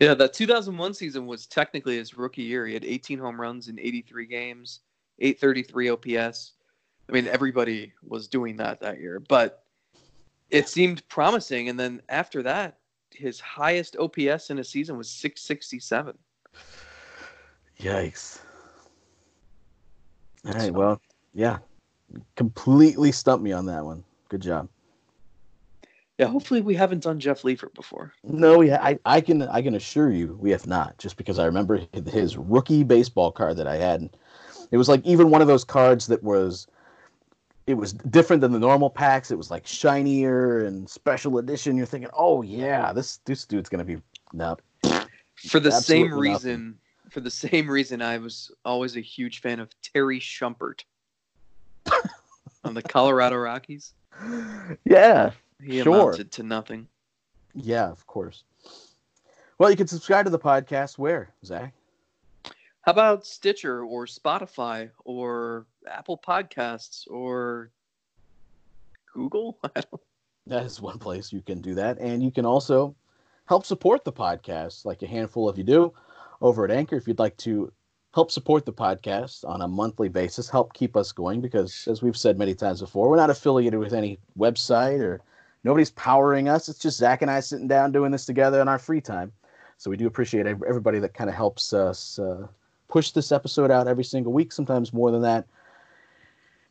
Yeah, 0.00 0.14
that 0.14 0.32
2001 0.32 0.94
season 0.94 1.26
was 1.26 1.46
technically 1.46 1.98
his 1.98 2.16
rookie 2.16 2.42
year. 2.42 2.66
He 2.66 2.72
had 2.72 2.86
18 2.86 3.18
home 3.18 3.38
runs 3.38 3.68
in 3.68 3.78
83 3.78 4.26
games, 4.26 4.80
833 5.18 5.90
OPS. 5.90 6.52
I 7.08 7.12
mean, 7.12 7.26
everybody 7.26 7.92
was 8.02 8.26
doing 8.26 8.56
that 8.56 8.80
that 8.80 8.98
year, 8.98 9.20
but 9.20 9.64
it 10.48 10.68
seemed 10.68 11.06
promising. 11.08 11.68
And 11.68 11.78
then 11.78 12.00
after 12.08 12.42
that, 12.44 12.78
his 13.10 13.40
highest 13.40 13.96
OPS 13.96 14.48
in 14.48 14.58
a 14.58 14.64
season 14.64 14.96
was 14.96 15.10
667. 15.10 16.16
Yikes. 17.78 18.40
All 20.46 20.52
right, 20.52 20.72
well, 20.72 21.00
yeah. 21.34 21.58
Completely 22.36 23.12
stumped 23.12 23.44
me 23.44 23.52
on 23.52 23.66
that 23.66 23.84
one. 23.84 24.02
Good 24.30 24.40
job. 24.40 24.68
Yeah, 26.20 26.26
hopefully 26.26 26.60
we 26.60 26.74
haven't 26.74 27.02
done 27.02 27.18
Jeff 27.18 27.44
Liefer 27.44 27.70
before. 27.74 28.12
No, 28.24 28.58
we 28.58 28.70
I, 28.70 28.98
I 29.06 29.22
can 29.22 29.40
I 29.40 29.62
can 29.62 29.74
assure 29.74 30.10
you 30.10 30.36
we 30.38 30.50
have 30.50 30.66
not, 30.66 30.98
just 30.98 31.16
because 31.16 31.38
I 31.38 31.46
remember 31.46 31.80
his 32.12 32.36
rookie 32.36 32.82
baseball 32.82 33.32
card 33.32 33.56
that 33.56 33.66
I 33.66 33.76
had. 33.76 34.10
It 34.70 34.76
was 34.76 34.86
like 34.86 35.00
even 35.06 35.30
one 35.30 35.40
of 35.40 35.48
those 35.48 35.64
cards 35.64 36.06
that 36.08 36.22
was 36.22 36.66
it 37.66 37.72
was 37.72 37.94
different 37.94 38.42
than 38.42 38.52
the 38.52 38.58
normal 38.58 38.90
packs. 38.90 39.30
It 39.30 39.38
was 39.38 39.50
like 39.50 39.66
shinier 39.66 40.66
and 40.66 40.86
special 40.90 41.38
edition. 41.38 41.74
You're 41.74 41.86
thinking, 41.86 42.10
oh 42.12 42.42
yeah, 42.42 42.92
this 42.92 43.20
this 43.24 43.46
dude's 43.46 43.70
gonna 43.70 43.82
be 43.82 43.96
no. 44.34 44.58
For 45.48 45.58
the 45.58 45.72
same 45.72 46.08
Absolutely 46.08 46.28
nothing. 46.28 46.50
reason, 46.50 46.78
for 47.08 47.20
the 47.20 47.30
same 47.30 47.66
reason, 47.66 48.02
I 48.02 48.18
was 48.18 48.50
always 48.66 48.94
a 48.98 49.00
huge 49.00 49.40
fan 49.40 49.58
of 49.58 49.70
Terry 49.80 50.20
Shumpert 50.20 50.82
on 52.62 52.74
the 52.74 52.82
Colorado 52.82 53.36
Rockies. 53.36 53.94
Yeah, 54.84 55.30
He 55.62 55.82
Sure. 55.82 55.94
amounted 56.10 56.32
to 56.32 56.42
nothing. 56.42 56.88
yeah, 57.54 57.88
of 57.90 58.06
course. 58.06 58.44
Well, 59.58 59.70
you 59.70 59.76
can 59.76 59.86
subscribe 59.88 60.24
to 60.24 60.30
the 60.30 60.38
podcast 60.38 60.96
where, 60.98 61.34
Zack? 61.44 61.74
How 62.82 62.92
about 62.92 63.26
Stitcher 63.26 63.84
or 63.84 64.06
Spotify 64.06 64.90
or 65.04 65.66
Apple 65.86 66.16
Podcasts 66.16 67.06
or 67.10 67.70
Google? 69.12 69.58
I 69.64 69.80
don't- 69.80 70.02
That 70.46 70.64
is 70.64 70.80
one 70.80 70.98
place 70.98 71.32
you 71.32 71.42
can 71.42 71.60
do 71.60 71.74
that. 71.74 71.98
And 71.98 72.22
you 72.22 72.30
can 72.30 72.46
also 72.46 72.94
help 73.46 73.66
support 73.66 74.04
the 74.04 74.12
podcast, 74.12 74.84
like 74.86 75.02
a 75.02 75.06
handful 75.06 75.48
of 75.48 75.58
you 75.58 75.64
do 75.64 75.92
over 76.40 76.64
at 76.64 76.70
Anchor. 76.70 76.96
If 76.96 77.06
you'd 77.06 77.18
like 77.18 77.36
to 77.38 77.70
help 78.14 78.30
support 78.30 78.64
the 78.64 78.72
podcast 78.72 79.46
on 79.46 79.60
a 79.60 79.68
monthly 79.68 80.08
basis, 80.08 80.48
help 80.48 80.72
keep 80.72 80.96
us 80.96 81.12
going, 81.12 81.40
because 81.40 81.86
as 81.86 82.00
we've 82.02 82.16
said 82.16 82.38
many 82.38 82.54
times 82.54 82.80
before, 82.80 83.08
we're 83.10 83.16
not 83.16 83.30
affiliated 83.30 83.78
with 83.78 83.92
any 83.92 84.18
website 84.38 85.00
or 85.00 85.20
nobody's 85.64 85.90
powering 85.90 86.48
us. 86.48 86.68
It's 86.68 86.78
just 86.78 86.98
Zack 86.98 87.22
and 87.22 87.30
I 87.30 87.40
sitting 87.40 87.68
down 87.68 87.92
doing 87.92 88.10
this 88.10 88.26
together 88.26 88.60
in 88.60 88.68
our 88.68 88.78
free 88.78 89.00
time. 89.00 89.32
So 89.76 89.90
we 89.90 89.96
do 89.96 90.06
appreciate 90.06 90.46
everybody 90.46 90.98
that 90.98 91.14
kind 91.14 91.30
of 91.30 91.36
helps 91.36 91.72
us 91.72 92.18
uh, 92.18 92.46
push 92.88 93.12
this 93.12 93.32
episode 93.32 93.70
out 93.70 93.88
every 93.88 94.04
single 94.04 94.32
week, 94.32 94.52
sometimes 94.52 94.92
more 94.92 95.10
than 95.10 95.22
that. 95.22 95.46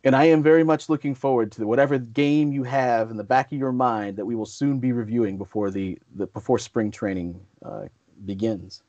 And 0.04 0.16
I 0.16 0.26
am 0.26 0.42
very 0.42 0.64
much 0.64 0.88
looking 0.88 1.14
forward 1.14 1.52
to 1.54 1.66
whatever 1.66 1.98
game 1.98 2.52
you 2.54 2.64
have 2.64 3.12
in 3.12 3.18
the 3.18 3.24
back 3.24 3.52
of 3.52 3.58
your 3.58 3.72
mind 3.74 4.16
that 4.18 4.26
we 4.26 4.36
will 4.36 4.46
soon 4.46 4.80
be 4.80 4.92
reviewing 4.92 5.38
before 5.38 5.72
the, 5.72 5.98
the 6.16 6.28
before 6.28 6.58
spring 6.58 6.90
training 6.90 7.40
uh, 7.66 7.86
begins. 8.26 8.82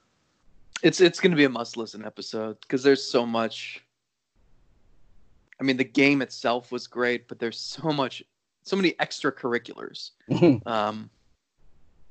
It's 0.83 1.01
it's 1.01 1.21
going 1.21 1.33
to 1.33 1.37
be 1.37 1.45
a 1.45 1.49
must 1.49 1.77
listen 1.77 2.05
episode 2.05 2.59
because 2.61 2.83
there's 2.83 3.03
so 3.03 3.27
much. 3.27 3.83
I 5.61 5.63
mean, 5.63 5.77
the 5.77 5.85
game 5.85 6.23
itself 6.23 6.73
was 6.73 6.87
great, 6.87 7.29
but 7.29 7.39
there's 7.39 7.59
so 7.59 7.91
much, 7.93 8.23
so 8.63 8.77
many 8.77 8.93
extracurriculars. 8.93 10.11
Um, 10.67 11.11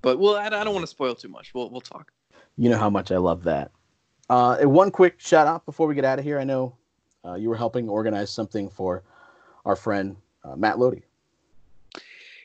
but 0.01 0.19
well, 0.19 0.35
I, 0.35 0.45
I 0.45 0.49
don't 0.63 0.73
want 0.73 0.83
to 0.83 0.87
spoil 0.87 1.15
too 1.15 1.27
much. 1.29 1.53
We'll 1.53 1.69
we'll 1.69 1.81
talk. 1.81 2.11
you 2.57 2.69
know 2.69 2.77
how 2.77 2.89
much 2.89 3.11
I 3.11 3.17
love 3.17 3.43
that. 3.43 3.71
Uh, 4.29 4.57
and 4.59 4.71
one 4.71 4.91
quick 4.91 5.19
shout 5.19 5.47
out 5.47 5.65
before 5.65 5.87
we 5.87 5.95
get 5.95 6.05
out 6.05 6.19
of 6.19 6.25
here. 6.25 6.39
I 6.39 6.43
know 6.43 6.75
uh, 7.25 7.35
you 7.35 7.49
were 7.49 7.57
helping 7.57 7.89
organize 7.89 8.29
something 8.29 8.69
for 8.69 9.03
our 9.65 9.75
friend 9.75 10.15
uh, 10.43 10.55
Matt 10.55 10.77
Loede. 10.77 11.01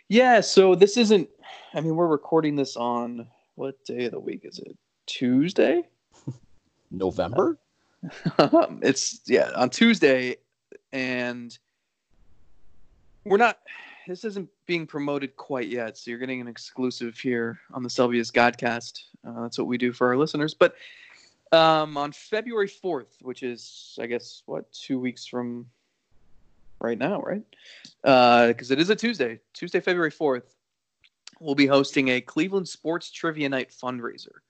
Yeah. 0.08 0.40
So 0.40 0.74
this 0.74 0.96
isn't. 0.96 1.28
I 1.74 1.80
mean, 1.80 1.96
we're 1.96 2.06
recording 2.06 2.56
this 2.56 2.76
on 2.76 3.26
what 3.56 3.84
day 3.84 4.06
of 4.06 4.12
the 4.12 4.20
week 4.20 4.40
is 4.44 4.58
it? 4.58 4.76
Tuesday. 5.06 5.82
November. 6.90 7.58
Um, 8.38 8.80
it's 8.82 9.20
yeah 9.26 9.50
on 9.54 9.70
Tuesday, 9.70 10.36
and 10.92 11.56
we're 13.24 13.38
not. 13.38 13.58
This 14.06 14.24
isn't 14.24 14.48
being 14.66 14.86
promoted 14.86 15.34
quite 15.36 15.68
yet, 15.68 15.96
so 15.96 16.10
you're 16.10 16.20
getting 16.20 16.40
an 16.40 16.48
exclusive 16.48 17.16
here 17.16 17.58
on 17.72 17.82
the 17.82 17.88
Selby 17.88 18.18
is 18.18 18.30
Godcast. 18.30 19.04
Uh, 19.26 19.42
that's 19.42 19.56
what 19.58 19.66
we 19.66 19.78
do 19.78 19.92
for 19.92 20.08
our 20.08 20.16
listeners. 20.16 20.54
But 20.54 20.74
Um, 21.52 21.96
on 21.96 22.10
February 22.10 22.68
4th, 22.68 23.22
which 23.22 23.44
is, 23.44 23.96
I 24.00 24.06
guess, 24.06 24.42
what, 24.46 24.72
two 24.72 24.98
weeks 24.98 25.24
from 25.24 25.66
right 26.80 26.98
now, 26.98 27.20
right? 27.20 27.44
Because 28.02 28.70
uh, 28.70 28.74
it 28.74 28.80
is 28.80 28.90
a 28.90 28.96
Tuesday, 28.96 29.38
Tuesday, 29.52 29.78
February 29.78 30.10
4th, 30.10 30.56
we'll 31.38 31.54
be 31.54 31.66
hosting 31.66 32.08
a 32.08 32.20
Cleveland 32.20 32.68
Sports 32.68 33.12
Trivia 33.12 33.48
Night 33.48 33.70
fundraiser. 33.70 34.40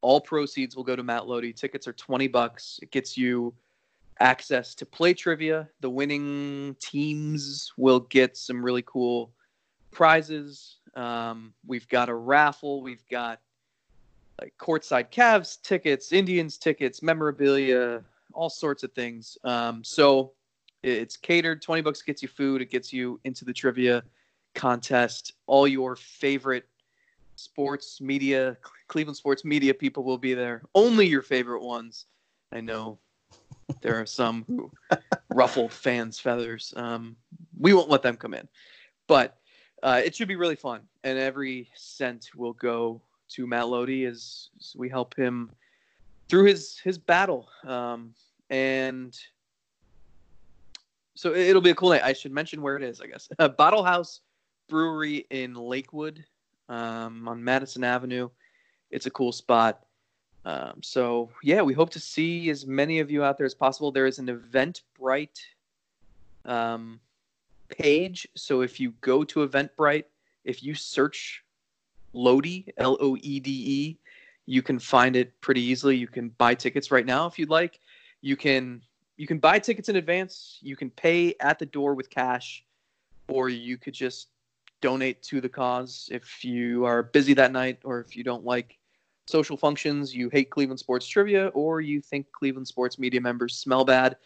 All 0.00 0.20
proceeds 0.20 0.76
will 0.76 0.84
go 0.84 0.94
to 0.94 1.02
Matt 1.02 1.24
Loede. 1.24 1.56
Tickets 1.56 1.88
are 1.88 1.92
20 1.92 2.28
bucks. 2.28 2.78
It 2.82 2.92
gets 2.92 3.18
you 3.18 3.52
access 4.20 4.74
to 4.74 4.86
play 4.86 5.14
trivia. 5.14 5.68
The 5.80 5.90
winning 5.90 6.76
teams 6.80 7.72
will 7.76 8.00
get 8.00 8.36
some 8.36 8.64
really 8.64 8.82
cool 8.82 9.32
prizes. 9.90 10.76
Um, 10.94 11.52
we've 11.66 11.88
got 11.88 12.08
a 12.08 12.14
raffle. 12.14 12.82
We've 12.82 13.06
got 13.10 13.40
like 14.40 14.54
courtside 14.58 15.10
Cavs 15.10 15.60
tickets, 15.62 16.12
Indians 16.12 16.58
tickets, 16.58 17.02
memorabilia, 17.02 18.02
all 18.32 18.50
sorts 18.50 18.82
of 18.82 18.92
things. 18.92 19.38
Um, 19.44 19.82
so 19.82 20.32
it's 20.82 21.16
catered. 21.16 21.62
Twenty 21.62 21.82
bucks 21.82 22.02
gets 22.02 22.22
you 22.22 22.28
food. 22.28 22.62
It 22.62 22.70
gets 22.70 22.92
you 22.92 23.20
into 23.24 23.44
the 23.44 23.52
trivia 23.52 24.02
contest. 24.54 25.34
All 25.46 25.66
your 25.66 25.96
favorite 25.96 26.66
sports 27.36 28.00
media, 28.00 28.56
Cleveland 28.88 29.16
sports 29.16 29.44
media 29.44 29.74
people 29.74 30.02
will 30.04 30.18
be 30.18 30.34
there. 30.34 30.62
Only 30.74 31.06
your 31.06 31.22
favorite 31.22 31.62
ones. 31.62 32.06
I 32.52 32.60
know 32.60 32.98
there 33.80 34.00
are 34.00 34.06
some 34.06 34.44
who 34.46 34.70
ruffle 35.30 35.68
fans' 35.68 36.18
feathers. 36.18 36.72
Um, 36.76 37.16
we 37.58 37.72
won't 37.72 37.88
let 37.88 38.02
them 38.02 38.16
come 38.16 38.34
in, 38.34 38.48
but 39.06 39.38
uh, 39.82 40.00
it 40.04 40.14
should 40.14 40.28
be 40.28 40.36
really 40.36 40.56
fun. 40.56 40.82
And 41.04 41.18
every 41.18 41.68
cent 41.74 42.30
will 42.34 42.54
go 42.54 43.00
to 43.30 43.46
Matt 43.46 43.66
Loede 43.66 44.06
as, 44.06 44.50
as 44.58 44.74
we 44.76 44.88
help 44.88 45.14
him 45.16 45.50
through 46.28 46.44
his 46.44 46.78
his 46.78 46.98
battle. 46.98 47.48
Um, 47.66 48.14
and 48.50 49.18
so 51.14 51.34
it'll 51.34 51.62
be 51.62 51.70
a 51.70 51.74
cool 51.74 51.90
night. 51.90 52.02
I 52.04 52.12
should 52.12 52.32
mention 52.32 52.62
where 52.62 52.76
it 52.76 52.82
is. 52.82 53.00
I 53.00 53.06
guess 53.06 53.28
uh, 53.38 53.48
Bottle 53.48 53.84
House 53.84 54.20
Brewery 54.68 55.26
in 55.30 55.54
Lakewood 55.54 56.24
um, 56.68 57.26
on 57.28 57.42
Madison 57.42 57.84
Avenue. 57.84 58.28
It's 58.90 59.06
a 59.06 59.10
cool 59.10 59.32
spot. 59.32 59.80
Um, 60.48 60.82
so 60.82 61.28
yeah, 61.42 61.60
we 61.60 61.74
hope 61.74 61.90
to 61.90 62.00
see 62.00 62.48
as 62.48 62.66
many 62.66 63.00
of 63.00 63.10
you 63.10 63.22
out 63.22 63.36
there 63.36 63.44
as 63.44 63.54
possible. 63.54 63.92
There 63.92 64.06
is 64.06 64.18
an 64.18 64.28
Eventbrite 64.28 65.40
um, 66.46 67.00
page. 67.68 68.26
So 68.34 68.62
if 68.62 68.80
you 68.80 68.94
go 69.02 69.24
to 69.24 69.46
Eventbrite, 69.46 70.04
if 70.44 70.62
you 70.62 70.74
search 70.74 71.44
Loede, 72.14 72.72
L 72.78 72.96
O 72.98 73.18
E 73.20 73.40
D 73.40 73.50
E, 73.50 73.98
you 74.46 74.62
can 74.62 74.78
find 74.78 75.16
it 75.16 75.38
pretty 75.42 75.60
easily. 75.60 75.98
You 75.98 76.08
can 76.08 76.30
buy 76.30 76.54
tickets 76.54 76.90
right 76.90 77.04
now 77.04 77.26
if 77.26 77.38
you'd 77.38 77.50
like. 77.50 77.80
You 78.22 78.34
can 78.34 78.80
you 79.18 79.26
can 79.26 79.38
buy 79.38 79.58
tickets 79.58 79.90
in 79.90 79.96
advance. 79.96 80.58
You 80.62 80.76
can 80.76 80.88
pay 80.88 81.34
at 81.40 81.58
the 81.58 81.66
door 81.66 81.92
with 81.92 82.08
cash, 82.08 82.64
or 83.28 83.50
you 83.50 83.76
could 83.76 83.92
just 83.92 84.28
donate 84.80 85.22
to 85.24 85.42
the 85.42 85.48
cause 85.48 86.08
if 86.10 86.42
you 86.42 86.86
are 86.86 87.02
busy 87.02 87.34
that 87.34 87.52
night 87.52 87.80
or 87.84 88.00
if 88.00 88.16
you 88.16 88.24
don't 88.24 88.46
like 88.46 88.77
social 89.28 89.56
functions, 89.56 90.14
you 90.14 90.28
hate 90.30 90.50
Cleveland 90.50 90.80
sports 90.80 91.06
trivia, 91.06 91.48
or 91.48 91.80
you 91.80 92.00
think 92.00 92.26
Cleveland 92.32 92.66
sports 92.66 92.98
media 92.98 93.20
members 93.20 93.54
smell 93.54 93.84
bad, 93.84 94.16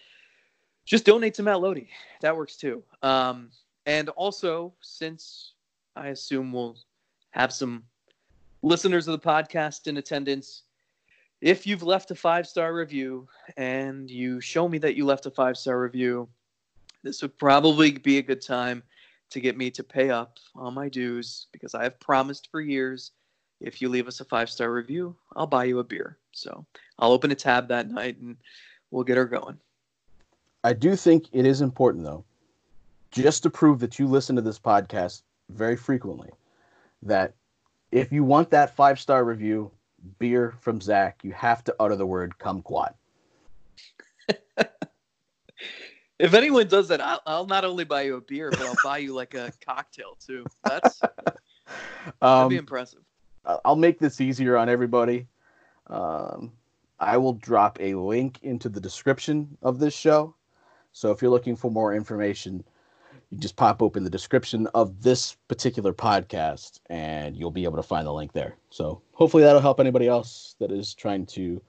just 0.85 1.05
donate 1.05 1.35
to 1.35 1.43
Matt 1.43 1.59
Loede. 1.59 1.89
That 2.21 2.37
works 2.37 2.57
too. 2.57 2.83
Um, 3.03 3.51
and 3.87 4.09
also, 4.11 4.73
since 4.81 5.53
I 5.97 6.09
assume 6.09 6.53
we'll 6.53 6.77
have 7.31 7.53
some 7.53 7.83
listeners 8.63 9.09
of 9.09 9.21
the 9.21 9.27
podcast 9.29 9.89
in 9.89 9.97
attendance, 9.97 10.63
if 11.41 11.67
you've 11.67 11.83
left 11.83 12.11
a 12.13 12.15
five 12.15 12.47
star 12.47 12.73
review 12.73 13.29
and 13.57 14.09
you 14.09 14.41
show 14.41 14.69
me 14.69 14.79
that 14.79 14.95
you 14.95 15.05
left 15.05 15.27
a 15.27 15.31
five 15.31 15.57
star 15.57 15.81
review, 15.81 16.29
this 17.03 17.23
would 17.23 17.37
probably 17.39 17.93
be 17.93 18.19
a 18.19 18.23
good 18.23 18.41
time 18.41 18.83
to 19.31 19.41
get 19.41 19.57
me 19.57 19.71
to 19.71 19.83
pay 19.83 20.11
up 20.11 20.39
on 20.55 20.75
my 20.75 20.89
dues 20.89 21.47
because 21.51 21.75
I 21.75 21.83
have 21.83 21.99
promised 21.99 22.49
for 22.51 22.61
years 22.61 23.13
if 23.63 23.81
you 23.81 23.89
leave 23.89 24.09
us 24.09 24.21
a 24.21 24.25
five 24.25 24.51
star 24.51 24.73
review, 24.73 25.17
I'll 25.35 25.47
buy 25.47 25.65
you 25.65 25.79
a 25.79 25.85
beer. 25.85 26.19
So 26.33 26.67
I'll 26.99 27.13
open 27.13 27.31
a 27.31 27.35
tab 27.35 27.69
that 27.69 27.91
night 27.91 28.19
and 28.21 28.37
we'll 28.91 29.05
get 29.05 29.17
her 29.17 29.25
going. 29.25 29.59
I 30.65 30.73
do 30.73 30.95
think 30.97 31.27
it 31.33 31.47
is 31.47 31.61
important, 31.61 32.05
though, 32.05 32.25
just 33.11 33.43
to 33.43 33.51
prove 33.51 33.81
that 33.81 33.99
you 33.99 34.07
listen 34.07 34.37
to 34.37 34.43
this 34.43 34.59
podcast 34.59 35.23
very 35.51 35.77
frequently, 35.77 36.31
that 37.03 37.35
if 37.91 38.13
you 38.13 38.25
want 38.25 38.51
that 38.51 38.75
five 38.75 39.01
star 39.01 39.25
review, 39.25 39.71
beer 40.19 40.55
from 40.61 40.81
Zack, 40.81 41.21
you 41.23 41.33
have 41.33 41.65
to 41.65 41.75
utter 41.79 41.97
the 41.97 42.07
word 42.07 42.35
kumquat. 42.39 42.95
if 46.19 46.35
anyone 46.35 46.69
does 46.69 46.89
that, 46.89 47.01
I'll, 47.01 47.21
I'll, 47.27 47.47
not 47.47 47.65
only 47.65 47.85
buy 47.85 48.03
you 48.03 48.17
a 48.17 48.21
beer, 48.21 48.51
but 48.51 48.63
I'll 48.63 48.77
buy 48.85 48.99
you 48.99 49.15
like 49.15 49.35
a 49.35 49.53
cocktail 49.65 50.17
too. 50.25 50.45
That's 50.65 50.99
that'd 51.01 51.35
be 52.21 52.27
um, 52.27 52.53
impressive. 52.53 53.03
I'll 53.45 53.77
make 53.77 53.99
this 53.99 54.21
easier 54.21 54.57
on 54.57 54.69
everybody. 54.69 55.27
Um, 55.89 56.53
I 57.01 57.17
will 57.17 57.35
drop 57.35 57.79
a 57.81 57.95
link 57.95 58.39
into 58.43 58.69
the 58.69 58.81
description 58.81 59.57
of 59.63 59.79
this 59.79 59.95
show. 59.95 60.35
So 60.93 61.11
if 61.11 61.21
you're 61.21 61.31
looking 61.31 61.57
for 61.57 61.71
more 61.71 61.95
information, 61.95 62.63
you 63.31 63.39
just 63.39 63.57
pop 63.57 63.83
open 63.83 64.05
the 64.05 64.11
description 64.11 64.69
of 64.75 65.03
this 65.03 65.37
particular 65.49 65.93
podcast 65.93 66.81
and 66.91 67.37
you'll 67.37 67.51
be 67.51 67.65
able 67.65 67.77
to 67.77 67.83
find 67.83 68.07
the 68.07 68.13
link 68.13 68.33
there. 68.33 68.57
So 68.71 69.01
hopefully 69.13 69.43
that'll 69.43 69.61
help 69.61 69.81
anybody 69.81 70.07
else 70.07 70.55
that 70.61 70.71
is 70.71 70.95
trying 70.95 71.27
to 71.27 71.61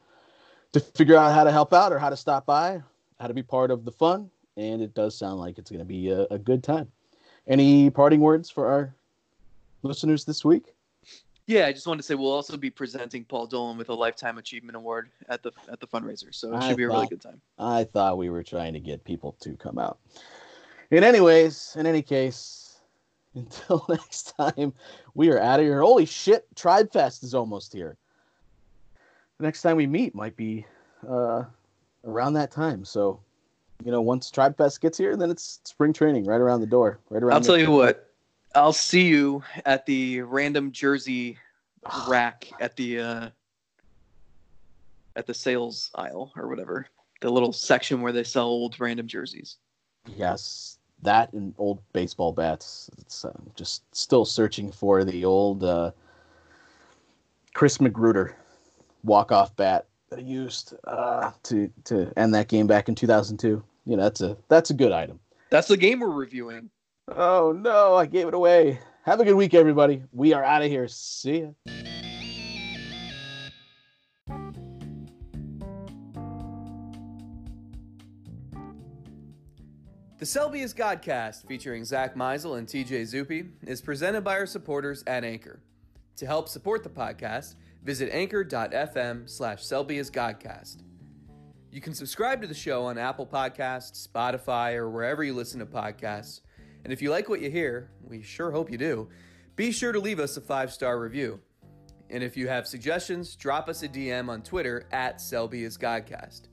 to 0.73 0.79
figure 0.79 1.15
out 1.15 1.33
how 1.33 1.43
to 1.43 1.51
help 1.51 1.71
out 1.71 1.93
or 1.93 1.99
how 1.99 2.09
to 2.09 2.17
stop 2.17 2.45
by, 2.47 2.81
how 3.19 3.27
to 3.27 3.33
be 3.33 3.43
part 3.43 3.71
of 3.71 3.85
the 3.85 3.91
fun. 3.91 4.29
And 4.57 4.81
it 4.81 4.93
does 4.93 5.15
sound 5.15 5.39
like 5.39 5.57
it's 5.57 5.69
going 5.69 5.79
to 5.79 5.85
be 5.85 6.09
a, 6.09 6.25
a 6.31 6.37
good 6.37 6.63
time. 6.63 6.91
Any 7.47 7.89
parting 7.89 8.19
words 8.19 8.49
for 8.49 8.67
our 8.67 8.93
listeners 9.83 10.25
this 10.25 10.43
week? 10.43 10.72
Yeah, 11.45 11.67
I 11.67 11.73
just 11.73 11.85
wanted 11.87 11.97
to 11.97 12.03
say 12.03 12.15
we'll 12.15 12.31
also 12.31 12.55
be 12.55 12.69
presenting 12.69 13.25
Paul 13.25 13.47
Dolan 13.47 13.77
with 13.77 13.89
a 13.89 13.93
lifetime 13.93 14.37
achievement 14.37 14.77
award 14.77 15.09
at 15.27 15.43
the 15.43 15.51
at 15.69 15.79
the 15.79 15.87
fundraiser, 15.87 16.33
so 16.33 16.55
it 16.55 16.61
should 16.61 16.71
I 16.71 16.75
be 16.75 16.83
a 16.83 16.87
really 16.87 17.07
good 17.07 17.21
time. 17.21 17.41
I 17.59 17.83
thought 17.83 18.17
we 18.17 18.29
were 18.29 18.43
trying 18.43 18.73
to 18.73 18.79
get 18.79 19.03
people 19.03 19.35
to 19.41 19.55
come 19.57 19.77
out. 19.77 19.99
In 20.91 21.03
anyways, 21.03 21.75
in 21.77 21.85
any 21.85 22.01
case, 22.01 22.79
until 23.35 23.85
next 23.89 24.33
time, 24.37 24.73
we 25.15 25.31
are 25.31 25.39
out 25.39 25.59
of 25.59 25.65
here. 25.65 25.81
Holy 25.81 26.05
shit, 26.05 26.47
Tribe 26.55 26.91
Fest 26.93 27.23
is 27.23 27.33
almost 27.33 27.73
here. 27.73 27.97
The 29.37 29.43
next 29.43 29.63
time 29.63 29.75
we 29.75 29.87
meet 29.87 30.15
might 30.15 30.37
be 30.37 30.65
uh, 31.07 31.43
around 32.05 32.33
that 32.33 32.51
time. 32.51 32.85
So, 32.85 33.19
you 33.83 33.91
know, 33.91 33.99
once 33.99 34.31
Tribe 34.31 34.55
Fest 34.55 34.79
gets 34.79 34.97
here, 34.97 35.17
then 35.17 35.29
it's 35.29 35.59
spring 35.65 35.91
training 35.91 36.25
right 36.25 36.39
around 36.39 36.61
the 36.61 36.67
door. 36.67 36.99
Right 37.09 37.21
around. 37.21 37.33
I'll 37.33 37.41
tell 37.41 37.57
you 37.57 37.71
what 37.71 38.12
I'll 38.55 38.73
see 38.73 39.07
you 39.07 39.43
at 39.65 39.85
the 39.85 40.21
random 40.21 40.71
jersey 40.71 41.37
rack 42.07 42.47
at 42.59 42.75
the 42.75 42.99
uh, 42.99 43.29
at 45.15 45.25
the 45.25 45.33
sales 45.33 45.91
aisle 45.95 46.31
or 46.35 46.47
whatever, 46.47 46.87
the 47.21 47.29
little 47.29 47.53
section 47.53 48.01
where 48.01 48.11
they 48.11 48.23
sell 48.23 48.45
old 48.45 48.79
random 48.79 49.07
jerseys. 49.07 49.57
Yes, 50.15 50.77
that 51.01 51.33
and 51.33 51.53
old 51.57 51.79
baseball 51.93 52.31
bats. 52.31 52.89
It's 52.99 53.25
uh, 53.25 53.33
just 53.55 53.83
still 53.95 54.25
searching 54.25 54.71
for 54.71 55.03
the 55.03 55.25
old 55.25 55.63
uh, 55.63 55.91
Chris 57.53 57.79
Magruder 57.79 58.35
walk 59.03 59.31
off 59.31 59.55
bat 59.55 59.87
that 60.09 60.19
he 60.19 60.25
used 60.25 60.75
uh, 60.85 61.31
to 61.43 61.71
to 61.85 62.11
end 62.17 62.33
that 62.35 62.47
game 62.47 62.67
back 62.67 62.87
in 62.87 62.95
2002. 62.95 63.63
You 63.85 63.97
know, 63.97 64.03
that's 64.03 64.21
a 64.21 64.37
that's 64.47 64.69
a 64.69 64.73
good 64.73 64.91
item. 64.91 65.19
That's 65.49 65.67
the 65.67 65.77
game 65.77 65.99
we're 65.99 66.09
reviewing. 66.09 66.69
Oh 67.09 67.51
no, 67.51 67.95
I 67.95 68.05
gave 68.05 68.27
it 68.27 68.33
away. 68.33 68.79
Have 69.03 69.19
a 69.19 69.25
good 69.25 69.35
week, 69.35 69.53
everybody. 69.53 70.03
We 70.13 70.33
are 70.33 70.43
out 70.43 70.61
of 70.61 70.69
here. 70.69 70.87
See 70.87 71.41
ya. 71.41 71.47
The 80.19 80.25
Selby 80.25 80.61
is 80.61 80.73
Godcast, 80.73 81.45
featuring 81.45 81.83
Zack 81.83 82.15
Meisel 82.15 82.57
and 82.57 82.65
TJ 82.65 83.01
Zuppe, 83.01 83.49
is 83.67 83.81
presented 83.81 84.23
by 84.23 84.37
our 84.37 84.45
supporters 84.45 85.03
at 85.05 85.25
Anchor. 85.25 85.61
To 86.15 86.25
help 86.25 86.47
support 86.47 86.83
the 86.83 86.89
podcast, 86.89 87.55
visit 87.83 88.09
anchor.fm 88.13 89.29
slash 89.29 89.65
Selby 89.65 89.97
is 89.97 90.09
Godcast. 90.09 90.83
You 91.73 91.81
can 91.81 91.93
subscribe 91.93 92.39
to 92.41 92.47
the 92.47 92.53
show 92.53 92.85
on 92.85 92.97
Apple 92.97 93.27
Podcasts, 93.27 94.07
Spotify, 94.07 94.75
or 94.75 94.89
wherever 94.89 95.25
you 95.25 95.33
listen 95.33 95.59
to 95.59 95.65
podcasts– 95.65 96.39
and 96.83 96.91
if 96.91 97.01
you 97.01 97.09
like 97.09 97.29
what 97.29 97.41
you 97.41 97.49
hear, 97.49 97.89
we 98.07 98.21
sure 98.21 98.51
hope 98.51 98.71
you 98.71 98.77
do, 98.77 99.09
be 99.55 99.71
sure 99.71 99.91
to 99.91 99.99
leave 99.99 100.19
us 100.19 100.37
a 100.37 100.41
five 100.41 100.71
star 100.71 100.99
review. 100.99 101.39
And 102.09 102.23
if 102.23 102.37
you 102.37 102.47
have 102.47 102.67
suggestions, 102.67 103.35
drop 103.35 103.69
us 103.69 103.83
a 103.83 103.87
DM 103.87 104.29
on 104.29 104.41
Twitter 104.43 104.85
at 104.91 105.19
Selby 105.21 105.63
is 105.63 105.77
Godcast. 105.77 106.47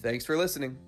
Thanks 0.00 0.24
for 0.24 0.36
listening. 0.36 0.78